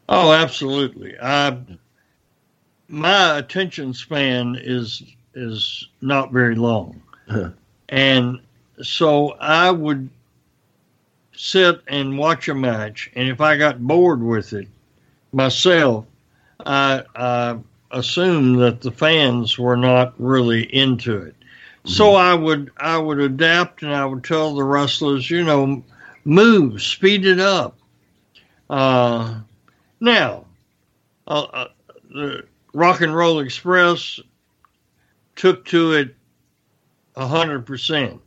Oh, 0.09 0.33
absolutely. 0.33 1.17
I, 1.21 1.59
my 2.89 3.39
attention 3.39 3.95
span 3.95 4.57
is 4.61 5.03
is 5.35 5.89
not 6.01 6.33
very 6.33 6.57
long, 6.57 7.01
and 7.89 8.41
so 8.83 9.31
I 9.41 9.71
would 9.71 10.09
sit 11.33 11.81
and 11.87 12.19
watch 12.19 12.49
a 12.49 12.55
match, 12.55 13.11
and 13.15 13.29
if 13.29 13.41
I 13.41 13.57
got 13.57 13.81
bored 13.81 14.23
with 14.23 14.53
it 14.53 14.69
myself, 15.33 16.05
I, 16.67 17.05
I 17.15 17.59
assumed 17.91 18.61
that 18.61 18.81
the 18.81 18.91
fans 18.91 19.59
were 19.59 19.77
not 19.77 20.15
really 20.19 20.63
into 20.75 21.17
it. 21.19 21.37
Mm-hmm. 21.85 21.91
So 21.91 22.15
I 22.15 22.35
would 22.35 22.71
I 22.77 22.99
would 22.99 23.21
adapt, 23.21 23.83
and 23.83 23.95
I 23.95 24.05
would 24.05 24.25
tell 24.25 24.55
the 24.55 24.65
wrestlers, 24.65 25.31
you 25.31 25.45
know, 25.45 25.83
move, 26.25 26.83
speed 26.83 27.27
it 27.27 27.41
up. 27.41 27.79
Uh, 28.69 29.41
now, 30.01 30.45
uh, 31.27 31.41
uh, 31.41 31.69
the 32.11 32.45
Rock 32.73 33.01
and 33.01 33.15
Roll 33.15 33.41
Express 33.41 34.21
took 35.37 35.65
to 35.67 35.93
it 35.93 36.15
a 37.17 37.27
hundred 37.27 37.67
percent. 37.67 38.21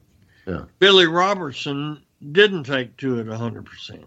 Billy 0.79 1.07
Robinson 1.07 2.01
didn't 2.31 2.63
take 2.63 2.95
to 2.97 3.19
it 3.19 3.27
100%. 3.27 3.65
Mm. 3.65 4.05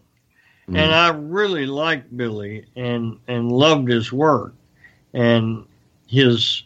And 0.69 0.79
I 0.79 1.11
really 1.11 1.67
liked 1.67 2.15
Billy 2.17 2.67
and, 2.77 3.19
and 3.29 3.53
loved 3.53 3.89
his 3.89 4.13
work 4.13 4.55
and 5.13 5.65
his 6.07 6.63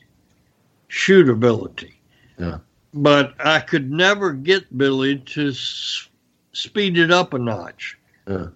shoot 0.88 1.28
ability. 1.28 2.00
Yeah. 2.38 2.58
But 2.92 3.34
I 3.38 3.60
could 3.60 3.90
never 3.90 4.32
get 4.32 4.76
Billy 4.76 5.18
to 5.18 5.50
s- 5.50 6.08
speed 6.52 6.98
it 6.98 7.10
up 7.10 7.34
a 7.34 7.38
notch. 7.38 7.96
Yeah. 8.26 8.46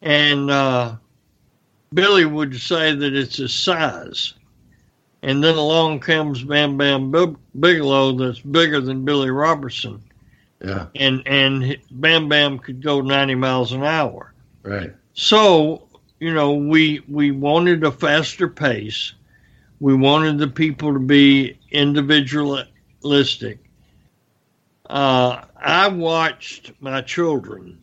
And 0.00 0.50
uh, 0.50 0.96
Billy 1.92 2.24
would 2.24 2.58
say 2.58 2.94
that 2.94 3.14
it's 3.14 3.36
his 3.36 3.54
size. 3.54 4.34
And 5.22 5.44
then 5.44 5.54
along 5.56 6.00
comes 6.00 6.42
Bam 6.42 6.76
Bam 6.76 7.12
Bigelow 7.60 8.12
that's 8.12 8.40
bigger 8.40 8.80
than 8.80 9.04
Billy 9.04 9.30
Robinson 9.30 10.02
yeah. 10.64 10.86
And 10.94 11.22
and 11.26 11.76
Bam 11.90 12.28
Bam 12.28 12.58
could 12.58 12.82
go 12.82 13.00
90 13.00 13.34
miles 13.34 13.72
an 13.72 13.82
hour. 13.82 14.32
Right. 14.62 14.92
So, 15.14 15.88
you 16.20 16.32
know, 16.32 16.54
we 16.54 17.02
we 17.08 17.32
wanted 17.32 17.82
a 17.84 17.90
faster 17.90 18.48
pace. 18.48 19.12
We 19.80 19.94
wanted 19.94 20.38
the 20.38 20.48
people 20.48 20.92
to 20.92 21.00
be 21.00 21.58
individualistic. 21.70 23.58
Uh, 24.92 25.42
I 25.56 25.88
watched 25.88 26.72
my 26.80 27.00
children 27.00 27.78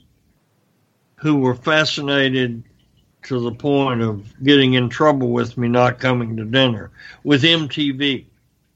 who 1.15 1.37
were 1.37 1.55
fascinated 1.55 2.63
to 3.23 3.39
the 3.39 3.51
point 3.51 4.03
of 4.03 4.31
getting 4.43 4.75
in 4.75 4.89
trouble 4.89 5.29
with 5.29 5.57
me 5.57 5.69
not 5.69 5.97
coming 5.97 6.37
to 6.37 6.45
dinner 6.45 6.91
with 7.23 7.41
MTV. 7.41 8.25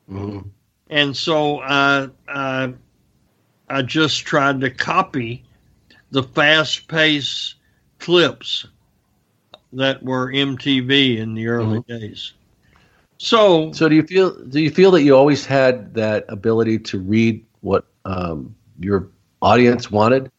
Mm-hmm. 0.09 0.47
And 0.89 1.15
so 1.15 1.59
I, 1.59 2.09
I 2.27 2.73
I 3.69 3.83
just 3.83 4.25
tried 4.25 4.61
to 4.61 4.71
copy 4.71 5.43
the 6.09 6.23
fast 6.23 6.87
paced 6.87 7.53
clips 7.99 8.65
that 9.73 10.01
were 10.01 10.33
MTV 10.33 11.19
in 11.19 11.35
the 11.35 11.49
early 11.49 11.81
mm-hmm. 11.81 11.99
days. 11.99 12.33
So, 13.19 13.71
so 13.73 13.87
do 13.87 13.95
you 13.95 14.03
feel 14.03 14.35
do 14.45 14.59
you 14.59 14.71
feel 14.71 14.89
that 14.89 15.03
you 15.03 15.15
always 15.15 15.45
had 15.45 15.93
that 15.93 16.25
ability 16.29 16.79
to 16.79 16.97
read 16.97 17.45
what 17.61 17.85
um, 18.05 18.55
your 18.79 19.09
audience 19.41 19.91
wanted? 19.91 20.31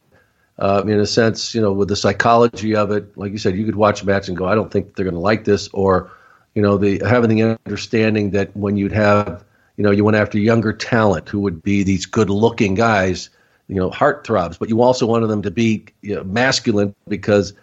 Uh, 0.57 0.81
in 0.87 0.99
a 1.01 1.05
sense, 1.05 1.53
you 1.53 1.61
know, 1.61 1.73
with 1.73 1.89
the 1.89 1.97
psychology 1.97 2.77
of 2.77 2.89
it, 2.91 3.17
like 3.17 3.33
you 3.33 3.37
said, 3.37 3.57
you 3.57 3.65
could 3.65 3.75
watch 3.75 4.01
a 4.01 4.05
match 4.05 4.29
and 4.29 4.37
go, 4.37 4.45
"I 4.45 4.55
don't 4.55 4.71
think 4.71 4.95
they're 4.95 5.03
going 5.03 5.15
to 5.15 5.19
like 5.19 5.43
this," 5.43 5.67
or, 5.73 6.11
you 6.53 6.61
know, 6.61 6.77
the 6.77 6.99
having 6.99 7.35
the 7.35 7.59
understanding 7.65 8.31
that 8.31 8.55
when 8.55 8.77
you'd 8.77 8.93
have 8.93 9.43
you 9.77 9.83
know, 9.83 9.91
you 9.91 10.03
went 10.03 10.17
after 10.17 10.39
younger 10.39 10.73
talent 10.73 11.27
who 11.29 11.39
would 11.41 11.61
be 11.61 11.83
these 11.83 12.05
good-looking 12.05 12.75
guys, 12.75 13.29
you 13.67 13.75
know, 13.75 13.89
heartthrobs, 13.89 14.57
but 14.57 14.69
you 14.69 14.81
also 14.81 15.05
wanted 15.05 15.27
them 15.27 15.41
to 15.41 15.51
be 15.51 15.85
you 16.01 16.15
know, 16.15 16.23
masculine 16.23 16.95
because 17.07 17.53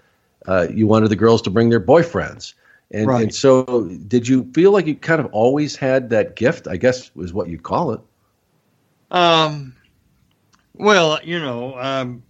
uh, 0.46 0.66
you 0.70 0.86
wanted 0.86 1.09
the 1.09 1.16
girls 1.16 1.42
to 1.42 1.50
bring 1.50 1.70
their 1.70 1.80
boyfriends. 1.80 2.55
And, 2.90 3.07
right. 3.07 3.22
and 3.22 3.34
so, 3.34 3.88
did 4.07 4.28
you 4.28 4.50
feel 4.53 4.70
like 4.72 4.86
you 4.86 4.94
kind 4.94 5.20
of 5.20 5.32
always 5.32 5.76
had 5.76 6.11
that 6.11 6.36
gift? 6.36 6.68
I 6.68 6.76
guess 6.76 7.14
was 7.14 7.32
what 7.32 7.48
you'd 7.48 7.62
call 7.62 7.92
it. 7.92 8.00
Um, 9.11 9.74
well, 10.74 11.18
you 11.22 11.38
know, 11.38 11.78
um, 11.78 12.22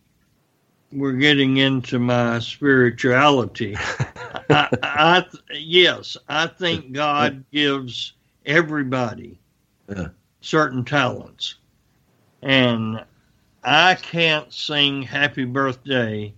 we're 0.92 1.12
getting 1.12 1.56
into 1.56 1.98
my 1.98 2.38
spirituality. 2.38 3.76
I, 4.50 4.68
I, 4.82 5.24
yes, 5.52 6.16
I 6.28 6.46
think 6.46 6.92
God 6.92 7.44
gives 7.52 8.12
everybody 8.44 9.38
yeah. 9.88 10.08
certain 10.40 10.84
talents. 10.84 11.56
And 12.42 13.04
I 13.62 13.94
can't 13.94 14.52
sing 14.52 15.02
happy 15.02 15.44
birthday 15.44 16.34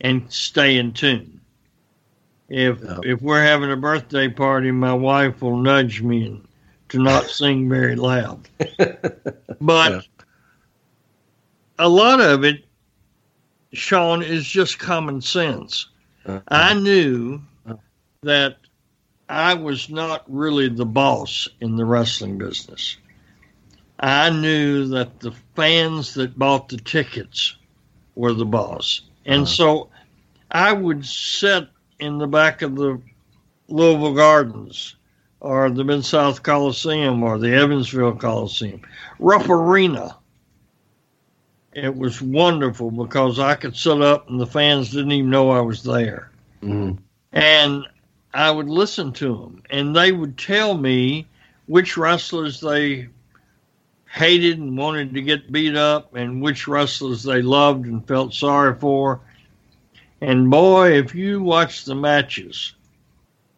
and 0.00 0.30
stay 0.32 0.76
in 0.76 0.92
tune. 0.92 1.40
If 2.48 2.82
no. 2.82 3.00
if 3.04 3.20
we're 3.20 3.42
having 3.42 3.70
a 3.70 3.76
birthday 3.76 4.28
party, 4.28 4.70
my 4.70 4.94
wife 4.94 5.42
will 5.42 5.58
nudge 5.58 6.00
me 6.02 6.42
to 6.88 6.98
not 6.98 7.26
sing 7.26 7.68
very 7.68 7.96
loud. 7.96 8.48
But 9.60 9.92
yeah. 9.92 10.00
A 11.78 11.88
lot 11.88 12.20
of 12.20 12.44
it, 12.44 12.64
Sean, 13.72 14.22
is 14.22 14.46
just 14.46 14.78
common 14.78 15.20
sense. 15.20 15.88
Uh-huh. 16.26 16.40
I 16.48 16.74
knew 16.74 17.40
that 18.22 18.56
I 19.28 19.54
was 19.54 19.88
not 19.88 20.24
really 20.26 20.68
the 20.68 20.86
boss 20.86 21.48
in 21.60 21.76
the 21.76 21.84
wrestling 21.84 22.38
business. 22.38 22.96
I 24.00 24.30
knew 24.30 24.86
that 24.88 25.20
the 25.20 25.32
fans 25.54 26.14
that 26.14 26.38
bought 26.38 26.68
the 26.68 26.76
tickets 26.76 27.56
were 28.14 28.32
the 28.32 28.46
boss. 28.46 29.02
And 29.26 29.42
uh-huh. 29.42 29.46
so 29.46 29.90
I 30.50 30.72
would 30.72 31.04
sit 31.04 31.68
in 31.98 32.18
the 32.18 32.26
back 32.26 32.62
of 32.62 32.76
the 32.76 33.00
Louisville 33.68 34.14
Gardens 34.14 34.96
or 35.40 35.70
the 35.70 35.84
Mid 35.84 36.04
South 36.04 36.42
Coliseum 36.42 37.22
or 37.22 37.38
the 37.38 37.52
Evansville 37.52 38.16
Coliseum, 38.16 38.80
Rupp 39.18 39.48
Arena. 39.48 40.16
It 41.84 41.96
was 41.96 42.20
wonderful 42.20 42.90
because 42.90 43.38
I 43.38 43.54
could 43.54 43.76
sit 43.76 44.02
up 44.02 44.28
and 44.28 44.40
the 44.40 44.46
fans 44.46 44.90
didn't 44.90 45.12
even 45.12 45.30
know 45.30 45.50
I 45.50 45.60
was 45.60 45.82
there. 45.82 46.30
Mm-hmm. 46.62 46.96
And 47.32 47.84
I 48.34 48.50
would 48.50 48.68
listen 48.68 49.12
to 49.14 49.28
them, 49.36 49.62
and 49.70 49.94
they 49.94 50.12
would 50.12 50.36
tell 50.36 50.76
me 50.76 51.26
which 51.66 51.96
wrestlers 51.96 52.60
they 52.60 53.08
hated 54.10 54.58
and 54.58 54.76
wanted 54.76 55.14
to 55.14 55.22
get 55.22 55.52
beat 55.52 55.76
up, 55.76 56.14
and 56.14 56.42
which 56.42 56.66
wrestlers 56.66 57.22
they 57.22 57.42
loved 57.42 57.86
and 57.86 58.06
felt 58.06 58.34
sorry 58.34 58.74
for. 58.74 59.20
And 60.20 60.50
boy, 60.50 60.92
if 60.98 61.14
you 61.14 61.42
watch 61.42 61.84
the 61.84 61.94
matches 61.94 62.74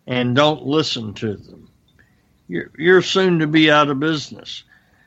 and 0.07 0.37
don't 0.37 0.67
listen 0.67 1.15
to 1.15 1.37
them, 1.37 1.69
you're, 2.49 2.71
you're 2.77 3.03
soon 3.03 3.39
to 3.39 3.47
be 3.47 3.71
out 3.71 3.89
of 3.89 4.01
business. 4.01 4.65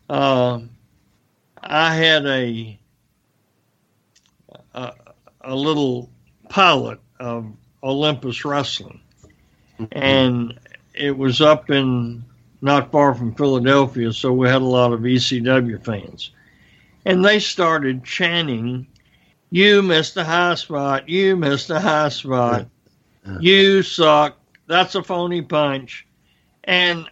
Uh, 0.10 0.62
I 1.62 1.94
had 1.96 2.26
a, 2.26 2.80
a 5.44 5.56
little 5.56 6.10
pilot 6.50 7.00
of 7.20 7.46
Olympus 7.84 8.46
Wrestling 8.46 9.02
and 9.92 10.60
it 10.94 11.18
was 11.18 11.42
up 11.42 11.70
in 11.70 12.24
not 12.62 12.92
far 12.92 13.14
from 13.14 13.36
Philadelphia, 13.36 14.14
so 14.14 14.32
we 14.32 14.48
had 14.48 14.62
a 14.62 14.66
lot 14.66 14.94
of 14.94 15.02
ECW 15.02 15.84
fans. 15.84 16.32
And 17.06 17.24
they 17.24 17.40
started 17.40 18.04
chanting, 18.04 18.88
You 19.50 19.82
missed 19.82 20.16
a 20.16 20.24
high 20.24 20.56
spot, 20.56 21.10
you 21.10 21.36
missed 21.36 21.70
a 21.70 21.80
high 21.80 22.10
spot, 22.10 22.68
you 23.40 23.84
suck, 23.84 24.38
that's 24.68 24.96
a 24.96 25.04
phony 25.04 25.42
punch. 25.42 26.08
And 26.64 27.10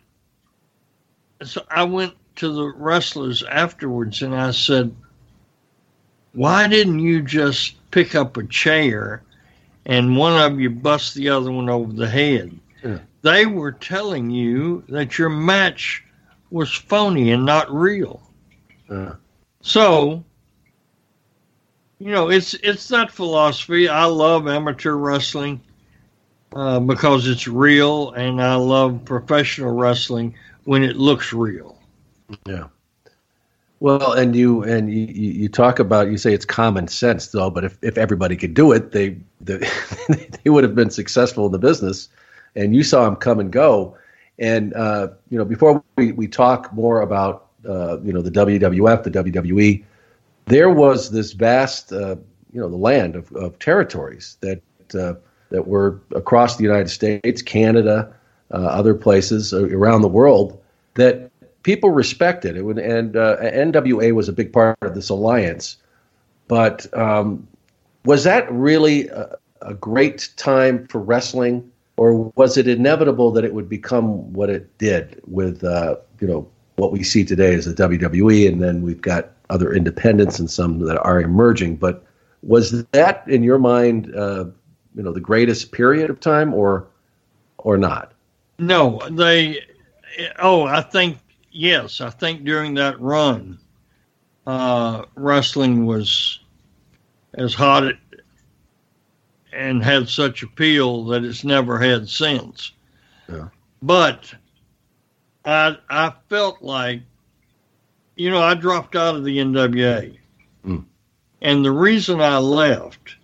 so 1.44 1.64
I 1.70 1.84
went 1.84 2.14
to 2.38 2.54
the 2.54 2.68
wrestlers 2.68 3.44
afterwards 3.44 4.22
and 4.22 4.34
I 4.34 4.52
said, 4.52 4.96
Why 6.34 6.68
didn't 6.68 7.00
you 7.00 7.22
just 7.22 7.76
pick 7.92 8.16
up 8.16 8.38
a 8.38 8.46
chair 8.46 9.22
and 9.86 10.16
one 10.16 10.40
of 10.40 10.60
you 10.60 10.70
bust 10.70 11.16
the 11.16 11.30
other 11.30 11.52
one 11.52 11.70
over 11.70 11.92
the 11.92 12.10
head. 12.10 12.58
Yeah. 12.84 13.00
They 13.22 13.46
were 13.46 13.72
telling 13.72 14.30
you 14.30 14.84
that 14.90 15.18
your 15.18 15.30
match 15.30 16.04
was 16.50 16.74
phony 16.74 17.32
and 17.32 17.46
not 17.46 17.72
real. 17.74 18.22
Uh, 18.90 19.14
So, 19.62 20.24
you 22.00 22.12
know, 22.12 22.30
it's 22.30 22.54
it's 22.56 22.88
that 22.90 23.12
philosophy. 23.12 23.88
I 23.88 24.06
love 24.06 24.48
amateur 24.48 24.94
wrestling 24.94 25.62
uh, 26.54 26.80
because 26.80 27.28
it's 27.28 27.48
real, 27.48 28.12
and 28.12 28.42
I 28.42 28.56
love 28.56 29.06
professional 29.06 29.72
wrestling 29.72 30.36
when 30.64 30.84
it 30.84 30.98
looks 30.98 31.32
real. 31.32 31.78
Yeah. 32.46 32.68
Well, 33.82 34.14
and 34.14 34.36
you 34.36 34.62
and 34.62 34.94
you, 34.94 35.08
you 35.08 35.50
talk 35.50 35.80
about 35.80 36.12
you 36.12 36.18
say 36.20 36.36
it's 36.36 36.46
common 36.46 36.88
sense 36.88 37.30
though, 37.30 37.50
but 37.50 37.66
if, 37.66 37.80
if 37.82 37.98
everybody 37.98 38.38
could 38.38 38.54
do 38.54 38.72
it, 38.72 38.92
they, 38.92 39.18
they 39.42 39.58
they 40.08 40.52
would 40.52 40.64
have 40.64 40.76
been 40.76 40.92
successful 40.92 41.48
in 41.48 41.52
the 41.52 41.58
business. 41.58 42.08
And 42.56 42.76
you 42.76 42.84
saw 42.84 43.06
them 43.06 43.16
come 43.16 43.40
and 43.40 43.52
go. 43.52 43.98
And 44.38 44.76
uh, 44.76 45.08
you 45.32 45.38
know, 45.40 45.46
before 45.46 45.84
we, 45.96 46.12
we 46.12 46.28
talk 46.28 46.72
more 46.72 47.02
about 47.02 47.48
uh, 47.68 48.00
you 48.02 48.14
know 48.14 48.22
the 48.22 48.30
WWF, 48.30 49.02
the 49.02 49.10
WWE, 49.10 49.84
there 50.46 50.70
was 50.70 51.10
this 51.10 51.32
vast 51.32 51.92
uh, 51.92 52.18
you 52.54 52.62
know 52.62 52.70
the 52.70 52.78
land 52.78 53.16
of, 53.16 53.32
of 53.32 53.58
territories 53.58 54.38
that 54.42 54.62
uh, 54.94 55.16
that 55.50 55.68
were 55.68 56.00
across 56.14 56.58
the 56.58 56.64
United 56.64 56.90
States, 56.90 57.42
Canada, 57.42 58.14
uh, 58.54 58.58
other 58.58 58.94
places 58.94 59.56
around 59.56 60.04
the 60.04 60.08
world 60.08 60.62
that 60.94 61.31
people 61.64 61.90
respected 61.92 62.58
it, 62.58 62.64
and 62.64 63.16
uh, 63.16 63.38
NWA 63.38 64.14
was 64.14 64.30
a 64.30 64.34
big 64.34 64.52
part 64.52 64.78
of 64.82 64.96
this 64.96 65.10
alliance. 65.10 65.78
But 66.48 66.92
um, 66.98 67.48
was 68.06 68.24
that 68.24 68.52
really 68.52 69.08
a, 69.08 69.38
a, 69.62 69.74
great 69.74 70.30
time 70.36 70.88
for 70.88 71.00
wrestling, 71.00 71.72
or 71.98 72.32
was 72.36 72.58
it 72.58 72.68
inevitable 72.68 73.32
that 73.32 73.46
it 73.46 73.54
would 73.54 73.70
become 73.70 74.34
what 74.34 74.50
it 74.50 74.78
did 74.78 75.22
with 75.28 75.64
uh, 75.64 75.96
you 76.20 76.28
know 76.28 76.48
what 76.76 76.92
we 76.92 77.04
see 77.04 77.24
today 77.24 77.54
as 77.54 77.66
the 77.66 77.74
WWE, 77.74 78.48
and 78.48 78.62
then 78.62 78.82
we've 78.82 79.02
got 79.02 79.32
other 79.50 79.74
independents 79.74 80.40
and 80.40 80.50
some 80.50 80.80
that 80.80 81.00
are 81.00 81.22
emerging. 81.22 81.76
But 81.76 82.04
was 82.42 82.84
that, 82.86 83.24
in 83.28 83.44
your 83.44 83.60
mind, 83.60 84.14
uh, 84.16 84.46
you 84.96 85.04
know, 85.04 85.14
the 85.14 85.20
greatest 85.20 85.72
period 85.72 86.10
of 86.10 86.20
time, 86.20 86.54
or 86.54 86.88
or 87.60 87.78
not? 87.78 88.14
No, 88.60 89.02
they. 89.10 89.60
Oh, 90.40 90.64
I 90.64 90.82
think 90.82 91.18
yes, 91.52 92.02
I 92.02 92.10
think 92.10 92.44
during 92.44 92.76
that 92.76 93.00
run, 93.00 93.60
uh, 94.48 95.06
wrestling 95.16 95.86
was 95.86 96.40
as 97.34 97.54
hot 97.54 97.94
and 99.54 99.84
had 99.84 100.08
such 100.10 100.44
appeal 100.44 101.06
that 101.06 101.24
it's 101.24 101.44
never 101.44 101.78
had 101.80 102.08
since. 102.10 102.72
Yeah. 103.30 103.50
But 103.82 104.34
I 105.46 105.78
I 105.90 106.14
felt 106.30 106.62
like, 106.62 107.02
you 108.16 108.30
know, 108.30 108.42
I 108.42 108.54
dropped 108.54 108.96
out 108.96 109.16
of 109.16 109.24
the 109.24 109.38
NWA, 109.40 110.18
Mm. 110.66 110.86
and 111.42 111.66
the 111.66 111.72
reason 111.72 112.22
I 112.22 112.38
left 112.38 113.16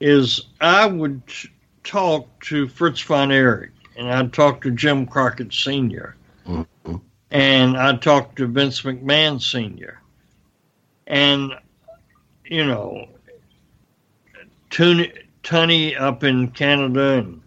is 0.00 0.42
I 0.60 0.86
would 0.86 1.22
talk 1.84 2.28
to 2.44 2.68
Fritz 2.68 3.00
von 3.00 3.32
Erich, 3.32 3.72
and 3.96 4.10
I'd 4.10 4.32
talk 4.32 4.60
to 4.62 4.70
Jim 4.70 5.06
Crockett 5.06 5.52
Sr 5.54 6.15
Mhm. 6.15 6.15
And 7.30 7.76
I 7.76 7.96
talked 7.96 8.36
to 8.36 8.46
Vince 8.46 8.82
McMahon 8.82 9.40
Sr. 9.40 10.00
And, 11.06 11.52
you 12.44 12.64
know, 12.64 13.08
Tony, 14.70 15.12
Tunney 15.42 16.00
up 16.00 16.24
in 16.24 16.50
Canada 16.50 17.18
and 17.18 17.42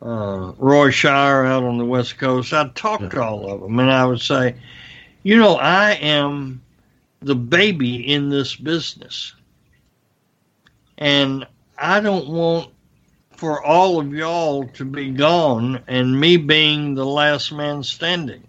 uh, 0.00 0.52
Roy 0.58 0.90
Shire 0.90 1.44
out 1.44 1.62
on 1.62 1.78
the 1.78 1.84
West 1.84 2.18
Coast, 2.18 2.52
I 2.52 2.64
talked 2.64 2.76
talk 2.76 3.10
to 3.10 3.22
all 3.22 3.52
of 3.52 3.60
them 3.60 3.78
and 3.78 3.90
I 3.90 4.04
would 4.04 4.20
say, 4.20 4.56
you 5.22 5.36
know, 5.36 5.54
I 5.54 5.92
am 5.92 6.60
the 7.20 7.36
baby 7.36 8.12
in 8.12 8.28
this 8.28 8.56
business. 8.56 9.34
And 10.98 11.46
I 11.78 12.00
don't 12.00 12.28
want 12.28 12.70
for 13.36 13.62
all 13.62 14.00
of 14.00 14.12
y'all 14.12 14.68
to 14.68 14.84
be 14.84 15.10
gone 15.10 15.82
and 15.88 16.20
me 16.20 16.36
being 16.36 16.94
the 16.94 17.06
last 17.06 17.52
man 17.52 17.82
standing. 17.82 18.44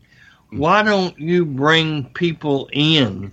Why 0.58 0.84
don't 0.84 1.18
you 1.20 1.46
bring 1.46 2.06
people 2.14 2.70
in 2.72 3.32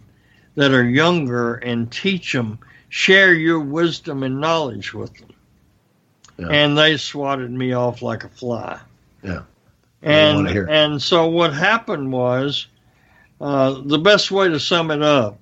that 0.54 0.72
are 0.72 0.88
younger 0.88 1.54
and 1.56 1.90
teach 1.90 2.32
them, 2.32 2.58
share 2.88 3.34
your 3.34 3.60
wisdom 3.60 4.22
and 4.22 4.40
knowledge 4.40 4.92
with 4.94 5.14
them? 5.18 5.30
Yeah. 6.38 6.48
And 6.48 6.78
they 6.78 6.96
swatted 6.96 7.50
me 7.50 7.72
off 7.72 8.02
like 8.02 8.24
a 8.24 8.28
fly. 8.28 8.80
Yeah. 9.22 9.42
And 10.02 10.48
and 10.48 11.02
so 11.02 11.26
what 11.28 11.52
happened 11.52 12.10
was, 12.10 12.66
uh, 13.40 13.82
the 13.84 13.98
best 13.98 14.30
way 14.30 14.48
to 14.48 14.58
sum 14.58 14.90
it 14.90 15.02
up, 15.02 15.38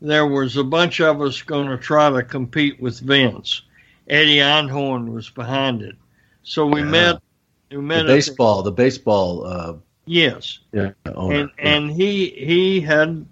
there 0.00 0.26
was 0.26 0.56
a 0.56 0.64
bunch 0.64 1.00
of 1.00 1.20
us 1.20 1.42
going 1.42 1.68
to 1.68 1.76
try 1.76 2.08
to 2.08 2.22
compete 2.22 2.80
with 2.80 3.00
Vince. 3.00 3.62
Eddie 4.08 4.38
Einhorn 4.38 5.12
was 5.12 5.28
behind 5.28 5.82
it, 5.82 5.96
so 6.42 6.66
we 6.66 6.80
Yeah. 6.80 6.86
met. 6.86 7.22
We 7.70 7.76
met 7.78 8.06
The 8.06 8.12
at 8.12 8.16
baseball, 8.16 8.62
the 8.62 8.72
baseball, 8.72 9.44
uh, 9.44 9.74
yes, 10.08 10.58
yeah, 10.72 10.92
and 11.04 11.50
and 11.58 11.90
he 11.90 12.30
he 12.30 12.80
had 12.80 13.24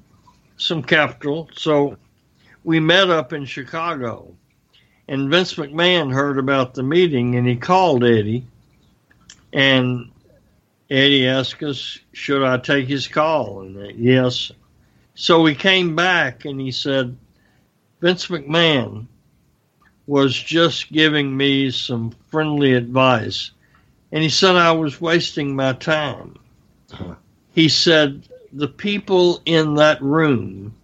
some 0.56 0.82
capital, 0.82 1.48
so 1.54 1.96
we 2.64 2.80
met 2.80 3.10
up 3.10 3.32
in 3.32 3.44
Chicago. 3.44 4.32
And 5.08 5.30
Vince 5.30 5.54
McMahon 5.54 6.12
heard 6.12 6.36
about 6.36 6.74
the 6.74 6.82
meeting, 6.82 7.36
and 7.36 7.46
he 7.46 7.54
called 7.54 8.02
Eddie, 8.02 8.44
and 9.52 10.10
Eddie 10.90 11.28
asked 11.28 11.62
us, 11.62 11.98
"Should 12.12 12.42
I 12.42 12.58
take 12.58 12.88
his 12.88 13.06
call?" 13.06 13.60
And 13.60 13.96
yes. 13.96 14.50
So 15.14 15.44
he 15.46 15.54
came 15.54 15.94
back 15.94 16.44
and 16.44 16.60
he 16.60 16.72
said, 16.72 17.16
"Vince 18.00 18.26
McMahon 18.26 19.06
was 20.08 20.36
just 20.36 20.90
giving 20.90 21.36
me 21.36 21.70
some 21.70 22.10
friendly 22.28 22.74
advice, 22.74 23.52
and 24.10 24.24
he 24.24 24.28
said 24.28 24.56
I 24.56 24.72
was 24.72 25.00
wasting 25.00 25.54
my 25.54 25.72
time." 25.72 26.36
He 27.52 27.68
said, 27.68 28.28
"The 28.52 28.68
people 28.68 29.40
in 29.46 29.74
that 29.74 30.02
room 30.02 30.74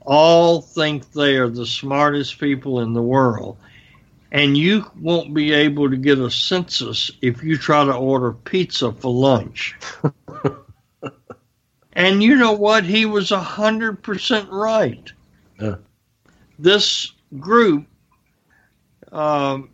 all 0.00 0.60
think 0.60 1.12
they 1.12 1.36
are 1.36 1.48
the 1.48 1.66
smartest 1.66 2.38
people 2.38 2.80
in 2.80 2.92
the 2.92 3.02
world." 3.02 3.56
And 4.30 4.56
you 4.56 4.90
won't 4.98 5.34
be 5.34 5.52
able 5.52 5.90
to 5.90 5.96
get 5.96 6.18
a 6.18 6.30
census 6.30 7.10
if 7.20 7.42
you 7.42 7.58
try 7.58 7.84
to 7.84 7.92
order 7.92 8.32
pizza 8.32 8.90
for 8.90 9.12
lunch. 9.12 9.76
and 11.92 12.22
you 12.22 12.36
know 12.36 12.52
what? 12.52 12.84
He 12.84 13.04
was 13.04 13.30
a 13.30 13.40
hundred 13.40 14.02
percent 14.02 14.48
right. 14.50 15.12
Yeah. 15.60 15.76
This 16.58 17.12
group, 17.38 17.86
um, 19.10 19.68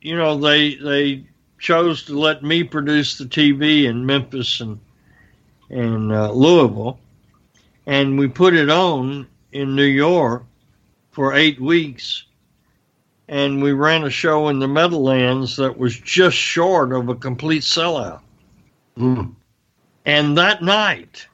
you 0.00 0.16
know, 0.16 0.38
they 0.38 0.76
they 0.76 1.26
chose 1.58 2.04
to 2.04 2.18
let 2.18 2.44
me 2.44 2.62
produce 2.62 3.18
the 3.18 3.24
TV 3.24 3.84
in 3.84 4.06
Memphis 4.06 4.60
and 4.60 4.78
and 5.70 6.12
uh, 6.12 6.30
Louisville, 6.32 6.98
and 7.86 8.18
we 8.18 8.28
put 8.28 8.54
it 8.54 8.70
on 8.70 9.26
in 9.52 9.74
New 9.74 9.84
York 9.84 10.44
for 11.10 11.34
eight 11.34 11.60
weeks 11.60 12.26
and 13.28 13.62
we 13.62 13.72
ran 13.72 14.04
a 14.04 14.10
show 14.10 14.48
in 14.48 14.58
the 14.58 14.68
Meadowlands 14.68 15.56
that 15.56 15.76
was 15.76 15.98
just 15.98 16.36
short 16.36 16.92
of 16.92 17.08
a 17.08 17.14
complete 17.14 17.62
sellout. 17.62 18.20
Mm. 18.96 19.34
And 20.04 20.38
that 20.38 20.62
night, 20.62 21.26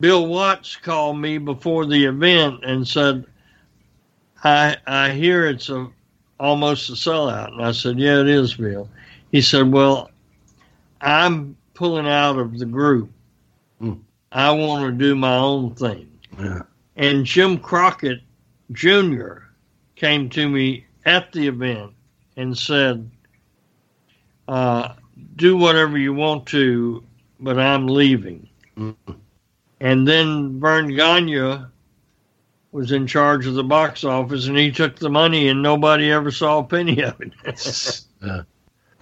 Bill 0.00 0.26
Watts 0.26 0.76
called 0.76 1.18
me 1.18 1.38
before 1.38 1.86
the 1.86 2.04
event 2.04 2.64
and 2.64 2.86
said, 2.86 3.24
"I 4.42 4.76
I 4.86 5.10
hear 5.10 5.46
it's 5.46 5.68
a 5.68 5.88
almost 6.40 6.90
a 6.90 6.94
sellout." 6.94 7.52
And 7.52 7.62
I 7.62 7.72
said, 7.72 7.98
"Yeah, 7.98 8.20
it 8.20 8.28
is, 8.28 8.54
Bill." 8.54 8.88
He 9.30 9.40
said, 9.40 9.70
"Well, 9.70 10.10
I'm 11.00 11.56
pulling 11.80 12.06
out 12.06 12.38
of 12.38 12.58
the 12.58 12.66
group. 12.66 13.10
Mm. 13.80 14.00
I 14.30 14.50
want 14.50 14.84
to 14.84 14.92
do 14.92 15.16
my 15.16 15.36
own 15.36 15.74
thing." 15.74 16.10
Yeah. 16.38 16.60
And 16.96 17.24
Jim 17.24 17.56
Crockett 17.56 18.20
Jr. 18.72 19.38
came 19.96 20.28
to 20.28 20.46
me 20.46 20.84
at 21.06 21.32
the 21.32 21.48
event 21.48 21.92
and 22.36 22.56
said, 22.56 23.10
uh, 24.46 24.92
"Do 25.36 25.56
whatever 25.56 25.96
you 25.96 26.12
want 26.12 26.44
to, 26.48 27.02
but 27.40 27.58
I'm 27.58 27.86
leaving." 27.86 28.46
Mm. 28.76 28.94
And 29.80 30.06
then 30.06 30.60
Verne 30.60 30.94
Gagne 30.94 31.64
was 32.72 32.92
in 32.92 33.06
charge 33.06 33.46
of 33.46 33.54
the 33.54 33.64
box 33.64 34.04
office, 34.04 34.48
and 34.48 34.58
he 34.58 34.70
took 34.70 34.96
the 34.96 35.08
money, 35.08 35.48
and 35.48 35.62
nobody 35.62 36.12
ever 36.12 36.30
saw 36.30 36.58
a 36.58 36.64
penny 36.64 37.02
of 37.02 37.18
it. 37.22 37.32
Yeah. 38.22 38.42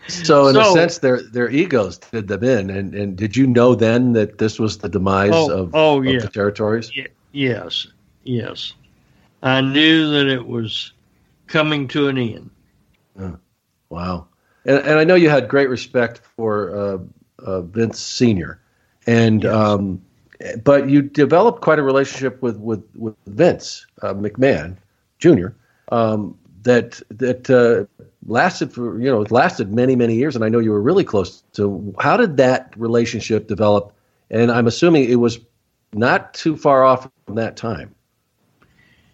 So 0.09 0.49
in 0.49 0.57
a 0.57 0.65
sense, 0.73 0.99
their 0.99 1.23
their 1.23 1.51
egos 1.51 1.99
did 1.99 2.29
them 2.29 2.43
in, 2.43 2.71
and, 2.71 2.95
and 2.95 3.17
did 3.17 3.37
you 3.37 3.47
know 3.47 3.75
then 3.75 4.13
that 4.15 4.39
this 4.39 4.59
was 4.59 4.79
the 4.79 4.89
demise 4.89 5.31
Oh, 5.33 5.51
of, 5.51 5.75
oh, 5.75 5.99
of 5.99 6.05
yeah. 6.07 6.19
the 6.21 6.29
territories? 6.29 6.91
Ye- 6.95 7.09
yes, 7.33 7.87
yes. 8.25 8.73
I 9.43 9.61
knew 9.61 10.11
that 10.11 10.27
it 10.27 10.47
was 10.47 10.93
coming 11.47 11.87
to 11.89 12.09
an 12.09 12.19
end. 12.19 12.51
Wow. 13.91 14.27
And, 14.65 14.79
and 14.79 14.99
I 14.99 15.05
know 15.05 15.15
you 15.15 15.31
had 15.31 15.49
great 15.49 15.69
respect 15.69 16.21
for 16.37 16.77
uh, 16.77 16.99
uh, 17.45 17.61
Vince 17.63 18.01
Senior, 18.01 18.61
and 19.07 19.45
um, 19.47 20.03
but 20.65 20.89
you 20.89 21.03
developed 21.03 21.63
quite 21.63 21.79
a 21.79 21.83
relationship 21.83 22.43
with 22.43 22.59
with, 22.59 22.85
with 22.97 23.15
Vince 23.27 23.87
uh, 24.03 24.15
McMahon 24.15 24.77
Jr. 25.19 25.49
Um, 25.91 26.37
that 26.63 27.01
that 27.11 27.49
uh, 27.49 27.87
lasted 28.29 28.73
for 28.73 29.01
you 29.01 29.11
know 29.11 29.23
it 29.23 29.31
lasted 29.31 29.73
many 29.73 29.97
many 29.97 30.15
years, 30.15 30.37
and 30.37 30.45
I 30.45 30.49
know 30.49 30.59
you 30.59 30.71
were 30.71 30.83
really 30.83 31.05
close 31.05 31.43
to. 31.55 31.95
How 31.99 32.17
did 32.17 32.37
that 32.37 32.73
relationship 32.77 33.49
develop? 33.49 33.93
And 34.31 34.53
I'm 34.53 34.67
assuming 34.67 35.09
it 35.09 35.17
was 35.17 35.41
not 35.93 36.35
too 36.35 36.57
far 36.57 36.85
off 36.85 37.09
from 37.27 37.37
that 37.37 37.57
time. 37.57 37.95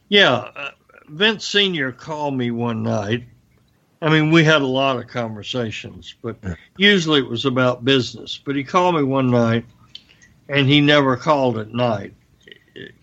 Yeah, 0.08 0.32
uh, 0.32 0.70
Vince 1.08 1.46
Senior 1.46 1.92
called 1.92 2.36
me 2.36 2.50
one 2.50 2.82
night. 2.82 3.24
I 4.02 4.10
mean, 4.10 4.30
we 4.30 4.44
had 4.44 4.60
a 4.60 4.66
lot 4.66 4.98
of 4.98 5.06
conversations, 5.06 6.14
but 6.20 6.36
usually 6.76 7.20
it 7.20 7.28
was 7.28 7.46
about 7.46 7.84
business. 7.84 8.38
But 8.44 8.56
he 8.56 8.64
called 8.64 8.96
me 8.96 9.02
one 9.02 9.30
night, 9.30 9.64
and 10.48 10.68
he 10.68 10.80
never 10.80 11.16
called 11.16 11.58
at 11.58 11.72
night. 11.72 12.12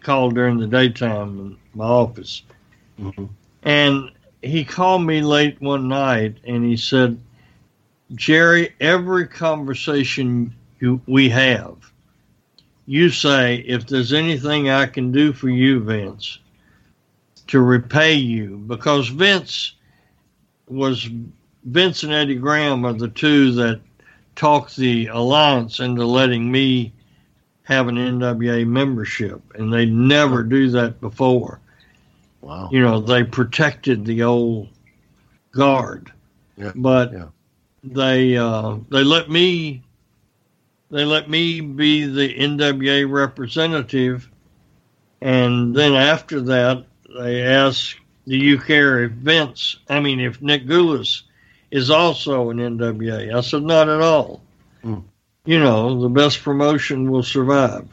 Called 0.04 0.36
during 0.36 0.58
the 0.58 0.68
daytime 0.68 1.40
in 1.40 1.58
my 1.74 1.86
office, 1.86 2.44
mm-hmm. 3.00 3.26
and 3.64 4.12
he 4.42 4.64
called 4.64 5.04
me 5.04 5.22
late 5.22 5.62
one 5.62 5.88
night, 5.88 6.38
and 6.44 6.66
he 6.66 6.78
said, 6.78 7.20
"Jerry, 8.14 8.74
every 8.80 9.28
conversation 9.28 10.54
you, 10.80 11.02
we 11.06 11.30
have." 11.30 11.92
you 12.92 13.10
say, 13.10 13.64
if 13.68 13.88
there's 13.88 14.12
anything 14.12 14.70
I 14.70 14.86
can 14.86 15.14
do 15.14 15.32
for 15.32 15.48
you, 15.48 15.80
Vince, 15.80 16.40
to 17.48 17.62
repay 17.62 18.16
you, 18.16 18.58
because 18.68 19.08
Vince 19.08 19.76
was 20.68 21.08
Vince 21.64 22.04
and 22.04 22.12
Eddie 22.12 22.36
Graham 22.36 22.86
are 22.86 22.92
the 22.92 23.08
two 23.08 23.54
that 23.54 23.80
talked 24.36 24.76
the 24.76 25.08
alliance 25.08 25.80
into 25.80 26.06
letting 26.06 26.52
me 26.52 26.92
have 27.64 27.88
an 27.88 27.96
NWA 27.96 28.68
membership, 28.68 29.42
and 29.56 29.72
they 29.72 29.86
never 29.86 30.44
do 30.44 30.70
that 30.72 31.00
before. 31.00 31.61
Wow! 32.42 32.70
You 32.72 32.82
know, 32.82 33.00
they 33.00 33.24
protected 33.24 34.06
the 34.06 34.24
old 34.24 34.70
guard, 35.52 36.12
yeah. 36.58 36.72
but 36.76 37.14
yeah. 37.14 37.28
they 37.84 38.36
uh, 38.38 38.78
they 38.90 39.04
let 39.04 39.30
me 39.30 39.84
they 40.90 41.06
let 41.06 41.30
me 41.30 41.62
be 41.62 42.06
the 42.06 42.34
NWA 42.34 43.10
representative, 43.10 44.30
and 45.22 45.76
then 45.76 45.94
after 45.94 46.42
that, 46.42 46.86
they 47.18 47.44
asked, 47.44 47.96
"Do 48.28 48.36
you 48.36 48.58
care 48.58 49.04
if 49.04 49.12
Vince? 49.12 49.78
I 49.88 50.00
mean, 50.00 50.20
if 50.20 50.42
Nick 50.42 50.66
Gulas 50.66 51.22
is 51.70 51.90
also 51.90 52.50
an 52.50 52.58
NWA?" 52.58 53.34
I 53.34 53.42
said, 53.42 53.64
"Not 53.64 53.88
at 53.88 54.02
all. 54.02 54.42
Mm. 54.84 55.04
You 55.46 55.60
know, 55.60 56.02
the 56.02 56.10
best 56.10 56.42
promotion 56.42 57.12
will 57.12 57.24
survive." 57.24 57.88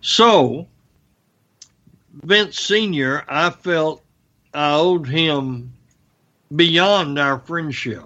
So, 0.00 0.66
Vince 2.28 2.60
Senior, 2.60 3.24
I 3.26 3.48
felt 3.48 4.04
I 4.52 4.74
owed 4.74 5.08
him 5.08 5.72
beyond 6.54 7.18
our 7.18 7.38
friendship. 7.38 8.04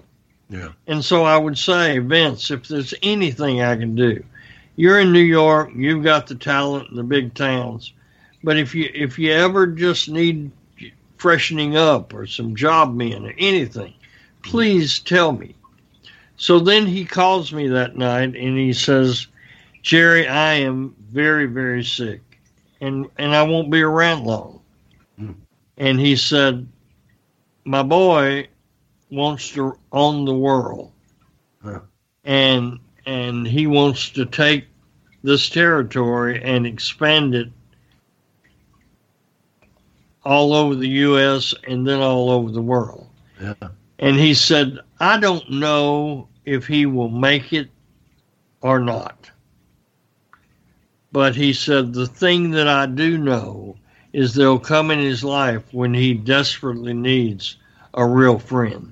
Yeah. 0.49 0.69
And 0.87 1.03
so 1.03 1.25
I 1.25 1.35
would 1.35 1.57
say, 1.57 1.99
Vince, 1.99 2.49
if 2.49 2.69
there's 2.69 2.93
anything 3.03 3.61
I 3.61 3.75
can 3.75 3.95
do, 3.95 4.23
you're 4.77 5.01
in 5.01 5.11
New 5.11 5.19
York, 5.19 5.71
you've 5.75 6.05
got 6.05 6.27
the 6.27 6.35
talent 6.35 6.89
in 6.89 6.95
the 6.95 7.03
big 7.03 7.33
towns, 7.33 7.91
but 8.45 8.57
if 8.57 8.73
you 8.73 8.89
if 8.93 9.19
you 9.19 9.33
ever 9.33 9.67
just 9.67 10.07
need 10.07 10.51
freshening 11.17 11.75
up 11.75 12.13
or 12.13 12.25
some 12.25 12.55
job 12.55 12.95
men 12.95 13.25
or 13.25 13.33
anything, 13.37 13.93
please 14.41 14.99
tell 14.99 15.33
me. 15.33 15.53
So 16.37 16.59
then 16.59 16.85
he 16.85 17.03
calls 17.03 17.51
me 17.51 17.67
that 17.67 17.97
night 17.97 18.37
and 18.37 18.57
he 18.57 18.71
says, 18.71 19.27
Jerry, 19.81 20.29
I 20.29 20.53
am 20.53 20.95
very, 21.11 21.45
very 21.45 21.83
sick 21.83 22.32
and, 22.83 23.09
and 23.17 23.33
I 23.33 23.43
won't 23.43 23.71
be 23.71 23.81
around 23.81 24.25
long. 24.25 24.59
Mm. 25.17 25.35
And 25.77 25.99
he 25.99 26.17
said, 26.17 26.67
My 27.63 27.81
boy 27.81 28.49
wants 29.09 29.51
to 29.51 29.77
own 29.91 30.25
the 30.25 30.35
world. 30.35 30.91
Huh. 31.63 31.79
And 32.25 32.79
and 33.05 33.47
he 33.47 33.67
wants 33.67 34.09
to 34.11 34.25
take 34.25 34.65
this 35.23 35.49
territory 35.49 36.41
and 36.43 36.67
expand 36.67 37.35
it 37.35 37.49
all 40.25 40.53
over 40.53 40.75
the 40.75 40.87
US 40.87 41.53
and 41.67 41.87
then 41.87 41.99
all 41.99 42.29
over 42.29 42.51
the 42.51 42.61
world. 42.61 43.07
Yeah. 43.41 43.53
And 43.99 44.17
he 44.17 44.33
said, 44.33 44.79
I 44.99 45.17
don't 45.17 45.49
know 45.49 46.27
if 46.45 46.67
he 46.67 46.85
will 46.85 47.09
make 47.09 47.53
it 47.53 47.69
or 48.61 48.79
not. 48.79 49.31
But 51.13 51.35
he 51.35 51.53
said, 51.53 51.93
the 51.93 52.07
thing 52.07 52.49
that 52.51 52.67
I 52.67 52.87
do 52.87 53.19
know 53.19 53.77
is 54.13 54.33
there'll 54.33 54.57
come 54.57 54.89
in 54.89 54.97
his 54.97 55.23
life 55.23 55.63
when 55.71 55.93
he 55.93 56.15
desperately 56.15 56.95
needs 56.95 57.57
a 57.93 58.03
real 58.03 58.39
friend. 58.39 58.91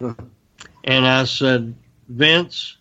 and 0.00 1.06
I 1.06 1.24
said, 1.24 1.74
Vince, 2.08 2.78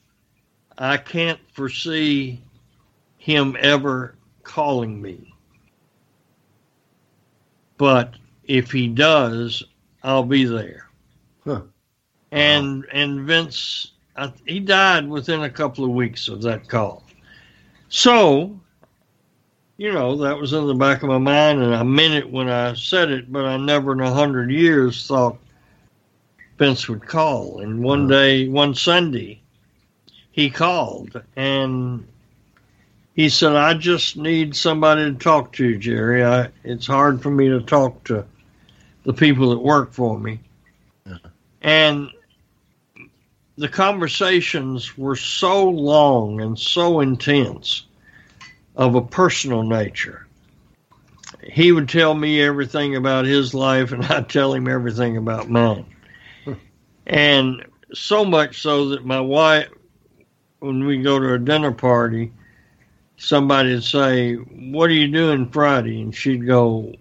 I 0.78 0.96
can't 0.96 1.42
foresee 1.52 2.42
him 3.18 3.58
ever 3.60 4.16
calling 4.44 5.02
me. 5.02 5.34
But 7.78 8.14
if 8.46 8.72
he 8.72 8.88
does, 8.88 9.62
I'll 10.04 10.24
be 10.24 10.46
there. 10.46 10.88
Huh. 11.44 11.64
And 12.32 12.86
and 12.94 13.28
Vince, 13.28 13.92
I, 14.16 14.32
he 14.46 14.62
died 14.62 15.08
within 15.10 15.44
a 15.44 15.50
couple 15.50 15.84
of 15.84 15.92
weeks 15.92 16.30
of 16.30 16.42
that 16.44 16.70
call. 16.70 17.04
So, 17.90 18.60
you 19.80 19.94
know, 19.94 20.18
that 20.18 20.38
was 20.38 20.52
in 20.52 20.68
the 20.68 20.74
back 20.74 21.04
of 21.04 21.10
my 21.10 21.18
mind, 21.18 21.64
and 21.64 21.74
I 21.74 21.84
meant 21.84 22.14
it 22.14 22.30
when 22.30 22.50
I 22.50 22.74
said 22.74 23.10
it, 23.12 23.32
but 23.32 23.46
I 23.46 23.56
never 23.56 23.94
in 23.94 24.02
a 24.02 24.14
hundred 24.14 24.52
years 24.52 25.08
thought 25.08 25.38
Vince 26.58 26.90
would 26.90 27.08
call. 27.08 27.62
And 27.62 27.82
one 27.82 28.02
uh-huh. 28.02 28.22
day, 28.22 28.50
one 28.50 28.76
Sunday, 28.76 29.40
he 30.32 30.50
called 30.50 31.24
and 31.38 32.06
he 33.14 33.30
said, 33.30 33.54
I 33.54 33.74
just 33.74 34.18
need 34.18 34.54
somebody 34.54 35.14
to 35.14 35.18
talk 35.18 35.54
to, 35.54 35.78
Jerry. 35.78 36.26
I, 36.26 36.50
it's 36.66 36.86
hard 36.86 37.22
for 37.22 37.32
me 37.32 37.48
to 37.48 37.62
talk 37.62 38.04
to 38.04 38.26
the 39.06 39.14
people 39.14 39.50
that 39.52 39.60
work 39.60 39.94
for 39.94 40.20
me. 40.20 40.42
Uh-huh. 41.10 41.30
And 41.62 42.10
the 43.58 43.70
conversations 43.70 44.98
were 44.98 45.16
so 45.16 45.70
long 45.70 46.42
and 46.42 46.60
so 46.60 47.00
intense 47.00 47.86
of 48.80 48.96
a 48.96 49.02
personal 49.02 49.64
nature. 49.64 50.26
He 51.44 51.74
would 51.74 51.90
tell 51.90 52.16
me 52.16 52.42
everything 52.42 52.96
about 52.96 53.26
his 53.26 53.54
life, 53.54 53.92
and 53.92 54.06
I'd 54.10 54.30
tell 54.30 54.54
him 54.54 54.68
everything 54.68 55.18
about 55.18 55.50
mine. 55.50 55.86
and 57.06 57.66
so 57.94 58.26
much 58.26 58.62
so 58.62 58.90
that 58.90 59.06
my 59.06 59.20
wife, 59.20 59.70
when 60.60 60.86
we 60.86 61.02
go 61.02 61.20
to 61.20 61.34
a 61.34 61.40
dinner 61.40 61.72
party, 61.72 62.32
somebody 63.18 63.74
would 63.74 63.84
say, 63.84 64.36
What 64.36 64.90
are 64.90 64.94
you 64.94 65.08
doing 65.10 65.50
Friday? 65.50 66.02
And 66.02 66.16
she'd 66.16 66.48
go, 66.48 66.94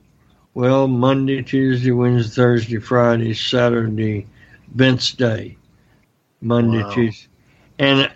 Well, 0.55 0.89
Monday, 0.89 1.43
Tuesday, 1.43 1.93
Wednesday, 1.93 2.35
Thursday, 2.35 2.79
Friday, 2.79 3.35
Saturday, 3.35 4.27
Vince 4.75 5.13
Day. 5.13 5.57
Monday, 6.41 6.83
Wow. 6.83 6.93
Tuesday. 6.93 7.29
And 7.79 8.11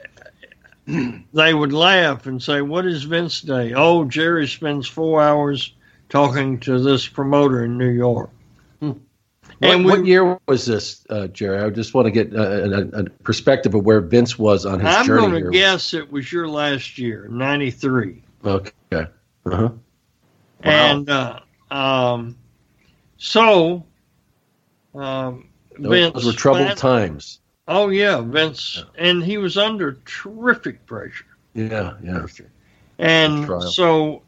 they 1.32 1.54
would 1.54 1.72
laugh 1.72 2.26
and 2.26 2.42
say, 2.42 2.60
What 2.62 2.86
is 2.86 3.04
Vince 3.04 3.40
Day? 3.40 3.72
Oh, 3.74 4.04
Jerry 4.04 4.46
spends 4.46 4.86
four 4.86 5.22
hours 5.22 5.74
talking 6.08 6.58
to 6.60 6.78
this 6.78 7.06
promoter 7.08 7.64
in 7.64 7.78
New 7.78 7.90
York. 7.90 8.30
What, 9.58 9.74
And 9.74 9.84
we- 9.84 9.92
what 9.92 10.06
year 10.06 10.38
was 10.48 10.66
this, 10.66 11.04
uh, 11.08 11.28
Jerry? 11.28 11.62
I 11.62 11.70
just 11.70 11.94
want 11.94 12.06
to 12.06 12.10
get 12.10 12.32
a, 12.32 12.64
a, 12.64 13.00
a 13.02 13.04
perspective 13.22 13.74
of 13.74 13.84
where 13.84 14.00
Vince 14.00 14.36
was 14.38 14.66
on 14.66 14.80
his 14.80 14.94
I'm 14.94 15.06
journey 15.06 15.40
going 15.40 15.44
to 15.44 15.50
guess 15.50 15.94
it 15.94 16.10
was 16.10 16.32
your 16.32 16.48
last 16.48 16.98
year, 16.98 17.28
93. 17.30 18.22
Okay. 18.44 18.72
Uh-huh. 18.92 19.68
And 20.62 21.08
uh, 21.08 21.40
um, 21.70 22.36
so 23.18 23.84
um, 24.94 25.48
Vince 25.78 26.14
Those 26.14 26.26
were 26.26 26.32
troubled 26.32 26.76
times. 26.76 27.40
Oh 27.68 27.88
yeah, 27.88 28.20
Vince, 28.20 28.84
and 28.98 29.22
he 29.22 29.38
was 29.38 29.56
under 29.56 29.98
terrific 30.04 30.84
pressure. 30.86 31.26
Yeah, 31.54 31.94
yeah. 32.02 32.26
And 32.98 33.46
so 33.62 34.22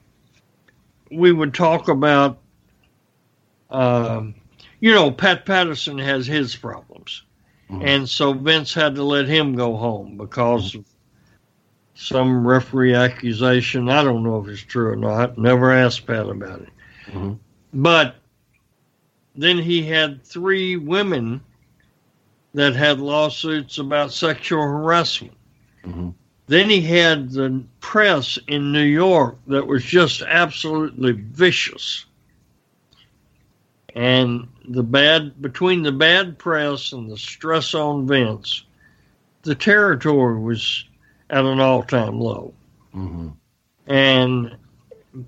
we 1.11 1.33
would 1.33 1.53
talk 1.55 1.89
about, 1.89 2.39
um, 3.71 4.35
you 4.81 4.93
know, 4.93 5.11
Pat 5.11 5.47
Patterson 5.47 5.99
has 5.99 6.27
his 6.27 6.55
problems. 6.55 7.23
And 7.83 8.09
so 8.09 8.33
Vince 8.33 8.73
had 8.73 8.95
to 8.95 9.03
let 9.03 9.27
him 9.27 9.57
go 9.57 9.77
home 9.77 10.17
because 10.17 10.77
of 10.77 10.85
some 11.95 12.47
referee 12.47 12.95
accusation. 12.95 13.89
I 13.89 14.05
don't 14.05 14.23
know 14.23 14.41
if 14.41 14.49
it's 14.49 14.63
true 14.63 14.91
or 14.91 14.97
not. 14.97 15.39
Never 15.39 15.73
asked 15.73 16.07
Pat 16.07 16.29
about 16.29 16.61
it. 16.61 16.69
Mhm. 17.11 17.39
But 17.73 18.15
then 19.35 19.59
he 19.59 19.83
had 19.83 20.23
three 20.23 20.77
women 20.77 21.41
that 22.55 22.75
had 22.77 23.01
lawsuits 23.01 23.79
about 23.79 24.13
sexual 24.13 24.63
harassment. 24.63 25.37
Mm-hmm. 25.85 26.11
Then 26.47 26.71
he 26.71 26.81
had 26.81 27.31
the 27.31 27.65
press 27.81 28.39
in 28.47 28.73
New 28.73 28.85
York 28.85 29.37
that 29.49 29.67
was 29.67 29.85
just 29.85 30.23
absolutely 30.23 31.13
vicious. 31.13 32.07
And 33.95 34.49
the 34.69 34.83
bad 34.83 35.41
between 35.41 35.83
the 35.83 35.93
bad 35.93 36.39
press 36.39 36.93
and 36.93 37.11
the 37.11 37.17
stress 37.17 37.75
on 37.75 38.07
Vince, 38.07 38.65
the 39.43 39.55
territory 39.55 40.39
was 40.39 40.85
at 41.31 41.45
an 41.45 41.61
all 41.61 41.83
time 41.83 42.21
low. 42.21 42.55
Mm-hmm. 42.95 43.29
And 43.87 44.57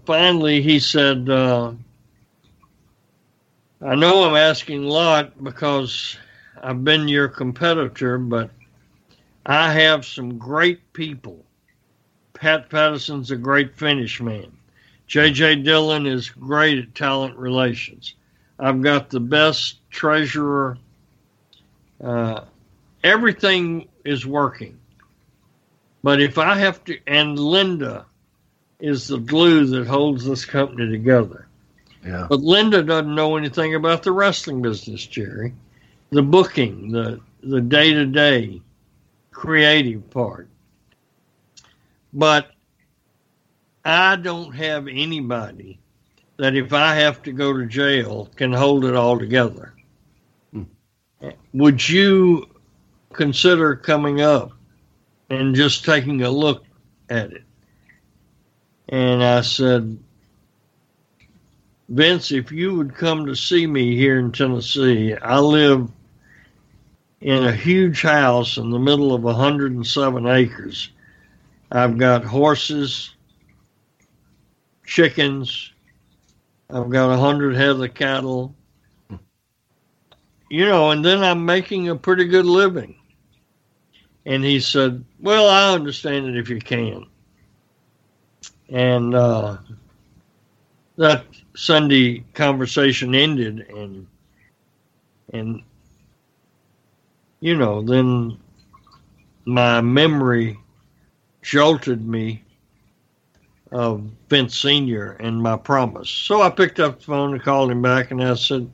finally 0.04 0.62
he 0.62 0.80
said, 0.80 1.28
uh, 1.28 1.72
I 3.80 3.94
know 3.94 4.24
I'm 4.24 4.36
asking 4.36 4.84
a 4.84 4.88
lot 4.88 5.42
because 5.42 6.18
I've 6.66 6.82
been 6.82 7.06
your 7.06 7.28
competitor, 7.28 8.18
but 8.18 8.50
I 9.46 9.72
have 9.72 10.04
some 10.04 10.36
great 10.36 10.92
people. 10.92 11.44
Pat 12.34 12.68
Patterson's 12.70 13.30
a 13.30 13.36
great 13.36 13.76
finish 13.76 14.20
man. 14.20 14.50
J.J. 15.06 15.62
Dillon 15.62 16.08
is 16.08 16.28
great 16.28 16.78
at 16.78 16.92
talent 16.92 17.36
relations. 17.36 18.16
I've 18.58 18.82
got 18.82 19.10
the 19.10 19.20
best 19.20 19.78
treasurer. 19.90 20.76
Uh, 22.02 22.40
everything 23.04 23.86
is 24.04 24.26
working. 24.26 24.76
But 26.02 26.20
if 26.20 26.36
I 26.36 26.56
have 26.56 26.82
to, 26.86 26.98
and 27.06 27.38
Linda 27.38 28.06
is 28.80 29.06
the 29.06 29.18
glue 29.18 29.66
that 29.66 29.86
holds 29.86 30.24
this 30.24 30.44
company 30.44 30.90
together. 30.90 31.46
Yeah. 32.04 32.26
But 32.28 32.40
Linda 32.40 32.82
doesn't 32.82 33.14
know 33.14 33.36
anything 33.36 33.76
about 33.76 34.02
the 34.02 34.10
wrestling 34.10 34.62
business, 34.62 35.06
Jerry. 35.06 35.54
The 36.10 36.22
booking, 36.22 36.90
the 36.90 37.20
the 37.42 37.60
day 37.60 37.92
to 37.92 38.06
day 38.06 38.60
creative 39.30 40.08
part. 40.10 40.48
But 42.12 42.50
I 43.84 44.16
don't 44.16 44.52
have 44.54 44.88
anybody 44.88 45.78
that 46.38 46.56
if 46.56 46.72
I 46.72 46.94
have 46.96 47.22
to 47.22 47.32
go 47.32 47.56
to 47.56 47.66
jail 47.66 48.30
can 48.36 48.52
hold 48.52 48.84
it 48.84 48.96
all 48.96 49.18
together. 49.18 49.74
Hmm. 50.52 50.64
Would 51.52 51.88
you 51.88 52.46
consider 53.12 53.76
coming 53.76 54.20
up 54.20 54.52
and 55.30 55.54
just 55.54 55.84
taking 55.84 56.22
a 56.22 56.30
look 56.30 56.64
at 57.08 57.32
it? 57.32 57.44
And 58.88 59.22
I 59.22 59.40
said, 59.40 59.98
Vince, 61.88 62.32
if 62.32 62.50
you 62.50 62.74
would 62.76 62.94
come 62.94 63.26
to 63.26 63.36
see 63.36 63.66
me 63.66 63.96
here 63.96 64.18
in 64.18 64.32
Tennessee, 64.32 65.14
I 65.14 65.38
live 65.38 65.90
in 67.20 67.44
a 67.44 67.52
huge 67.52 68.02
house 68.02 68.56
in 68.56 68.70
the 68.70 68.78
middle 68.78 69.14
of 69.14 69.22
107 69.22 70.26
acres. 70.26 70.90
I've 71.70 71.98
got 71.98 72.24
horses, 72.24 73.14
chickens, 74.84 75.72
I've 76.70 76.90
got 76.90 77.08
100 77.10 77.56
head 77.56 77.80
of 77.80 77.94
cattle. 77.94 78.54
You 80.48 80.66
know, 80.66 80.90
and 80.90 81.04
then 81.04 81.22
I'm 81.22 81.44
making 81.44 81.88
a 81.88 81.96
pretty 81.96 82.24
good 82.26 82.46
living. 82.46 82.96
And 84.26 84.44
he 84.44 84.60
said, 84.60 85.04
Well, 85.20 85.48
I 85.48 85.74
understand 85.74 86.26
it 86.26 86.36
if 86.36 86.48
you 86.48 86.58
can. 86.58 87.06
And 88.68 89.14
uh, 89.14 89.58
that 90.96 91.24
Sunday 91.54 92.24
conversation 92.34 93.14
ended, 93.14 93.68
and 93.70 94.06
and 95.32 95.62
you 97.40 97.56
know, 97.56 97.82
then 97.82 98.38
my 99.44 99.80
memory 99.80 100.58
jolted 101.42 102.06
me 102.06 102.42
of 103.72 104.10
Vince 104.28 104.58
Senior 104.58 105.12
and 105.12 105.42
my 105.42 105.56
promise. 105.56 106.08
So 106.08 106.42
I 106.42 106.50
picked 106.50 106.80
up 106.80 106.98
the 106.98 107.04
phone 107.04 107.34
and 107.34 107.42
called 107.42 107.70
him 107.70 107.82
back, 107.82 108.10
and 108.10 108.22
I 108.22 108.34
said, 108.34 108.70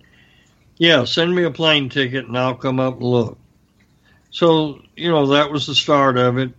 "Yeah, 0.77 1.05
send 1.05 1.35
me 1.35 1.45
a 1.45 1.51
plane 1.51 1.89
ticket, 1.89 2.27
and 2.27 2.39
I'll 2.39 2.55
come 2.55 2.81
up 2.81 2.95
and 2.95 3.05
look." 3.05 3.39
So 4.31 4.81
you 4.97 5.11
know, 5.11 5.27
that 5.29 5.51
was 5.51 5.67
the 5.67 5.75
start 5.75 6.17
of 6.17 6.39
it. 6.39 6.51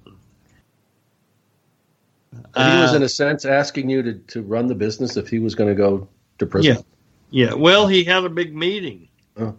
And 2.55 2.73
he 2.73 2.81
was, 2.81 2.93
in 2.93 3.03
a 3.03 3.09
sense, 3.09 3.45
asking 3.45 3.89
you 3.89 4.03
to, 4.03 4.13
to 4.13 4.41
run 4.43 4.67
the 4.67 4.75
business 4.75 5.17
if 5.17 5.27
he 5.27 5.39
was 5.39 5.55
going 5.55 5.69
to 5.69 5.75
go 5.75 6.07
to 6.37 6.45
prison. 6.45 6.75
Yeah. 6.75 7.47
Yeah. 7.47 7.53
Well, 7.55 7.87
he 7.87 8.03
had 8.03 8.23
a 8.23 8.29
big 8.29 8.55
meeting. 8.55 9.07
Oh. 9.37 9.55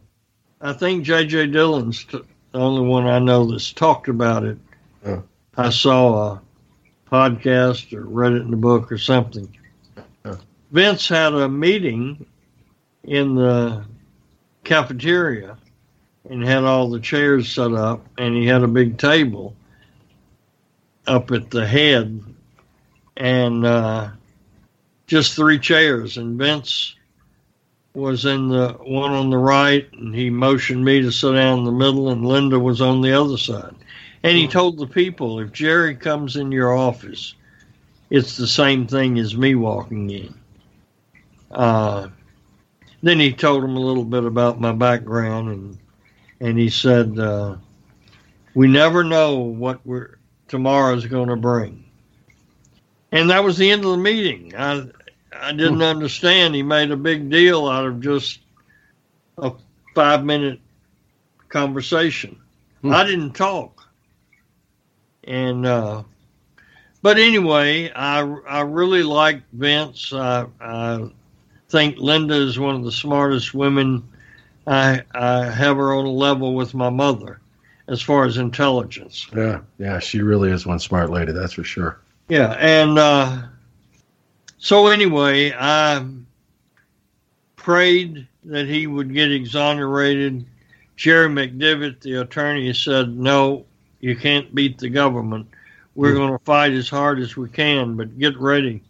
I 0.60 0.72
think 0.72 1.04
J.J. 1.04 1.48
Dillon's 1.48 2.04
t- 2.04 2.20
the 2.54 2.60
only 2.60 2.86
one 2.86 3.08
I 3.08 3.18
know 3.18 3.50
that's 3.50 3.72
talked 3.72 4.06
about 4.06 4.44
it. 4.44 4.56
Oh. 5.04 5.24
I 5.56 5.70
saw 5.70 6.34
a 6.34 6.42
podcast 7.10 7.92
or 7.92 8.02
read 8.02 8.32
it 8.32 8.42
in 8.42 8.52
the 8.52 8.56
book 8.56 8.92
or 8.92 8.96
something. 8.96 9.54
Oh. 10.24 10.38
Vince 10.70 11.08
had 11.08 11.34
a 11.34 11.48
meeting 11.48 12.24
in 13.02 13.34
the 13.34 13.84
cafeteria 14.62 15.58
and 16.30 16.44
had 16.44 16.62
all 16.62 16.88
the 16.88 17.00
chairs 17.00 17.52
set 17.52 17.72
up, 17.72 18.06
and 18.18 18.36
he 18.36 18.46
had 18.46 18.62
a 18.62 18.68
big 18.68 18.98
table 18.98 19.56
up 21.08 21.32
at 21.32 21.50
the 21.50 21.66
head 21.66 22.22
and 23.16 23.66
uh, 23.66 24.10
just 25.08 25.34
three 25.34 25.58
chairs. 25.58 26.18
And 26.18 26.38
Vince 26.38 26.94
was 27.94 28.24
in 28.24 28.48
the 28.48 28.72
one 28.82 29.12
on 29.12 29.30
the 29.30 29.38
right, 29.38 29.88
and 29.92 30.14
he 30.14 30.28
motioned 30.28 30.84
me 30.84 31.00
to 31.00 31.12
sit 31.12 31.32
down 31.32 31.60
in 31.60 31.64
the 31.64 31.72
middle, 31.72 32.10
and 32.10 32.26
Linda 32.26 32.58
was 32.58 32.80
on 32.80 33.00
the 33.00 33.12
other 33.12 33.38
side. 33.38 33.74
And 34.24 34.36
he 34.36 34.48
told 34.48 34.78
the 34.78 34.86
people, 34.86 35.38
if 35.38 35.52
Jerry 35.52 35.94
comes 35.94 36.36
in 36.36 36.50
your 36.50 36.76
office, 36.76 37.34
it's 38.10 38.36
the 38.36 38.48
same 38.48 38.86
thing 38.86 39.18
as 39.18 39.36
me 39.36 39.54
walking 39.54 40.10
in. 40.10 40.34
Uh, 41.52 42.08
then 43.02 43.20
he 43.20 43.32
told 43.32 43.62
them 43.62 43.76
a 43.76 43.80
little 43.80 44.04
bit 44.04 44.24
about 44.24 44.60
my 44.60 44.72
background, 44.72 45.50
and 45.50 45.78
and 46.40 46.58
he 46.58 46.70
said, 46.70 47.16
uh, 47.18 47.56
"We 48.54 48.66
never 48.66 49.04
know 49.04 49.38
what 49.38 49.80
we're 49.86 50.18
tomorrow's 50.48 51.06
going 51.06 51.28
to 51.28 51.36
bring." 51.36 51.84
And 53.12 53.30
that 53.30 53.44
was 53.44 53.56
the 53.56 53.70
end 53.70 53.84
of 53.84 53.92
the 53.92 53.98
meeting. 53.98 54.54
I 54.56 54.88
I 55.40 55.52
didn't 55.52 55.82
understand. 55.82 56.54
He 56.54 56.62
made 56.62 56.90
a 56.90 56.96
big 56.96 57.30
deal 57.30 57.66
out 57.66 57.86
of 57.86 58.00
just 58.00 58.40
a 59.38 59.52
five 59.94 60.24
minute 60.24 60.60
conversation. 61.48 62.38
I 62.84 63.04
didn't 63.04 63.32
talk. 63.32 63.88
And 65.24 65.64
uh, 65.64 66.02
but 67.00 67.18
anyway, 67.18 67.90
I 67.90 68.20
I 68.20 68.60
really 68.60 69.02
like 69.02 69.42
Vince. 69.52 70.12
I 70.12 70.46
I 70.60 71.08
think 71.70 71.96
Linda 71.96 72.34
is 72.34 72.58
one 72.58 72.74
of 72.74 72.84
the 72.84 72.92
smartest 72.92 73.54
women. 73.54 74.06
I 74.66 75.02
I 75.14 75.46
have 75.46 75.78
her 75.78 75.94
on 75.94 76.04
a 76.04 76.10
level 76.10 76.54
with 76.54 76.74
my 76.74 76.90
mother 76.90 77.40
as 77.88 78.02
far 78.02 78.24
as 78.24 78.36
intelligence. 78.36 79.26
Yeah, 79.34 79.60
yeah, 79.78 79.98
she 79.98 80.20
really 80.20 80.50
is 80.50 80.66
one 80.66 80.78
smart 80.78 81.10
lady, 81.10 81.32
that's 81.32 81.54
for 81.54 81.64
sure. 81.64 82.00
Yeah, 82.28 82.52
and 82.58 82.98
uh, 82.98 83.42
so 84.64 84.86
anyway, 84.86 85.52
I 85.52 86.06
prayed 87.54 88.26
that 88.44 88.66
he 88.66 88.86
would 88.86 89.12
get 89.12 89.30
exonerated. 89.30 90.46
Jerry 90.96 91.28
McDevitt, 91.28 92.00
the 92.00 92.22
attorney, 92.22 92.72
said, 92.72 93.14
"No, 93.14 93.66
you 94.00 94.16
can't 94.16 94.54
beat 94.54 94.78
the 94.78 94.88
government. 94.88 95.48
We're 95.94 96.14
going 96.14 96.32
to 96.32 96.42
fight 96.46 96.72
as 96.72 96.88
hard 96.88 97.20
as 97.20 97.36
we 97.36 97.50
can, 97.50 97.94
but 97.94 98.18
get 98.18 98.38
ready. 98.38 98.82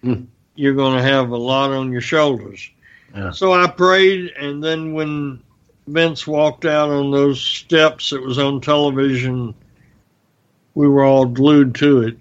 Hmm. 0.00 0.22
You're 0.54 0.72
going 0.72 0.96
to 0.96 1.02
have 1.02 1.28
a 1.28 1.36
lot 1.36 1.72
on 1.72 1.92
your 1.92 2.00
shoulders." 2.00 2.66
Yeah. 3.14 3.30
So 3.30 3.52
I 3.52 3.66
prayed, 3.66 4.30
and 4.30 4.64
then 4.64 4.94
when 4.94 5.42
Vince 5.88 6.26
walked 6.26 6.64
out 6.64 6.88
on 6.88 7.10
those 7.10 7.38
steps, 7.38 8.14
it 8.14 8.22
was 8.22 8.38
on 8.38 8.62
television. 8.62 9.54
We 10.74 10.88
were 10.88 11.04
all 11.04 11.26
glued 11.26 11.74
to 11.74 12.00
it 12.04 12.16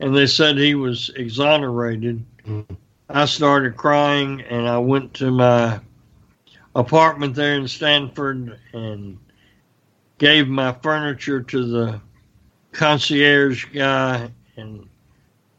and 0.00 0.14
they 0.14 0.26
said 0.26 0.56
he 0.56 0.74
was 0.74 1.10
exonerated. 1.16 2.24
Mm-hmm. 2.46 2.74
I 3.08 3.24
started 3.24 3.76
crying, 3.76 4.42
and 4.42 4.68
I 4.68 4.78
went 4.78 5.14
to 5.14 5.30
my 5.30 5.80
apartment 6.74 7.34
there 7.34 7.54
in 7.54 7.66
Stamford 7.66 8.58
and 8.72 9.18
gave 10.18 10.48
my 10.48 10.72
furniture 10.72 11.42
to 11.42 11.64
the 11.64 12.00
concierge 12.72 13.66
guy, 13.66 14.30
and 14.56 14.88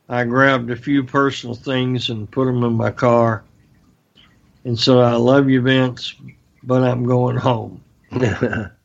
I 0.07 0.23
grabbed 0.25 0.69
a 0.69 0.75
few 0.75 1.03
personal 1.03 1.55
things 1.55 2.09
and 2.09 2.29
put 2.29 2.45
them 2.45 2.63
in 2.63 2.73
my 2.73 2.91
car. 2.91 3.43
And 4.63 4.77
so 4.79 4.99
I 4.99 5.13
love 5.13 5.49
you, 5.49 5.61
Vince, 5.61 6.15
but 6.63 6.83
I'm 6.83 7.05
going 7.05 7.37
home. 7.37 7.83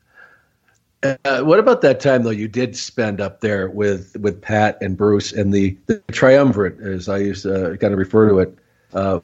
Uh, 1.25 1.41
what 1.43 1.59
about 1.59 1.81
that 1.81 1.99
time 1.99 2.23
though? 2.23 2.29
You 2.29 2.47
did 2.47 2.75
spend 2.75 3.21
up 3.21 3.41
there 3.41 3.69
with 3.69 4.15
with 4.19 4.41
Pat 4.41 4.77
and 4.81 4.97
Bruce 4.97 5.31
and 5.31 5.53
the, 5.53 5.77
the 5.87 6.01
triumvirate, 6.11 6.79
as 6.79 7.09
I 7.09 7.17
used 7.17 7.43
to 7.43 7.73
uh, 7.73 7.77
kind 7.77 7.93
of 7.93 7.99
refer 7.99 8.29
to 8.29 8.39
it. 8.39 8.57
Uh, 8.93 9.19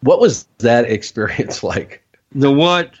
what 0.00 0.20
was 0.20 0.46
that 0.58 0.84
experience 0.90 1.62
like? 1.62 2.04
The 2.34 2.52
what? 2.52 2.94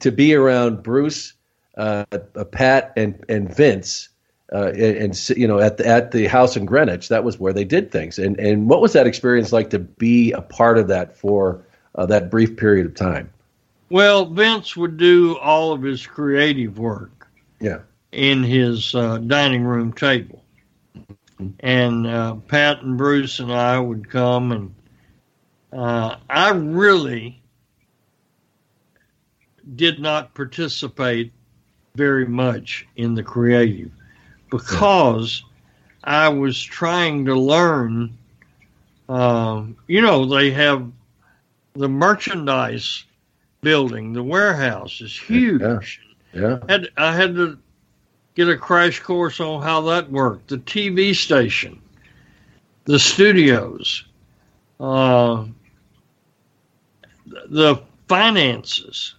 To 0.00 0.10
be 0.10 0.34
around 0.34 0.82
Bruce, 0.82 1.34
uh, 1.76 2.04
Pat, 2.50 2.92
and 2.96 3.22
and 3.28 3.54
Vince, 3.54 4.08
uh, 4.52 4.68
and, 4.68 4.96
and, 4.96 5.28
you 5.30 5.46
know 5.46 5.58
at 5.58 5.76
the 5.76 5.86
at 5.86 6.12
the 6.12 6.26
house 6.26 6.56
in 6.56 6.66
Greenwich, 6.66 7.08
that 7.08 7.24
was 7.24 7.38
where 7.38 7.52
they 7.52 7.64
did 7.64 7.90
things. 7.90 8.18
And 8.18 8.38
and 8.40 8.68
what 8.68 8.80
was 8.80 8.92
that 8.94 9.06
experience 9.06 9.52
like 9.52 9.70
to 9.70 9.78
be 9.78 10.32
a 10.32 10.40
part 10.40 10.78
of 10.78 10.88
that 10.88 11.16
for 11.16 11.62
uh, 11.94 12.06
that 12.06 12.30
brief 12.30 12.56
period 12.56 12.86
of 12.86 12.94
time? 12.94 13.30
Well, 13.88 14.26
Vince 14.26 14.76
would 14.76 14.96
do 14.96 15.36
all 15.38 15.72
of 15.72 15.82
his 15.82 16.06
creative 16.06 16.78
work. 16.78 17.28
Yeah. 17.60 17.80
In 18.12 18.42
his 18.42 18.94
uh, 18.94 19.18
dining 19.18 19.64
room 19.64 19.92
table, 19.92 20.42
and 21.60 22.06
uh, 22.06 22.36
Pat 22.48 22.82
and 22.82 22.96
Bruce 22.96 23.40
and 23.40 23.52
I 23.52 23.78
would 23.78 24.08
come, 24.08 24.52
and 24.52 24.74
uh, 25.72 26.16
I 26.30 26.50
really 26.50 27.42
did 29.74 29.98
not 30.00 30.34
participate 30.34 31.32
very 31.94 32.26
much 32.26 32.86
in 32.96 33.14
the 33.14 33.22
creative 33.22 33.90
because 34.50 35.42
I 36.04 36.28
was 36.28 36.62
trying 36.62 37.24
to 37.26 37.34
learn. 37.34 38.16
Um, 39.08 39.76
you 39.88 40.00
know, 40.00 40.24
they 40.24 40.50
have 40.52 40.90
the 41.74 41.88
merchandise 41.88 43.04
building, 43.66 44.12
the 44.12 44.22
warehouse 44.22 45.00
is 45.00 45.18
huge. 45.18 46.00
Yeah. 46.32 46.40
yeah. 46.40 46.58
Had, 46.68 46.88
I 46.96 47.12
had 47.12 47.34
to 47.34 47.58
get 48.36 48.48
a 48.48 48.56
crash 48.56 49.00
course 49.00 49.40
on 49.40 49.60
how 49.60 49.80
that 49.80 50.08
worked. 50.08 50.46
The 50.46 50.58
TV 50.58 51.12
station, 51.16 51.80
the 52.84 53.00
studios, 53.00 54.04
uh, 54.78 55.46
the 57.48 57.82
finances, 58.06 59.16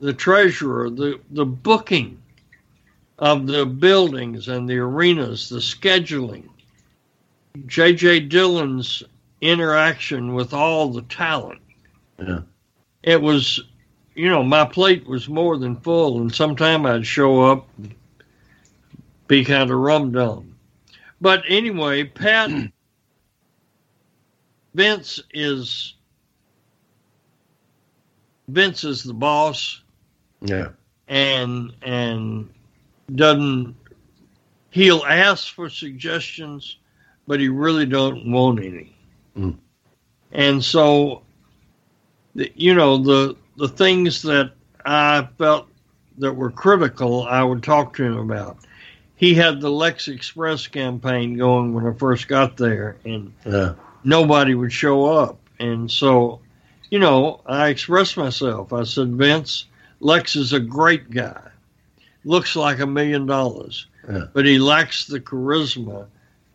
the 0.00 0.12
treasurer, 0.12 0.90
the, 0.90 1.20
the 1.30 1.46
booking 1.46 2.20
of 3.20 3.46
the 3.46 3.64
buildings 3.64 4.48
and 4.48 4.68
the 4.68 4.78
arenas, 4.78 5.48
the 5.48 5.60
scheduling, 5.60 6.48
J.J. 7.66 8.18
Dillon's 8.18 9.04
interaction 9.40 10.34
with 10.34 10.52
all 10.52 10.88
the 10.88 11.02
talent. 11.02 11.60
Yeah. 12.18 12.40
It 13.04 13.20
was, 13.20 13.60
you 14.14 14.30
know, 14.30 14.42
my 14.42 14.64
plate 14.64 15.06
was 15.06 15.28
more 15.28 15.58
than 15.58 15.76
full, 15.76 16.22
and 16.22 16.34
sometime 16.34 16.86
I'd 16.86 17.06
show 17.06 17.42
up, 17.42 17.68
be 19.28 19.44
kind 19.44 19.70
of 19.70 19.76
rum 19.76 20.10
dum. 20.10 20.56
But 21.20 21.42
anyway, 21.46 22.04
Pat 22.04 22.50
Vince 24.74 25.22
is 25.32 25.94
Vince 28.48 28.84
is 28.84 29.02
the 29.02 29.14
boss. 29.14 29.82
Yeah. 30.40 30.70
And 31.08 31.72
and 31.82 32.48
doesn't 33.14 33.76
he'll 34.70 35.04
ask 35.06 35.54
for 35.54 35.68
suggestions, 35.68 36.78
but 37.26 37.38
he 37.38 37.48
really 37.48 37.86
don't 37.86 38.30
want 38.30 38.60
any. 38.60 38.96
Mm. 39.36 39.56
And 40.32 40.64
so 40.64 41.22
the, 42.34 42.52
you 42.54 42.74
know, 42.74 42.98
the 42.98 43.36
the 43.56 43.68
things 43.68 44.22
that 44.22 44.52
I 44.84 45.28
felt 45.38 45.68
that 46.18 46.32
were 46.32 46.50
critical, 46.50 47.24
I 47.24 47.42
would 47.42 47.62
talk 47.62 47.94
to 47.96 48.04
him 48.04 48.18
about. 48.18 48.58
He 49.16 49.34
had 49.34 49.60
the 49.60 49.70
Lex 49.70 50.08
Express 50.08 50.66
campaign 50.66 51.36
going 51.36 51.72
when 51.72 51.86
I 51.86 51.92
first 51.92 52.28
got 52.28 52.56
there, 52.56 52.96
and 53.04 53.32
yeah. 53.46 53.74
nobody 54.02 54.54
would 54.54 54.72
show 54.72 55.06
up. 55.06 55.38
And 55.60 55.90
so, 55.90 56.40
you 56.90 56.98
know, 56.98 57.40
I 57.46 57.68
expressed 57.68 58.16
myself. 58.16 58.72
I 58.72 58.82
said, 58.84 59.14
Vince, 59.14 59.66
Lex 60.00 60.36
is 60.36 60.52
a 60.52 60.60
great 60.60 61.10
guy, 61.10 61.48
looks 62.24 62.56
like 62.56 62.80
a 62.80 62.86
million 62.86 63.26
dollars, 63.26 63.86
yeah. 64.08 64.26
but 64.32 64.44
he 64.44 64.58
lacks 64.58 65.06
the 65.06 65.20
charisma 65.20 66.06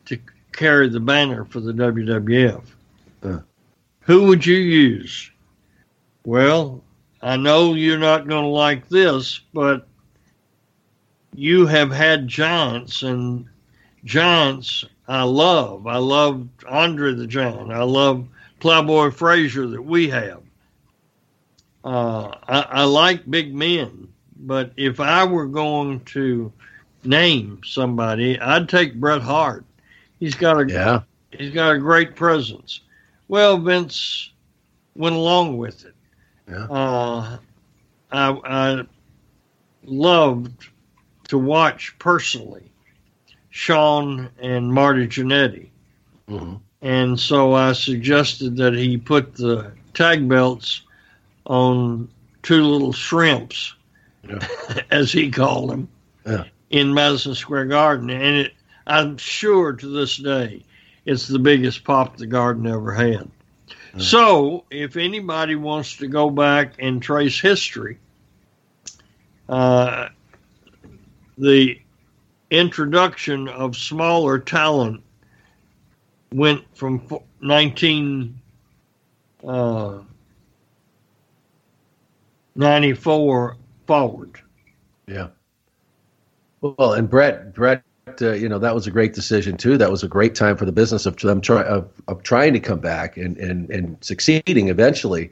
to 0.05 0.19
carry 0.51 0.89
the 0.89 0.99
banner 0.99 1.45
for 1.45 1.61
the 1.61 1.71
WWF. 1.71 2.63
Yeah. 3.23 3.39
Who 4.01 4.25
would 4.27 4.45
you 4.45 4.57
use? 4.57 5.32
Well, 6.26 6.84
I 7.22 7.38
know 7.38 7.74
you're 7.74 7.97
not 7.97 8.28
going 8.28 8.43
to 8.43 8.49
like 8.49 8.88
this, 8.89 9.39
but 9.53 9.88
you 11.36 11.65
have 11.65 11.91
had 11.91 12.28
giants, 12.28 13.03
and 13.03 13.45
giants 14.03 14.86
I 15.07 15.24
love. 15.24 15.88
I 15.88 15.97
love 15.97 16.47
Andre 16.67 17.13
the 17.13 17.28
Giant. 17.28 17.72
I 17.72 17.84
love 17.84 18.28
Plowboy 18.59 19.11
Frazier 19.11 19.67
that 19.67 19.82
we 19.82 20.07
have. 20.09 20.41
Uh, 21.84 22.36
I, 22.47 22.61
I 22.70 22.84
like 22.84 23.30
big 23.30 23.55
men, 23.55 24.07
but 24.38 24.72
if 24.78 24.99
I 24.99 25.24
were 25.24 25.47
going 25.47 26.01
to 26.01 26.51
name 27.03 27.61
somebody, 27.65 28.39
I'd 28.39 28.70
take 28.70 28.99
Bret 28.99 29.22
Hart. 29.22 29.65
He's 30.20 30.36
got 30.36 30.61
a 30.61 30.72
yeah. 30.72 31.01
he's 31.32 31.53
got 31.53 31.76
a 31.76 31.80
great 31.80 32.15
presence. 32.15 32.82
Well, 33.30 33.57
Vince 33.57 34.32
went 34.95 35.15
along 35.15 35.57
with 35.57 35.86
it. 35.86 35.95
Yeah. 36.50 36.66
Uh, 36.66 37.38
I, 38.12 38.30
I 38.43 38.84
loved 39.84 40.70
to 41.28 41.38
watch 41.38 41.95
personally 42.00 42.72
Shawn 43.50 44.30
and 44.41 44.74
Marty 44.74 45.08
Jannetty. 45.08 45.70
Mm-hmm. 46.30 46.56
And 46.82 47.20
so 47.20 47.54
I 47.54 47.74
suggested 47.74 48.58
that 48.58 48.74
he 48.74 48.97
put 48.97 49.36
the 49.36 49.72
tag 49.93 50.28
belts 50.28 50.82
on 51.45 52.10
two 52.41 52.64
little 52.64 52.93
shrimps, 52.93 53.74
yeah. 54.28 54.39
as 54.91 55.12
he 55.12 55.30
called 55.30 55.72
them, 55.72 55.89
yeah. 56.26 56.45
in 56.70 56.93
Madison 56.93 57.36
Square 57.36 57.66
Garden. 57.66 58.10
And 58.10 58.38
it, 58.38 58.54
I'm 58.88 59.18
sure 59.18 59.74
to 59.74 59.88
this 59.88 60.18
day 60.18 60.64
it's 61.06 61.28
the 61.28 61.39
biggest 61.39 61.84
pop 61.84 62.18
the 62.18 62.28
garden 62.28 62.66
ever 62.68 62.93
had. 62.93 63.30
Mm-hmm. 63.90 64.00
So, 64.02 64.66
if 64.70 64.98
anybody 64.98 65.56
wants 65.56 65.98
to 65.98 66.08
go 66.08 66.30
back 66.30 66.74
and 66.80 67.02
trace 67.02 67.40
history, 67.40 67.98
uh, 69.48 70.10
the 71.38 71.80
introduction 72.52 73.48
of 73.48 73.76
smaller 73.76 74.40
talent 74.40 75.02
went 76.32 76.64
from 76.76 77.02
19 77.42 78.40
uh, 79.48 80.00
94 82.56 83.58
forward. 83.88 84.42
Yeah. 85.08 85.28
Well, 86.62 86.94
and 86.94 87.10
Brett 87.10 87.54
Bret, 87.54 87.84
uh, 88.22 88.34
you 88.34 88.49
know, 88.49 88.60
that 88.60 88.74
was 88.74 88.88
a 88.88 88.91
great 88.91 89.14
decision 89.14 89.57
too. 89.57 89.78
That 89.78 89.91
was 89.91 90.03
a 90.03 90.07
great 90.07 90.36
time 90.36 90.57
for 90.57 90.66
the 90.66 90.72
business 90.72 91.05
of 91.05 91.16
them 91.18 91.41
try, 91.41 91.64
of, 91.64 91.89
of 92.07 92.24
trying 92.24 92.53
to 92.53 92.60
come 92.60 92.80
back 92.80 93.18
and, 93.18 93.38
and, 93.38 93.70
and 93.70 93.97
succeeding 94.01 94.70
eventually. 94.70 95.32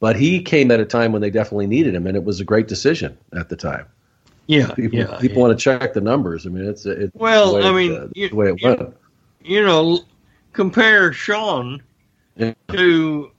But 0.00 0.16
he 0.16 0.42
came 0.42 0.70
at 0.70 0.80
a 0.80 0.84
time 0.84 1.12
when 1.12 1.22
they 1.22 1.30
definitely 1.30 1.68
needed 1.68 1.94
him, 1.94 2.06
and 2.06 2.16
it 2.16 2.24
was 2.24 2.40
a 2.40 2.44
great 2.44 2.66
decision 2.66 3.16
at 3.38 3.48
the 3.48 3.56
time. 3.56 3.86
Yeah, 4.48 4.72
people, 4.72 4.98
yeah, 4.98 5.18
people 5.20 5.36
yeah. 5.36 5.42
want 5.42 5.58
to 5.58 5.62
check 5.62 5.94
the 5.94 6.00
numbers. 6.00 6.44
I 6.44 6.50
mean, 6.50 6.68
it's, 6.68 6.84
it's 6.84 7.14
well, 7.14 7.64
I 7.64 7.72
mean, 7.72 7.94
uh, 7.94 8.08
you, 8.14 8.28
the 8.28 8.34
way 8.34 8.48
it 8.48 8.60
you, 8.60 8.68
went. 8.68 8.96
You 9.44 9.64
know, 9.64 10.00
compare 10.52 11.12
Shawn 11.12 11.82
yeah. 12.36 12.54
to, 12.68 13.30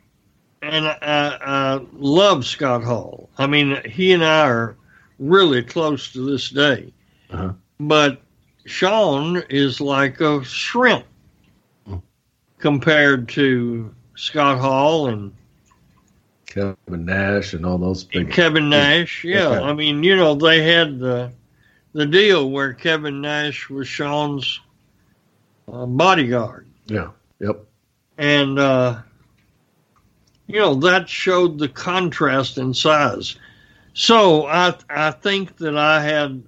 and 0.61 0.87
I, 0.87 0.97
I 1.41 1.85
love 1.91 2.45
Scott 2.45 2.83
Hall. 2.83 3.29
I 3.37 3.45
mean, 3.45 3.81
he 3.85 4.13
and 4.13 4.23
I 4.23 4.47
are 4.47 4.77
really 5.19 5.63
close 5.63 6.13
to 6.13 6.25
this 6.31 6.49
day. 6.49 6.93
Uh-huh. 7.29 7.53
But 7.79 8.21
Shawn 8.65 9.43
is 9.49 9.81
like 9.81 10.21
a 10.21 10.43
shrimp 10.43 11.05
compared 12.59 13.27
to 13.29 13.93
Scott 14.15 14.59
Hall 14.59 15.07
and 15.07 15.33
Kevin 16.45 17.05
Nash 17.05 17.53
and 17.53 17.65
all 17.65 17.77
those 17.77 18.03
big 18.03 18.31
Kevin 18.31 18.69
Nash. 18.69 19.23
Yeah, 19.23 19.47
Okay. 19.47 19.63
I 19.63 19.73
mean, 19.73 20.03
you 20.03 20.15
know, 20.15 20.35
they 20.35 20.63
had 20.63 20.99
the 20.99 21.31
the 21.93 22.05
deal 22.05 22.49
where 22.49 22.73
Kevin 22.73 23.21
Nash 23.21 23.69
was 23.69 23.87
Shawn's 23.87 24.59
uh, 25.71 25.85
bodyguard, 25.85 26.67
Yeah. 26.87 27.09
Yep. 27.39 27.65
and 28.17 28.57
uh, 28.59 29.01
you 30.47 30.59
know 30.59 30.73
that 30.75 31.09
showed 31.09 31.59
the 31.59 31.69
contrast 31.69 32.57
in 32.57 32.73
size. 32.73 33.35
So 33.93 34.45
I 34.47 34.73
I 34.89 35.11
think 35.11 35.57
that 35.57 35.77
I 35.77 36.01
had 36.01 36.43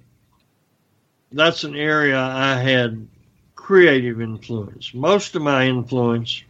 that's 1.32 1.64
an 1.64 1.74
area 1.76 2.18
I 2.18 2.56
had 2.56 3.06
creative 3.54 4.20
influence. 4.20 4.94
Most 4.94 5.34
of 5.34 5.42
my 5.42 5.66
influence 5.66 6.42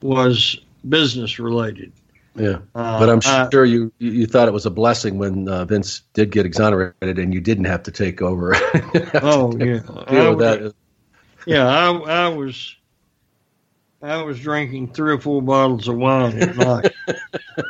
was 0.00 0.58
business 0.88 1.38
related. 1.38 1.92
Yeah. 2.34 2.58
Uh, 2.74 2.98
but 2.98 3.10
I'm 3.10 3.20
I- 3.26 3.48
sure 3.52 3.64
you 3.64 3.92
you 3.98 4.26
thought 4.26 4.48
it 4.48 4.52
was 4.54 4.64
a 4.66 4.70
blessing 4.70 5.18
when 5.18 5.48
uh, 5.48 5.64
Vince 5.66 6.00
did 6.14 6.30
get 6.30 6.46
exonerated 6.46 7.18
and 7.18 7.34
you 7.34 7.40
didn't 7.40 7.66
have 7.66 7.82
to 7.84 7.90
take 7.90 8.22
over. 8.22 8.54
Oh 9.22 9.54
yeah, 9.58 9.80
I 10.06 10.10
Deal 10.10 10.34
with 10.34 10.38
was- 10.62 10.72
that. 10.72 10.74
yeah, 11.46 11.66
I 11.66 11.90
I 11.92 12.28
was 12.28 12.76
I 14.02 14.22
was 14.22 14.40
drinking 14.40 14.94
three 14.94 15.12
or 15.12 15.20
four 15.20 15.42
bottles 15.42 15.86
of 15.88 15.96
wine 15.96 16.36
at 16.42 16.56
night, 16.56 16.92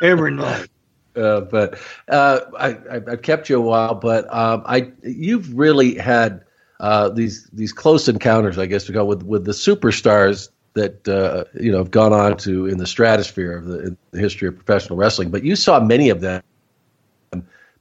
every 0.01 0.31
night. 0.31 0.67
Uh, 1.15 1.41
but 1.41 1.79
uh, 2.09 2.39
I, 2.57 3.01
have 3.09 3.21
kept 3.21 3.49
you 3.49 3.57
a 3.57 3.61
while, 3.61 3.95
but 3.95 4.33
um, 4.33 4.63
I 4.65 4.91
you've 5.03 5.53
really 5.57 5.95
had 5.95 6.43
uh, 6.79 7.09
these 7.09 7.47
these 7.53 7.71
close 7.71 8.07
encounters, 8.07 8.57
I 8.57 8.65
guess, 8.65 8.85
to 8.85 8.91
go 8.91 9.05
with 9.05 9.23
with 9.23 9.45
the 9.45 9.51
superstars 9.51 10.49
that 10.73 11.07
uh, 11.07 11.45
you 11.59 11.71
know 11.71 11.77
have 11.77 11.91
gone 11.91 12.13
on 12.13 12.37
to 12.37 12.65
in 12.67 12.77
the 12.77 12.87
stratosphere 12.87 13.57
of 13.57 13.65
the, 13.65 13.95
the, 14.11 14.19
history 14.19 14.47
of 14.47 14.55
professional 14.55 14.97
wrestling. 14.97 15.29
But 15.29 15.43
you 15.43 15.55
saw 15.55 15.79
many 15.79 16.09
of 16.09 16.21
them 16.21 16.41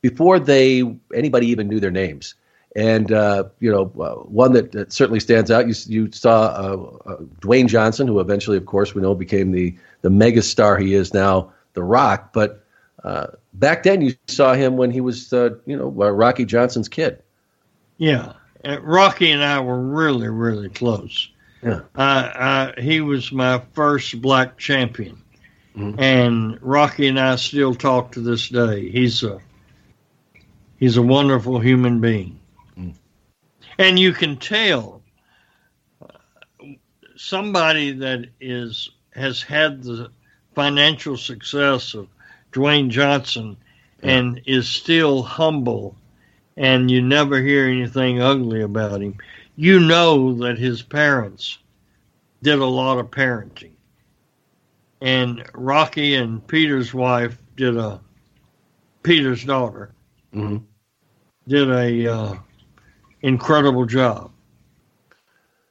before 0.02 0.38
they 0.38 0.82
anybody 1.14 1.46
even 1.48 1.68
knew 1.68 1.80
their 1.80 1.90
names. 1.90 2.34
And 2.74 3.12
uh, 3.12 3.44
you 3.60 3.70
know, 3.70 3.92
uh, 4.00 4.14
one 4.24 4.52
that, 4.52 4.72
that, 4.72 4.92
certainly 4.92 5.20
stands 5.20 5.50
out. 5.50 5.68
You, 5.68 5.74
you 5.88 6.12
saw 6.12 6.76
Dwayne 7.40 7.66
Johnson, 7.66 8.06
who 8.06 8.18
eventually, 8.18 8.56
of 8.56 8.64
course, 8.66 8.94
we 8.94 9.02
know 9.02 9.14
became 9.14 9.52
the 9.52 9.76
the 10.02 10.08
megastar 10.08 10.80
he 10.80 10.94
is 10.94 11.12
now, 11.12 11.52
The 11.74 11.82
Rock. 11.82 12.32
But 12.32 12.61
uh, 13.04 13.26
back 13.52 13.82
then, 13.82 14.00
you 14.00 14.14
saw 14.28 14.54
him 14.54 14.76
when 14.76 14.90
he 14.90 15.00
was, 15.00 15.32
you 15.32 15.60
know, 15.66 15.88
Rocky 15.88 16.44
Johnson's 16.44 16.88
kid. 16.88 17.22
Yeah, 17.98 18.34
Rocky 18.80 19.30
and 19.30 19.42
I 19.42 19.60
were 19.60 19.80
really, 19.80 20.28
really 20.28 20.68
close. 20.68 21.28
Yeah. 21.62 21.80
I, 21.94 22.72
I, 22.76 22.80
he 22.80 23.00
was 23.00 23.30
my 23.30 23.62
first 23.72 24.20
black 24.20 24.58
champion, 24.58 25.22
mm-hmm. 25.76 25.98
and 25.98 26.58
Rocky 26.60 27.06
and 27.06 27.18
I 27.18 27.36
still 27.36 27.74
talk 27.74 28.12
to 28.12 28.20
this 28.20 28.48
day. 28.48 28.90
He's 28.90 29.22
a 29.22 29.40
he's 30.78 30.96
a 30.96 31.02
wonderful 31.02 31.60
human 31.60 32.00
being, 32.00 32.40
mm. 32.76 32.94
and 33.78 33.98
you 33.98 34.12
can 34.12 34.38
tell 34.38 35.02
uh, 36.00 36.66
somebody 37.16 37.92
that 37.92 38.26
is 38.40 38.90
has 39.14 39.40
had 39.40 39.84
the 39.84 40.10
financial 40.56 41.16
success 41.16 41.94
of 41.94 42.08
Dwayne 42.52 42.88
Johnson 42.90 43.56
and 44.02 44.40
is 44.46 44.68
still 44.68 45.22
humble, 45.22 45.96
and 46.56 46.90
you 46.90 47.00
never 47.00 47.40
hear 47.40 47.66
anything 47.66 48.20
ugly 48.20 48.62
about 48.62 49.00
him 49.00 49.16
you 49.56 49.78
know 49.78 50.34
that 50.34 50.58
his 50.58 50.82
parents 50.82 51.58
did 52.42 52.58
a 52.58 52.66
lot 52.66 52.98
of 52.98 53.12
parenting. 53.12 53.70
And 55.00 55.44
Rocky 55.54 56.14
and 56.14 56.44
Peter's 56.44 56.92
wife 56.92 57.38
did 57.56 57.76
a, 57.76 58.00
Peter's 59.04 59.44
daughter, 59.44 59.92
mm-hmm. 60.34 60.64
did 61.46 61.70
a 61.70 62.12
uh, 62.12 62.34
incredible 63.22 63.86
job. 63.86 64.31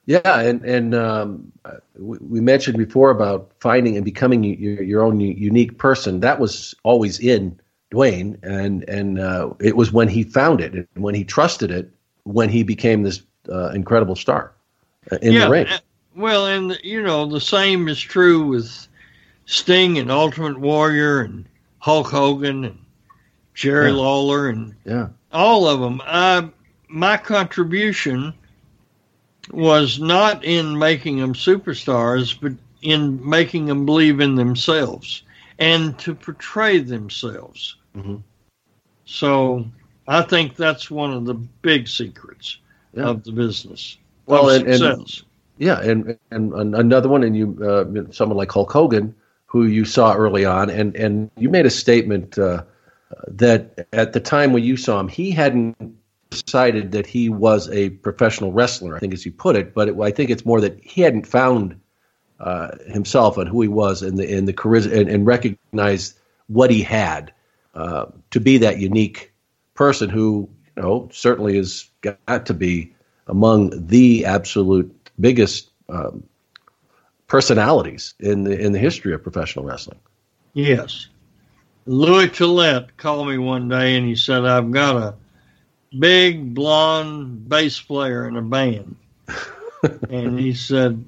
Yeah, 0.06 0.40
and 0.40 0.64
and 0.66 0.96
um, 0.96 1.52
we 1.98 2.42
mentioned 2.42 2.78
before 2.78 3.12
about 3.12 3.52
finding 3.60 3.96
and 3.96 4.04
becoming 4.04 4.44
your, 4.44 4.82
your 4.82 5.04
own 5.04 5.20
unique 5.20 5.78
person. 5.78 6.22
That 6.22 6.40
was 6.40 6.74
always 6.84 7.20
in 7.20 7.60
Dwayne, 7.92 8.38
and 8.42 8.84
and 8.90 9.20
uh, 9.20 9.52
it 9.60 9.76
was 9.76 9.94
when 9.94 10.08
he 10.08 10.24
found 10.24 10.60
it 10.60 10.74
and 10.74 10.88
when 10.96 11.14
he 11.14 11.24
trusted 11.24 11.70
it, 11.70 11.92
when 12.24 12.50
he 12.50 12.64
became 12.64 13.04
this 13.04 13.22
uh, 13.50 13.70
incredible 13.70 14.16
star 14.16 14.54
uh, 15.12 15.18
in 15.22 15.34
yeah, 15.34 15.46
the 15.46 15.52
ring. 15.52 15.68
Well, 16.16 16.48
and 16.48 16.80
you 16.84 17.04
know 17.04 17.28
the 17.28 17.42
same 17.42 17.88
is 17.88 18.02
true 18.02 18.48
with 18.48 18.88
Sting 19.46 20.00
and 20.00 20.12
Ultimate 20.12 20.60
Warrior 20.60 21.22
and 21.22 21.46
Hulk 21.78 22.08
Hogan 22.08 22.66
and 22.66 22.80
Jerry 23.54 23.92
yeah. 23.92 23.98
Lawler 23.98 24.50
and 24.50 24.76
yeah. 24.84 25.10
all 25.32 25.68
of 25.68 25.80
them. 25.80 26.02
I, 26.06 26.50
my 26.88 27.18
contribution 27.18 28.34
was 29.54 30.00
not 30.00 30.44
in 30.44 30.78
making 30.78 31.20
them 31.20 31.34
superstars, 31.34 32.38
but 32.40 32.54
in 32.82 33.28
making 33.28 33.66
them 33.66 33.86
believe 33.86 34.20
in 34.20 34.36
themselves 34.36 35.24
and 35.60 35.98
to 36.00 36.16
portray 36.16 36.80
themselves. 36.80 37.76
Mm-hmm. 37.96 38.18
So 39.06 39.66
I 40.08 40.24
think 40.24 40.56
that's 40.56 40.90
one 40.90 41.14
of 41.14 41.26
the 41.26 41.36
big 41.36 41.88
secrets 41.88 42.58
yeah. 42.94 43.04
of 43.04 43.24
the 43.24 43.32
business. 43.32 43.98
Well, 44.26 44.50
and, 44.50 44.68
and, 44.68 45.24
yeah, 45.58 45.80
and, 45.82 46.18
and 46.32 46.54
another 46.76 47.10
one, 47.10 47.24
and 47.24 47.36
you, 47.36 47.58
uh, 47.64 48.12
someone 48.12 48.38
like 48.38 48.52
Hulk 48.52 48.72
Hogan, 48.72 49.14
who 49.46 49.66
you 49.66 49.84
saw 49.84 50.16
early 50.16 50.46
on, 50.46 50.70
and 50.70 50.96
and 50.96 51.30
you 51.38 51.50
made 51.50 51.66
a 51.66 51.70
statement 51.70 52.40
uh, 52.40 52.64
that 53.28 53.88
at 53.92 54.14
the 54.14 54.22
time 54.22 54.54
when 54.54 54.64
you 54.64 54.78
saw 54.78 55.00
him, 55.00 55.10
he 55.10 55.32
hadn't 55.32 55.76
decided 56.32 56.94
that 56.94 57.06
he 57.06 57.30
was 57.30 57.70
a 57.70 57.90
professional 57.90 58.52
wrestler. 58.52 58.96
I 58.96 59.00
think, 59.00 59.14
as 59.14 59.26
you 59.26 59.32
put 59.32 59.56
it, 59.56 59.74
but 59.74 59.90
it, 59.90 60.00
I 60.00 60.12
think 60.12 60.30
it's 60.30 60.46
more 60.46 60.62
that 60.62 60.80
he 60.82 61.02
hadn't 61.02 61.28
found 61.28 61.80
uh, 62.40 62.72
himself 62.88 63.38
and 63.38 63.48
who 63.48 63.62
he 63.62 63.68
was, 63.68 64.02
and 64.02 64.18
the 64.18 64.28
in 64.28 64.46
the 64.46 64.54
charisma, 64.54 64.98
and, 64.98 65.10
and 65.10 65.26
recognized 65.28 66.18
what 66.48 66.72
he 66.72 66.82
had 66.82 67.34
uh, 67.76 68.06
to 68.32 68.40
be 68.40 68.58
that 68.58 68.80
unique 68.80 69.32
person 69.74 70.10
who 70.10 70.50
you 70.76 70.82
know 70.82 71.10
certainly 71.12 71.58
has 71.58 71.90
got 72.02 72.46
to 72.46 72.54
be 72.54 72.94
among 73.28 73.88
the 73.88 74.26
absolute 74.26 75.10
biggest 75.20 75.70
um, 75.90 76.24
personalities 77.28 78.14
in 78.20 78.46
the 78.46 78.58
in 78.58 78.72
the 78.72 78.80
history 78.80 79.14
of 79.14 79.22
professional 79.22 79.66
wrestling. 79.66 80.00
Yes, 80.54 81.08
Louis 81.86 82.30
Tillet 82.30 82.96
called 82.96 83.28
me 83.28 83.38
one 83.38 83.68
day 83.68 83.98
and 83.98 84.08
he 84.08 84.16
said, 84.16 84.46
"I've 84.46 84.72
got 84.72 84.96
a 84.96 85.14
big 85.98 86.54
blonde 86.54 87.48
bass 87.48 87.80
player 87.80 88.28
in 88.28 88.38
a 88.38 88.42
band," 88.42 88.96
and 90.10 90.40
he 90.40 90.54
said. 90.54 91.06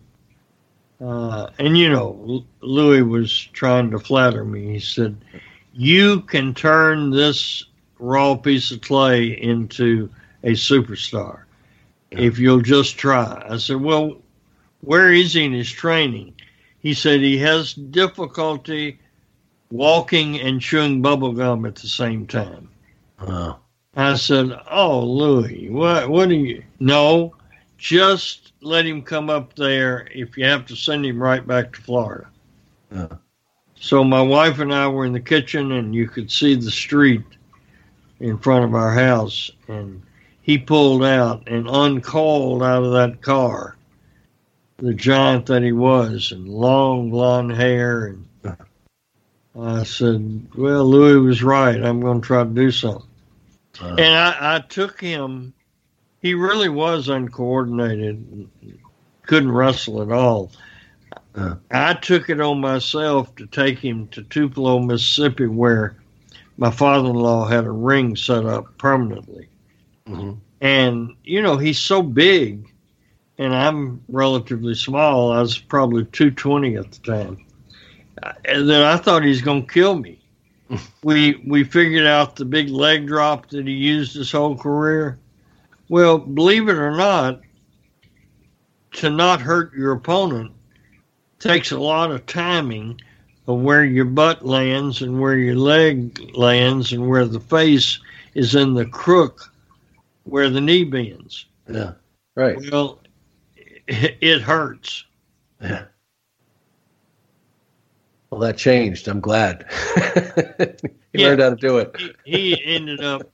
Uh, 1.01 1.49
and 1.59 1.77
you 1.77 1.89
know, 1.89 2.45
Louis 2.61 3.01
was 3.01 3.35
trying 3.51 3.91
to 3.91 3.99
flatter 3.99 4.45
me. 4.45 4.71
He 4.73 4.79
said, 4.79 5.17
"You 5.73 6.21
can 6.21 6.53
turn 6.53 7.09
this 7.09 7.65
raw 8.03 8.35
piece 8.35 8.71
of 8.71 8.81
clay 8.81 9.27
into 9.27 10.09
a 10.43 10.51
superstar 10.51 11.43
yeah. 12.11 12.19
if 12.19 12.37
you'll 12.37 12.61
just 12.61 12.97
try. 12.97 13.43
I 13.49 13.57
said, 13.57 13.81
Well, 13.81 14.17
where 14.81 15.11
is 15.11 15.33
he 15.33 15.45
in 15.45 15.53
his 15.53 15.71
training? 15.71 16.35
He 16.79 16.93
said 16.93 17.21
he 17.21 17.37
has 17.37 17.73
difficulty 17.73 18.99
walking 19.71 20.39
and 20.39 20.59
chewing 20.59 21.01
bubble 21.01 21.31
gum 21.31 21.65
at 21.65 21.75
the 21.75 21.87
same 21.87 22.27
time. 22.27 22.69
Uh. 23.17 23.53
I 23.95 24.15
said, 24.15 24.59
"Oh, 24.71 25.03
Louis, 25.03 25.69
what? 25.69 26.09
What 26.09 26.29
do 26.29 26.35
you? 26.35 26.63
No, 26.79 27.35
just 27.77 28.53
let 28.61 28.85
him 28.85 29.03
come 29.03 29.29
up 29.29 29.55
there. 29.55 30.07
If 30.11 30.35
you 30.35 30.45
have 30.45 30.65
to 30.67 30.75
send 30.75 31.05
him 31.05 31.21
right 31.21 31.45
back 31.45 31.73
to 31.73 31.81
Florida." 31.81 32.27
Uh. 32.93 33.07
So 33.75 34.03
my 34.03 34.21
wife 34.21 34.59
and 34.59 34.73
I 34.73 34.87
were 34.87 35.05
in 35.05 35.13
the 35.13 35.19
kitchen, 35.19 35.73
and 35.73 35.93
you 35.93 36.07
could 36.07 36.31
see 36.31 36.55
the 36.55 36.71
street 36.71 37.25
in 38.19 38.37
front 38.37 38.63
of 38.63 38.73
our 38.73 38.93
house, 38.93 39.51
and 39.67 40.01
he 40.41 40.57
pulled 40.57 41.03
out 41.03 41.43
and 41.47 41.67
uncalled 41.67 42.63
out 42.63 42.83
of 42.83 42.93
that 42.93 43.21
car 43.21 43.75
the 44.77 44.93
giant 44.93 45.45
that 45.47 45.61
he 45.61 45.71
was, 45.71 46.31
and 46.31 46.47
long 46.47 47.11
blonde 47.11 47.51
hair. 47.51 48.05
And 48.07 48.57
I 49.59 49.83
said, 49.83 50.47
"Well, 50.57 50.85
Louis 50.85 51.19
was 51.19 51.43
right. 51.43 51.79
I'm 51.83 52.01
going 52.01 52.21
to 52.21 52.25
try 52.25 52.43
to 52.43 52.49
do 52.49 52.71
something." 52.71 53.07
Uh, 53.81 53.95
and 53.95 54.15
I, 54.15 54.55
I 54.55 54.59
took 54.59 54.99
him. 54.99 55.53
He 56.21 56.33
really 56.33 56.69
was 56.69 57.09
uncoordinated, 57.09 58.49
couldn't 59.23 59.51
wrestle 59.51 60.01
at 60.01 60.11
all. 60.11 60.51
Uh, 61.35 61.55
I 61.71 61.95
took 61.95 62.29
it 62.29 62.39
on 62.39 62.61
myself 62.61 63.35
to 63.35 63.45
take 63.47 63.79
him 63.79 64.07
to 64.09 64.23
Tupelo, 64.23 64.79
Mississippi, 64.79 65.47
where 65.47 65.97
my 66.57 66.71
father-in-law 66.71 67.47
had 67.47 67.65
a 67.65 67.71
ring 67.71 68.15
set 68.15 68.45
up 68.45 68.77
permanently. 68.77 69.49
Mm-hmm. 70.07 70.33
And, 70.61 71.15
you 71.23 71.41
know, 71.41 71.57
he's 71.57 71.79
so 71.79 72.01
big 72.01 72.73
and 73.37 73.53
I'm 73.53 74.03
relatively 74.07 74.75
small. 74.75 75.31
I 75.31 75.41
was 75.41 75.57
probably 75.57 76.05
220 76.05 76.75
at 76.75 76.91
the 76.91 76.99
time. 76.99 77.45
And 78.45 78.69
then 78.69 78.83
I 78.83 78.97
thought 78.97 79.23
he's 79.23 79.41
going 79.41 79.65
to 79.65 79.73
kill 79.73 79.95
me. 79.95 80.19
We 81.03 81.41
we 81.47 81.63
figured 81.63 82.05
out 82.05 82.35
the 82.35 82.45
big 82.45 82.69
leg 82.69 83.07
drop 83.07 83.49
that 83.49 83.67
he 83.67 83.73
used 83.73 84.15
his 84.15 84.31
whole 84.31 84.57
career. 84.57 85.19
Well, 85.89 86.17
believe 86.17 86.69
it 86.69 86.77
or 86.77 86.95
not, 86.95 87.41
to 88.93 89.09
not 89.09 89.41
hurt 89.41 89.73
your 89.73 89.91
opponent 89.93 90.51
takes 91.39 91.71
a 91.71 91.79
lot 91.79 92.11
of 92.11 92.25
timing 92.25 92.99
of 93.47 93.59
where 93.59 93.83
your 93.83 94.05
butt 94.05 94.45
lands 94.45 95.01
and 95.01 95.19
where 95.19 95.35
your 95.35 95.55
leg 95.55 96.31
lands 96.35 96.93
and 96.93 97.07
where 97.07 97.25
the 97.25 97.39
face 97.39 97.99
is 98.33 98.55
in 98.55 98.73
the 98.73 98.85
crook 98.85 99.51
where 100.23 100.49
the 100.49 100.61
knee 100.61 100.85
bends. 100.85 101.45
Yeah, 101.69 101.93
right. 102.35 102.57
Well, 102.71 102.99
it, 103.87 104.41
hurts. 104.41 105.05
Yeah. 105.61 105.85
Well, 108.33 108.41
that 108.41 108.57
changed. 108.57 109.07
I'm 109.07 109.19
glad. 109.19 109.67
he 111.13 111.21
yeah, 111.21 111.27
learned 111.27 111.41
how 111.41 111.49
to 111.51 111.55
do 111.55 111.77
it. 111.77 111.95
he, 112.25 112.55
he 112.55 112.65
ended 112.65 112.99
up 113.03 113.31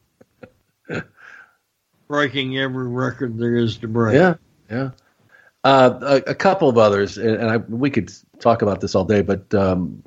breaking 2.09 2.57
every 2.57 2.89
record 2.89 3.37
there 3.37 3.55
is 3.55 3.77
to 3.77 3.87
break. 3.87 4.15
Yeah, 4.15 4.33
yeah. 4.69 4.89
Uh, 5.63 5.99
a, 6.01 6.31
a, 6.31 6.35
couple 6.35 6.67
of 6.67 6.77
others, 6.77 7.17
and, 7.17 7.49
I, 7.49 7.57
we 7.57 7.89
could 7.89 8.11
talk 8.41 8.61
about 8.61 8.81
this 8.81 8.93
all 8.93 9.05
day, 9.05 9.21
but 9.21 9.53
um, 9.53 10.03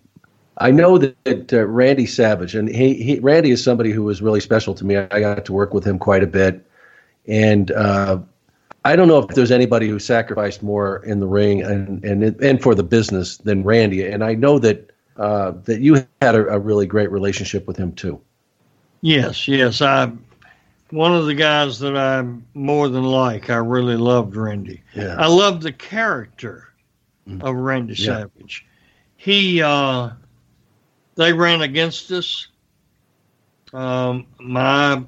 I 0.59 0.71
know 0.71 0.99
that, 0.99 1.25
that 1.25 1.53
uh, 1.55 1.65
Randy 1.65 2.05
Savage, 2.05 2.55
and 2.55 2.69
he, 2.69 2.93
he, 3.03 3.19
Randy 3.19 3.51
is 3.51 3.65
somebody 3.65 3.93
who 3.93 4.03
was 4.03 4.21
really 4.21 4.41
special 4.41 4.75
to 4.75 4.85
me. 4.85 4.99
I 4.99 5.21
got 5.21 5.47
to 5.47 5.55
work 5.55 5.73
with 5.73 5.87
him 5.87 5.99
quite 5.99 6.23
a 6.23 6.27
bit, 6.27 6.67
and 7.27 7.71
uh, 7.71 8.19
I 8.85 8.97
don't 8.97 9.09
know 9.09 9.19
if 9.19 9.29
there's 9.29 9.53
anybody 9.53 9.89
who 9.89 9.99
sacrificed 9.99 10.63
more 10.63 11.05
in 11.05 11.21
the 11.21 11.27
ring 11.27 11.63
and 11.63 12.05
and 12.05 12.23
and 12.23 12.63
for 12.63 12.75
the 12.75 12.83
business 12.83 13.37
than 13.37 13.63
Randy. 13.63 14.07
And 14.07 14.25
I 14.25 14.35
know 14.35 14.59
that 14.59 14.91
uh, 15.17 15.53
that 15.65 15.81
you 15.81 16.05
had 16.21 16.35
a, 16.35 16.49
a 16.49 16.59
really 16.59 16.87
great 16.87 17.11
relationship 17.11 17.67
with 17.67 17.77
him 17.77 17.93
too. 17.93 18.21
Yes, 19.03 19.47
yes, 19.47 19.83
I 19.83 20.13
one 20.93 21.15
of 21.15 21.25
the 21.25 21.35
guys 21.35 21.79
that 21.79 21.97
I 21.97 22.23
more 22.55 22.89
than 22.89 23.05
like. 23.05 23.49
I 23.51 23.57
really 23.57 23.97
loved 23.97 24.37
Randy. 24.37 24.83
Yeah. 24.95 25.17
I 25.19 25.27
loved 25.27 25.63
the 25.63 25.73
character 25.73 26.69
mm. 27.27 27.43
of 27.43 27.57
Randy 27.57 27.95
yeah. 27.95 28.07
Savage. 28.07 28.67
He, 29.17 29.63
uh, 29.63 30.11
they 31.15 31.33
ran 31.33 31.63
against 31.63 32.11
us. 32.11 32.49
Um, 33.73 34.27
my 34.39 35.03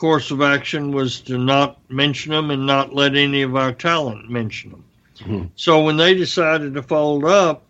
course 0.00 0.30
of 0.30 0.40
action 0.40 0.92
was 0.92 1.20
to 1.20 1.36
not 1.36 1.78
mention 1.90 2.32
them 2.32 2.50
and 2.50 2.64
not 2.64 2.94
let 2.94 3.14
any 3.14 3.42
of 3.42 3.54
our 3.54 3.70
talent 3.70 4.30
mention 4.30 4.70
them. 4.70 4.84
Mm-hmm. 5.18 5.44
So 5.56 5.84
when 5.84 5.98
they 5.98 6.14
decided 6.14 6.72
to 6.72 6.82
fold 6.82 7.26
up, 7.26 7.66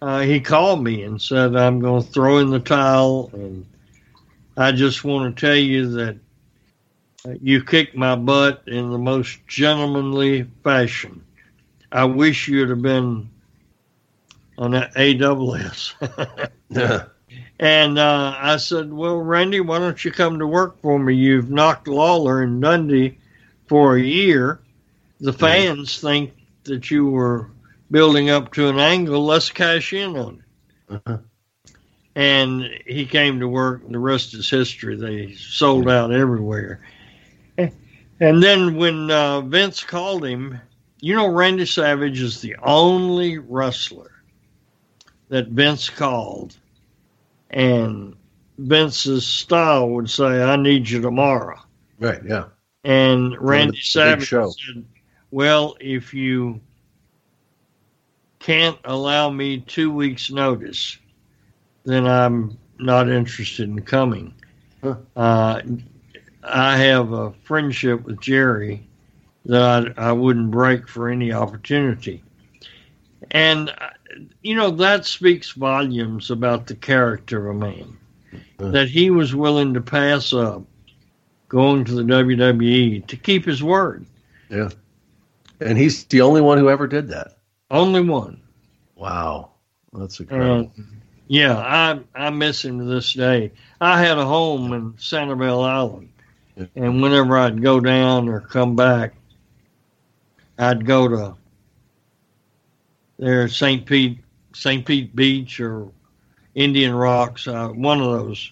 uh, 0.00 0.20
he 0.20 0.40
called 0.40 0.82
me 0.82 1.02
and 1.02 1.20
said, 1.20 1.54
"I'm 1.54 1.78
going 1.78 2.02
to 2.02 2.08
throw 2.08 2.38
in 2.38 2.48
the 2.48 2.58
towel, 2.58 3.28
and 3.34 3.66
I 4.56 4.72
just 4.72 5.04
want 5.04 5.36
to 5.36 5.46
tell 5.46 5.56
you 5.56 5.90
that 5.90 6.16
you 7.42 7.62
kicked 7.64 7.94
my 7.94 8.16
butt 8.16 8.62
in 8.66 8.90
the 8.90 8.96
most 8.96 9.46
gentlemanly 9.46 10.46
fashion. 10.64 11.22
I 11.92 12.04
wish 12.04 12.48
you'd 12.48 12.70
have 12.70 12.80
been 12.80 13.28
on 14.56 14.70
that 14.70 14.94
AWS. 14.94 16.50
yeah. 16.70 17.04
And 17.60 17.98
uh, 17.98 18.34
I 18.38 18.56
said, 18.56 18.90
Well, 18.90 19.18
Randy, 19.18 19.60
why 19.60 19.78
don't 19.78 20.02
you 20.02 20.10
come 20.10 20.38
to 20.38 20.46
work 20.46 20.80
for 20.80 20.98
me? 20.98 21.14
You've 21.14 21.50
knocked 21.50 21.88
Lawler 21.88 22.40
and 22.40 22.62
Dundee 22.62 23.18
for 23.66 23.96
a 23.96 24.02
year. 24.02 24.60
The 25.20 25.34
fans 25.34 26.00
think 26.00 26.32
that 26.64 26.90
you 26.90 27.10
were 27.10 27.50
building 27.90 28.30
up 28.30 28.54
to 28.54 28.68
an 28.70 28.78
angle. 28.78 29.26
Let's 29.26 29.50
cash 29.50 29.92
in 29.92 30.16
on 30.16 30.42
it. 30.88 30.94
Uh-huh. 30.94 31.18
And 32.14 32.64
he 32.86 33.04
came 33.04 33.40
to 33.40 33.48
work, 33.48 33.84
and 33.84 33.94
the 33.94 33.98
rest 33.98 34.32
is 34.32 34.48
history. 34.48 34.96
They 34.96 35.34
sold 35.34 35.86
out 35.86 36.12
everywhere. 36.12 36.80
And 38.20 38.42
then 38.42 38.76
when 38.76 39.10
uh, 39.10 39.40
Vince 39.42 39.82
called 39.82 40.24
him, 40.24 40.60
you 41.00 41.14
know, 41.14 41.28
Randy 41.28 41.64
Savage 41.64 42.20
is 42.20 42.40
the 42.40 42.56
only 42.62 43.38
wrestler 43.38 44.10
that 45.28 45.48
Vince 45.48 45.88
called, 45.88 46.54
and 47.50 48.14
Vince's 48.58 49.26
style 49.26 49.88
would 49.90 50.08
say, 50.10 50.42
"I 50.42 50.56
need 50.56 50.88
you 50.88 51.00
tomorrow." 51.00 51.58
Right. 51.98 52.20
Yeah. 52.24 52.46
And 52.84 53.36
Randy 53.38 53.80
Savage 53.80 54.30
said, 54.30 54.84
"Well, 55.30 55.76
if 55.80 56.14
you 56.14 56.60
can't 58.38 58.78
allow 58.84 59.30
me 59.30 59.60
two 59.60 59.90
weeks' 59.92 60.30
notice, 60.30 60.98
then 61.84 62.06
I'm 62.06 62.58
not 62.78 63.10
interested 63.10 63.68
in 63.68 63.82
coming." 63.82 64.34
Huh. 64.82 64.96
Uh, 65.14 65.60
I 66.42 66.78
have 66.78 67.12
a 67.12 67.32
friendship 67.44 68.04
with 68.04 68.20
Jerry 68.20 68.86
that 69.44 69.94
I, 69.98 70.08
I 70.08 70.12
wouldn't 70.12 70.50
break 70.50 70.88
for 70.88 71.08
any 71.08 71.32
opportunity. 71.32 72.22
And, 73.30 73.72
you 74.42 74.54
know, 74.54 74.70
that 74.70 75.04
speaks 75.06 75.52
volumes 75.52 76.30
about 76.30 76.66
the 76.66 76.74
character 76.74 77.48
of 77.48 77.56
a 77.56 77.58
man. 77.58 77.98
Uh-huh. 78.32 78.70
That 78.70 78.88
he 78.88 79.10
was 79.10 79.34
willing 79.34 79.74
to 79.74 79.80
pass 79.80 80.32
up 80.32 80.62
going 81.48 81.84
to 81.84 81.94
the 81.94 82.02
WWE 82.02 83.06
to 83.06 83.16
keep 83.16 83.44
his 83.44 83.62
word. 83.62 84.06
Yeah. 84.48 84.70
And 85.60 85.76
he's 85.76 86.04
the 86.04 86.20
only 86.20 86.40
one 86.40 86.58
who 86.58 86.70
ever 86.70 86.86
did 86.86 87.08
that. 87.08 87.38
Only 87.70 88.00
one. 88.00 88.40
Wow. 88.96 89.50
That's 89.92 90.20
incredible. 90.20 90.72
Uh, 90.78 90.82
yeah, 91.26 91.56
I 91.56 92.00
I 92.14 92.30
miss 92.30 92.64
him 92.64 92.78
to 92.78 92.84
this 92.84 93.12
day. 93.12 93.52
I 93.80 94.00
had 94.00 94.18
a 94.18 94.24
home 94.24 94.72
in 94.72 94.92
Sanibel 94.94 95.64
Island 95.64 96.10
and 96.74 97.02
whenever 97.02 97.38
I'd 97.38 97.62
go 97.62 97.80
down 97.80 98.28
or 98.28 98.40
come 98.40 98.76
back, 98.76 99.14
I'd 100.58 100.84
go 100.84 101.08
to 101.08 101.36
there 103.20 103.46
St. 103.48 103.84
Pete, 103.84 104.18
St. 104.54 104.84
Pete 104.84 105.14
Beach 105.14 105.60
or 105.60 105.92
Indian 106.54 106.94
Rocks, 106.94 107.46
uh, 107.46 107.68
one 107.68 108.00
of 108.00 108.10
those. 108.10 108.50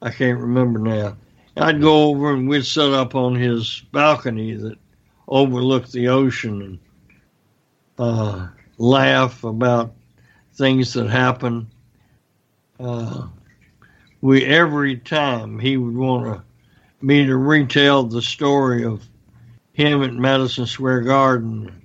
I 0.00 0.10
can't 0.10 0.38
remember 0.38 0.78
now. 0.78 1.16
I'd 1.56 1.80
go 1.80 2.04
over 2.04 2.32
and 2.32 2.48
we'd 2.48 2.64
set 2.64 2.92
up 2.92 3.16
on 3.16 3.34
his 3.34 3.82
balcony 3.90 4.54
that 4.54 4.78
overlooked 5.26 5.90
the 5.90 6.08
ocean 6.08 6.62
and 6.62 6.78
uh, 7.98 8.46
laugh 8.78 9.42
about 9.42 9.94
things 10.54 10.92
that 10.92 11.08
happened. 11.08 11.66
Uh, 12.78 13.26
we 14.20 14.44
every 14.44 14.96
time 14.96 15.58
he 15.58 15.76
would 15.76 15.96
want 15.96 16.42
me 17.02 17.26
to 17.26 17.36
retell 17.36 18.04
the 18.04 18.22
story 18.22 18.84
of 18.84 19.08
him 19.72 20.04
at 20.04 20.14
Madison 20.14 20.66
Square 20.66 21.02
Garden. 21.02 21.77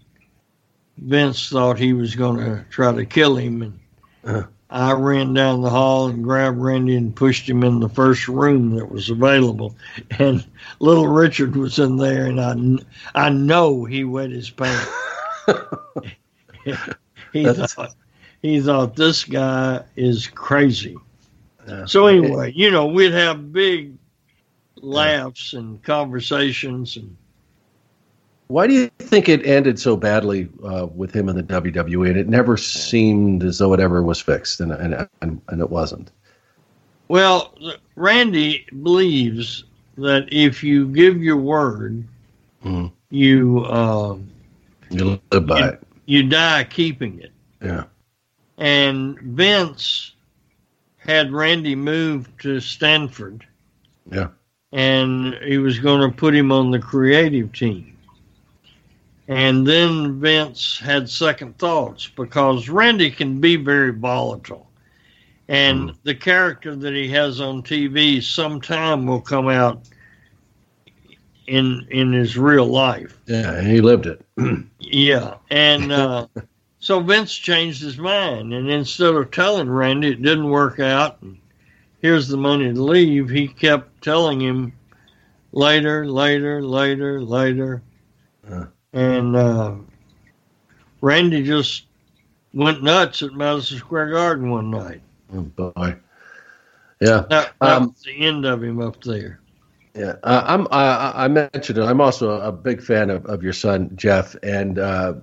Vince 1.03 1.49
thought 1.49 1.77
he 1.77 1.93
was 1.93 2.15
going 2.15 2.37
to 2.37 2.65
try 2.69 2.93
to 2.93 3.05
kill 3.05 3.35
him, 3.35 3.61
and 3.61 3.79
uh-huh. 4.23 4.47
I 4.69 4.93
ran 4.93 5.33
down 5.33 5.61
the 5.61 5.69
hall 5.69 6.07
and 6.07 6.23
grabbed 6.23 6.57
Randy 6.57 6.95
and 6.95 7.15
pushed 7.15 7.47
him 7.47 7.63
in 7.63 7.79
the 7.79 7.89
first 7.89 8.27
room 8.27 8.75
that 8.75 8.89
was 8.89 9.09
available. 9.09 9.75
And 10.17 10.45
little 10.79 11.07
Richard 11.07 11.55
was 11.55 11.77
in 11.77 11.97
there, 11.97 12.25
and 12.25 12.39
I, 13.15 13.25
I 13.25 13.29
know 13.29 13.83
he 13.83 14.03
wet 14.03 14.31
his 14.31 14.49
pants. 14.49 14.89
he 17.33 17.45
thought 17.45 17.95
he 18.41 18.61
thought 18.61 18.95
this 18.95 19.25
guy 19.25 19.83
is 19.95 20.27
crazy. 20.27 20.97
so 21.85 22.07
anyway, 22.07 22.53
you 22.55 22.71
know, 22.71 22.87
we'd 22.87 23.11
have 23.11 23.51
big 23.51 23.93
laughs 24.77 25.53
and 25.53 25.83
conversations 25.83 26.97
and 26.97 27.15
why 28.47 28.67
do 28.67 28.73
you 28.73 28.89
think 28.99 29.29
it 29.29 29.45
ended 29.45 29.79
so 29.79 29.95
badly 29.95 30.49
uh, 30.63 30.87
with 30.93 31.13
him 31.15 31.29
in 31.29 31.35
the 31.35 31.43
WWE? 31.43 32.09
And 32.09 32.17
it 32.17 32.27
never 32.27 32.57
seemed 32.57 33.43
as 33.43 33.57
though 33.57 33.73
it 33.73 33.79
ever 33.79 34.03
was 34.03 34.19
fixed, 34.19 34.59
and 34.59 34.71
and 34.71 35.07
and, 35.21 35.41
and 35.47 35.61
it 35.61 35.69
wasn't. 35.69 36.11
Well, 37.07 37.55
Randy 37.95 38.65
believes 38.81 39.65
that 39.97 40.27
if 40.31 40.63
you 40.63 40.87
give 40.87 41.21
your 41.21 41.37
word, 41.37 42.07
mm. 42.63 42.91
you 43.09 43.65
um, 43.65 44.29
you 44.89 45.19
live 45.31 45.47
by 45.47 45.59
you, 45.59 45.65
it. 45.65 45.87
You 46.05 46.23
die 46.23 46.63
keeping 46.65 47.19
it. 47.19 47.31
Yeah. 47.61 47.85
And 48.57 49.19
Vince 49.19 50.13
had 50.97 51.31
Randy 51.31 51.75
move 51.75 52.29
to 52.39 52.59
Stamford. 52.59 53.45
Yeah 54.11 54.29
and 54.73 55.35
he 55.43 55.59
was 55.59 55.77
going 55.77 56.01
to 56.01 56.17
put 56.17 56.33
him 56.33 56.51
on 56.51 56.71
the 56.71 56.79
creative 56.79 57.53
team. 57.53 57.92
And 59.27 59.65
then 59.65 60.19
Vince 60.19 60.77
had 60.79 61.09
second 61.09 61.57
thoughts 61.57 62.07
because 62.07 62.67
Randy 62.67 63.09
can 63.09 63.39
be 63.39 63.55
very 63.55 63.91
volatile. 63.91 64.69
And 65.47 65.91
mm. 65.91 65.95
the 66.03 66.15
character 66.15 66.75
that 66.75 66.93
he 66.93 67.07
has 67.09 67.39
on 67.39 67.63
TV 67.63 68.21
sometime 68.21 69.05
will 69.05 69.21
come 69.21 69.47
out 69.47 69.81
in 71.47 71.85
in 71.89 72.13
his 72.13 72.37
real 72.37 72.65
life. 72.65 73.19
Yeah, 73.25 73.61
he 73.61 73.81
lived 73.81 74.07
it. 74.07 74.25
yeah. 74.79 75.35
And 75.49 75.91
uh, 75.91 76.27
so 76.79 76.99
Vince 76.99 77.33
changed 77.33 77.81
his 77.81 77.97
mind. 77.97 78.53
And 78.53 78.69
instead 78.69 79.15
of 79.15 79.31
telling 79.31 79.69
Randy 79.69 80.11
it 80.11 80.21
didn't 80.21 80.49
work 80.49 80.79
out, 80.79 81.21
and 81.21 81.37
here's 82.01 82.27
the 82.27 82.37
money 82.37 82.73
to 82.73 82.81
leave, 82.81 83.29
he 83.29 83.47
kept 83.47 84.01
telling 84.01 84.41
him 84.41 84.73
later, 85.53 86.05
later, 86.05 86.61
later, 86.61 87.21
later. 87.21 87.81
Uh. 88.49 88.65
And 88.93 89.35
uh, 89.35 89.75
Randy 91.01 91.43
just 91.43 91.85
went 92.53 92.83
nuts 92.83 93.21
at 93.23 93.33
Madison 93.33 93.79
Square 93.79 94.11
Garden 94.11 94.49
one 94.49 94.69
night. 94.69 95.01
Oh, 95.33 95.41
boy. 95.41 95.95
Yeah. 97.01 97.25
That, 97.29 97.29
that 97.29 97.53
um, 97.61 97.87
was 97.87 98.03
the 98.03 98.25
end 98.25 98.45
of 98.45 98.63
him 98.63 98.79
up 98.79 99.03
there. 99.03 99.39
Yeah, 99.95 100.15
uh, 100.23 100.43
I'm. 100.47 100.67
I 100.71 101.27
mentioned 101.27 101.77
it. 101.77 101.83
I'm 101.83 102.01
also 102.01 102.41
a 102.41 102.51
big 102.51 102.81
fan 102.81 103.11
of, 103.11 103.25
of 103.27 103.43
your 103.43 103.53
son 103.53 103.91
Jeff, 103.95 104.35
and 104.41 104.79
uh, 104.79 105.13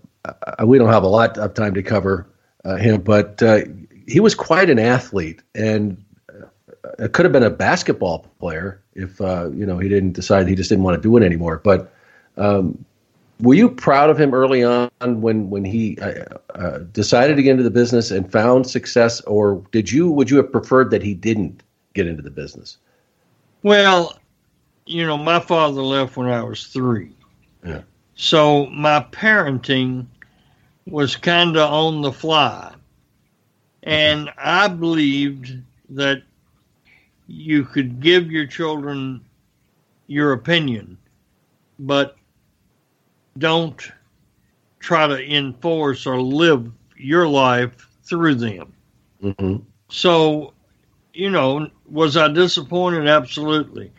we 0.64 0.78
don't 0.78 0.92
have 0.92 1.02
a 1.02 1.08
lot 1.08 1.36
of 1.38 1.54
time 1.54 1.74
to 1.74 1.82
cover 1.82 2.28
uh, 2.64 2.76
him, 2.76 3.00
but 3.00 3.42
uh, 3.42 3.62
he 4.06 4.20
was 4.20 4.36
quite 4.36 4.70
an 4.70 4.78
athlete, 4.78 5.42
and 5.56 6.02
it 7.00 7.12
could 7.12 7.24
have 7.24 7.32
been 7.32 7.42
a 7.42 7.50
basketball 7.50 8.26
player 8.38 8.80
if 8.94 9.20
uh, 9.20 9.50
you 9.50 9.66
know 9.66 9.78
he 9.78 9.88
didn't 9.88 10.12
decide 10.12 10.46
he 10.46 10.54
just 10.54 10.68
didn't 10.68 10.84
want 10.84 10.96
to 10.96 11.02
do 11.02 11.16
it 11.16 11.24
anymore. 11.24 11.60
But 11.62 11.92
um, 12.36 12.84
were 13.42 13.54
you 13.54 13.68
proud 13.68 14.10
of 14.10 14.20
him 14.20 14.34
early 14.34 14.62
on 14.62 14.90
when 15.00 15.50
when 15.50 15.64
he 15.64 15.98
uh, 15.98 16.24
uh, 16.54 16.78
decided 16.92 17.36
to 17.36 17.42
get 17.42 17.52
into 17.52 17.62
the 17.62 17.70
business 17.70 18.10
and 18.10 18.30
found 18.30 18.66
success, 18.66 19.20
or 19.22 19.64
did 19.72 19.90
you 19.90 20.10
would 20.10 20.30
you 20.30 20.36
have 20.36 20.50
preferred 20.50 20.90
that 20.90 21.02
he 21.02 21.14
didn't 21.14 21.62
get 21.94 22.06
into 22.06 22.22
the 22.22 22.30
business? 22.30 22.78
Well, 23.62 24.18
you 24.86 25.06
know, 25.06 25.16
my 25.18 25.40
father 25.40 25.82
left 25.82 26.16
when 26.16 26.28
I 26.28 26.42
was 26.42 26.66
three. 26.66 27.12
Yeah. 27.64 27.82
So 28.14 28.66
my 28.66 29.06
parenting 29.12 30.06
was 30.86 31.16
kind 31.16 31.56
of 31.56 31.72
on 31.72 32.02
the 32.02 32.12
fly. 32.12 32.74
And 33.82 34.30
I 34.36 34.68
believed 34.68 35.56
that 35.90 36.22
you 37.26 37.64
could 37.64 38.00
give 38.00 38.30
your 38.30 38.46
children 38.46 39.24
your 40.06 40.32
opinion, 40.32 40.98
but 41.78 42.16
don't 43.38 43.92
try 44.78 45.06
to 45.06 45.34
enforce 45.34 46.06
or 46.06 46.20
live 46.20 46.70
your 46.96 47.28
life 47.28 47.88
through 48.04 48.34
them. 48.34 48.72
Mm-hmm. 49.22 49.56
So, 49.88 50.52
you 51.12 51.30
know, 51.30 51.68
was 51.88 52.16
I 52.16 52.28
disappointed? 52.28 53.08
Absolutely. 53.08 53.92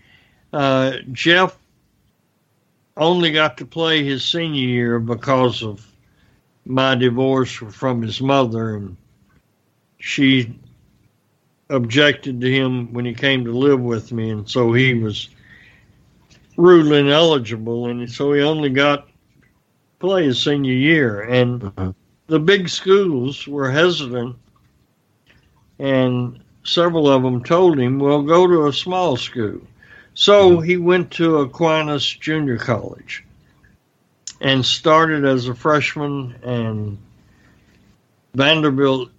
Uh, 0.54 0.98
Jeff 1.12 1.58
only 2.98 3.32
got 3.32 3.58
to 3.58 3.66
play 3.66 4.04
his 4.04 4.24
senior 4.24 4.68
year 4.68 5.00
because 5.00 5.64
of 5.64 5.86
my 6.66 6.96
divorce 6.96 7.52
from 7.52 8.02
his 8.02 8.22
mother, 8.22 8.76
and 8.76 8.98
she 10.00 10.54
objected 11.70 12.42
to 12.42 12.52
him 12.52 12.92
when 12.94 13.06
he 13.06 13.14
came 13.14 13.46
to 13.46 13.52
live 13.52 13.80
with 13.80 14.12
me, 14.12 14.30
and 14.30 14.50
so 14.50 14.74
he 14.74 14.94
was 14.94 15.30
rudely 16.58 17.00
ineligible, 17.00 17.88
and 17.88 18.12
so 18.12 18.34
he 18.34 18.42
only 18.42 18.70
got 18.70 19.08
play 20.02 20.26
his 20.26 20.44
senior 20.44 20.74
year, 20.74 21.22
and 21.22 21.64
uh-huh. 21.64 21.94
the 22.28 22.40
big 22.40 22.68
schools 22.68 23.48
were 23.48 23.72
hesitant, 23.72 24.36
and 25.80 26.40
several 26.64 27.10
of 27.10 27.24
them 27.24 27.44
told 27.44 27.80
him, 27.80 28.00
"Well, 28.00 28.22
go 28.22 28.48
to 28.48 28.68
a 28.68 28.74
small 28.74 29.16
school." 29.16 29.62
So 30.14 30.60
he 30.60 30.76
went 30.76 31.12
to 31.12 31.38
Aquinas 31.38 32.06
Junior 32.06 32.58
College 32.58 33.24
and 34.42 34.66
started 34.66 35.24
as 35.24 35.48
a 35.48 35.56
freshman, 35.56 36.36
and 36.44 36.98
Vanderbilt 38.34 39.10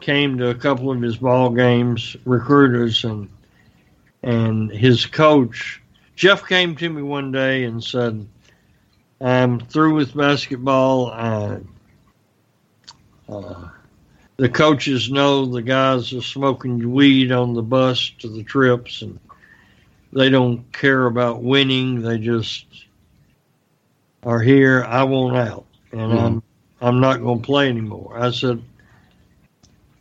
came 0.00 0.38
to 0.38 0.48
a 0.48 0.54
couple 0.54 0.90
of 0.90 1.00
his 1.00 1.18
ball 1.18 1.50
games, 1.50 2.16
recruiters, 2.24 3.04
and 3.04 3.28
and 4.24 4.70
his 4.70 5.06
coach 5.06 5.82
Jeff 6.14 6.46
came 6.46 6.76
to 6.76 6.88
me 6.88 7.02
one 7.02 7.32
day 7.32 7.64
and 7.64 7.82
said, 7.82 8.26
"I'm 9.22 9.60
through 9.60 9.94
with 9.94 10.16
basketball. 10.16 11.10
I, 11.12 11.58
uh, 13.28 13.68
the 14.36 14.48
coaches 14.48 15.10
know 15.10 15.46
the 15.46 15.62
guys 15.62 16.12
are 16.12 16.22
smoking 16.22 16.92
weed 16.92 17.32
on 17.32 17.54
the 17.54 17.62
bus 17.62 18.10
to 18.18 18.28
the 18.28 18.42
trips, 18.42 19.02
and 19.02 19.18
they 20.12 20.28
don't 20.28 20.70
care 20.72 21.06
about 21.06 21.42
winning. 21.42 22.02
They 22.02 22.18
just 22.18 22.66
are 24.24 24.40
here. 24.40 24.84
I 24.84 25.04
want 25.04 25.36
out, 25.36 25.66
and 25.92 26.12
Mhm. 26.12 26.18
I'm 26.18 26.42
I'm 26.80 27.00
not 27.00 27.20
going 27.22 27.40
to 27.40 27.46
play 27.46 27.68
anymore." 27.68 28.18
I 28.18 28.32
said, 28.32 28.60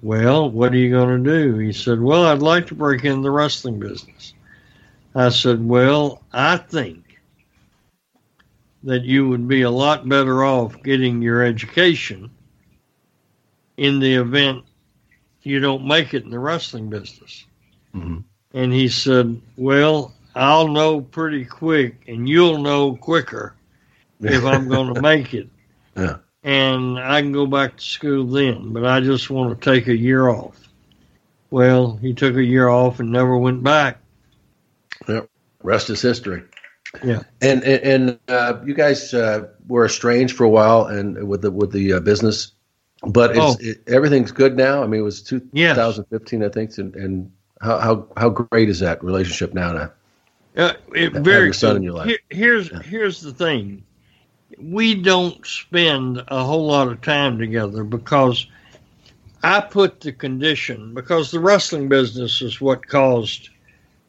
"Well, 0.02 0.50
what 0.50 0.74
are 0.74 0.78
you 0.78 0.90
going 0.90 1.24
to 1.24 1.30
do?" 1.32 1.58
He 1.60 1.74
said, 1.74 2.02
"Well, 2.02 2.26
I'd 2.26 2.40
like 2.42 2.68
to 2.68 2.76
break 2.76 3.06
in 3.06 3.22
the 3.22 3.32
wrestling 3.32 3.80
business." 3.80 4.34
I 5.14 5.30
said, 5.30 5.66
Well, 5.68 6.22
I 6.32 6.58
think 6.58 7.11
that 8.84 9.04
you 9.04 9.28
would 9.30 9.48
be 9.48 9.62
a 9.62 9.70
lot 9.70 10.08
better 10.08 10.44
off 10.44 10.82
getting 10.84 11.22
your 11.22 11.44
education 11.44 12.30
in 13.78 14.00
the 14.00 14.16
event 14.16 14.64
you 15.44 15.60
don't 15.60 15.86
make 15.86 16.14
it 16.14 16.24
in 16.24 16.30
the 16.30 16.40
wrestling 16.40 16.90
business. 16.90 17.46
Mm-hmm. 17.96 18.20
And 18.54 18.74
he 18.74 18.90
said, 18.90 19.42
Well, 19.58 20.14
I'll 20.36 20.68
know 20.68 21.02
pretty 21.02 21.46
quick, 21.46 22.04
and 22.08 22.28
you'll 22.28 22.60
know 22.60 22.96
quicker 22.96 23.56
if 24.20 24.44
I'm 24.44 24.68
going 24.68 24.94
to 24.94 25.02
make 25.02 25.34
it. 25.34 25.50
Yeah. 25.96 26.18
And 26.44 27.00
I 27.00 27.22
can 27.22 27.32
go 27.32 27.46
back 27.46 27.78
to 27.78 27.84
school 27.84 28.26
then, 28.26 28.74
but 28.74 28.86
I 28.86 29.00
just 29.00 29.30
want 29.30 29.60
to 29.60 29.72
take 29.74 29.88
a 29.88 29.96
year 29.96 30.30
off. 30.30 30.58
Well, 31.50 31.98
he 31.98 32.14
took 32.14 32.36
a 32.36 32.44
year 32.44 32.68
off 32.68 33.00
and 33.00 33.12
never 33.12 33.38
went 33.38 33.62
back. 33.62 34.00
Yep. 35.08 35.30
Rest 35.64 35.90
is 35.90 36.02
history. 36.02 36.44
Yeah. 37.04 37.24
And 37.42 37.64
and, 37.64 38.20
uh, 38.28 38.60
you 38.66 38.74
guys 38.74 39.14
uh, 39.14 39.48
were 39.68 39.86
estranged 39.86 40.36
for 40.36 40.44
a 40.44 40.50
while, 40.50 40.86
and 40.86 41.28
with 41.28 41.42
the 41.42 41.52
with 41.52 41.72
the 41.72 41.94
uh, 41.94 42.00
business, 42.00 42.52
but 43.08 43.32
it's, 43.32 43.40
Oh. 43.40 43.56
it, 43.60 43.82
everything's 43.88 44.32
good 44.32 44.58
now. 44.58 44.84
I 44.84 44.88
mean, 44.88 45.00
it 45.02 45.04
was 45.04 45.20
Yes. 45.54 45.76
2015, 45.78 46.44
I 46.44 46.50
think, 46.50 46.78
and, 46.78 46.96
and 46.96 47.32
how, 47.62 47.78
how 47.80 48.08
how 48.18 48.30
great 48.30 48.70
is 48.70 48.80
that 48.80 49.04
relationship 49.04 49.54
now? 49.54 49.72
Now, 49.74 49.92
Uh, 50.58 50.74
it, 50.94 51.14
very 51.14 51.46
your 51.46 51.54
son 51.54 51.78
in 51.78 51.84
your 51.84 51.94
life. 51.94 52.08
Here, 52.08 52.20
here's 52.30 52.86
here's 52.86 53.22
the 53.22 53.32
thing: 53.34 53.84
we 54.60 54.96
don't 54.96 55.46
spend 55.46 56.24
a 56.28 56.44
whole 56.44 56.68
lot 56.68 56.90
of 56.90 57.02
time 57.02 57.38
together 57.40 57.84
because 57.84 58.48
I 59.44 59.62
put 59.62 60.02
the 60.02 60.12
condition 60.12 60.94
because 60.94 61.32
the 61.32 61.40
wrestling 61.40 61.88
business 61.88 62.42
is 62.42 62.60
what 62.60 62.86
caused 62.86 63.50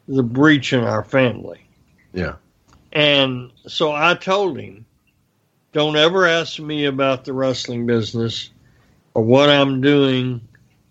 the 0.07 0.21
breach 0.21 0.73
in 0.73 0.81
our 0.83 1.03
family, 1.03 1.65
yeah, 2.13 2.35
and 2.93 3.51
so 3.67 3.91
I 3.91 4.13
told 4.15 4.57
him, 4.57 4.85
"Don't 5.73 5.97
ever 5.97 6.25
ask 6.25 6.59
me 6.59 6.85
about 6.85 7.25
the 7.25 7.33
wrestling 7.33 7.85
business 7.85 8.49
or 9.13 9.23
what 9.23 9.49
I'm 9.49 9.81
doing, 9.81 10.39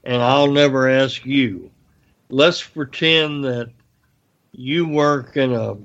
and 0.05 0.21
I'll 0.23 0.53
never 0.53 0.89
ask 0.91 1.25
you. 1.25 1.71
Let's 2.29 2.63
pretend 2.63 3.45
that." 3.45 3.71
you 4.53 4.87
work 4.87 5.37
in 5.37 5.53
a 5.53 5.77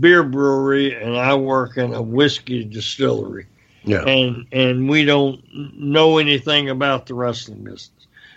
beer 0.00 0.22
brewery 0.22 0.94
and 0.94 1.16
I 1.16 1.34
work 1.34 1.76
in 1.76 1.92
a 1.92 2.02
whiskey 2.02 2.64
distillery. 2.64 3.46
yeah, 3.84 4.02
And 4.02 4.46
and 4.52 4.88
we 4.88 5.04
don't 5.04 5.42
know 5.78 6.18
anything 6.18 6.70
about 6.70 7.06
the 7.06 7.14
wrestling 7.14 7.64
business. 7.64 7.90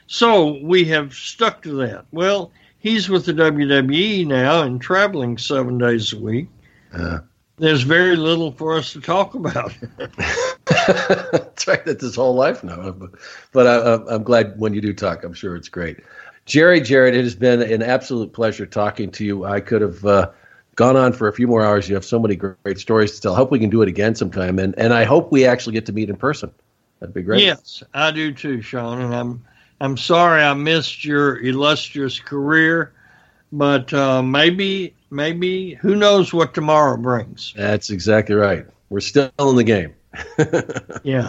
So 0.07 0.57
we 0.63 0.85
have 0.85 1.13
stuck 1.13 1.61
to 1.63 1.73
that. 1.85 2.05
Well, 2.11 2.51
he's 2.79 3.09
with 3.09 3.25
the 3.25 3.33
WWE 3.33 4.25
now 4.25 4.63
and 4.63 4.81
traveling 4.81 5.37
7 5.37 5.77
days 5.77 6.13
a 6.13 6.19
week. 6.19 6.47
Uh, 6.93 7.19
There's 7.57 7.83
very 7.83 8.15
little 8.15 8.51
for 8.51 8.77
us 8.77 8.93
to 8.93 9.01
talk 9.01 9.33
about. 9.33 9.75
That's 10.65 11.67
right. 11.67 11.85
That's 11.85 12.01
his 12.03 12.15
whole 12.15 12.35
life 12.35 12.63
now. 12.63 12.91
But, 12.91 13.11
but 13.51 13.67
I, 13.67 14.13
I'm 14.13 14.23
glad 14.23 14.59
when 14.59 14.73
you 14.73 14.81
do 14.81 14.93
talk. 14.93 15.23
I'm 15.23 15.33
sure 15.33 15.55
it's 15.55 15.69
great. 15.69 15.97
Jerry, 16.45 16.81
Jarrett, 16.81 17.15
it 17.15 17.23
has 17.23 17.35
been 17.35 17.61
an 17.61 17.83
absolute 17.83 18.33
pleasure 18.33 18.65
talking 18.65 19.11
to 19.11 19.23
you. 19.23 19.45
I 19.45 19.59
could 19.59 19.81
have 19.81 20.03
uh, 20.03 20.31
gone 20.75 20.95
on 20.95 21.13
for 21.13 21.27
a 21.27 21.33
few 21.33 21.45
more 21.45 21.63
hours. 21.63 21.87
You 21.87 21.95
have 21.95 22.05
so 22.05 22.17
many 22.17 22.35
great 22.35 22.79
stories 22.79 23.13
to 23.15 23.21
tell. 23.21 23.33
I 23.33 23.37
hope 23.37 23.51
we 23.51 23.59
can 23.59 23.69
do 23.69 23.81
it 23.81 23.89
again 23.89 24.15
sometime, 24.15 24.57
and 24.57 24.73
and 24.79 24.93
I 24.93 25.03
hope 25.03 25.31
we 25.31 25.45
actually 25.45 25.73
get 25.73 25.85
to 25.87 25.93
meet 25.93 26.09
in 26.09 26.15
person. 26.15 26.51
That'd 26.99 27.13
be 27.13 27.21
great. 27.21 27.43
Yes, 27.43 27.83
I 27.93 28.11
do 28.11 28.33
too, 28.33 28.61
Sean, 28.61 29.01
and 29.01 29.13
I'm 29.13 29.45
I'm 29.81 29.97
sorry 29.97 30.41
I 30.41 30.53
missed 30.53 31.05
your 31.05 31.39
illustrious 31.39 32.19
career, 32.19 32.93
but 33.51 33.93
uh, 33.93 34.23
maybe 34.23 34.95
maybe 35.09 35.75
who 35.75 35.95
knows 35.95 36.33
what 36.33 36.53
tomorrow 36.53 36.97
brings. 36.97 37.53
That's 37.55 37.89
exactly 37.89 38.35
right. 38.35 38.65
We're 38.89 38.99
still 39.01 39.31
in 39.39 39.55
the 39.55 39.63
game. 39.63 39.95
Yeah. 41.03 41.21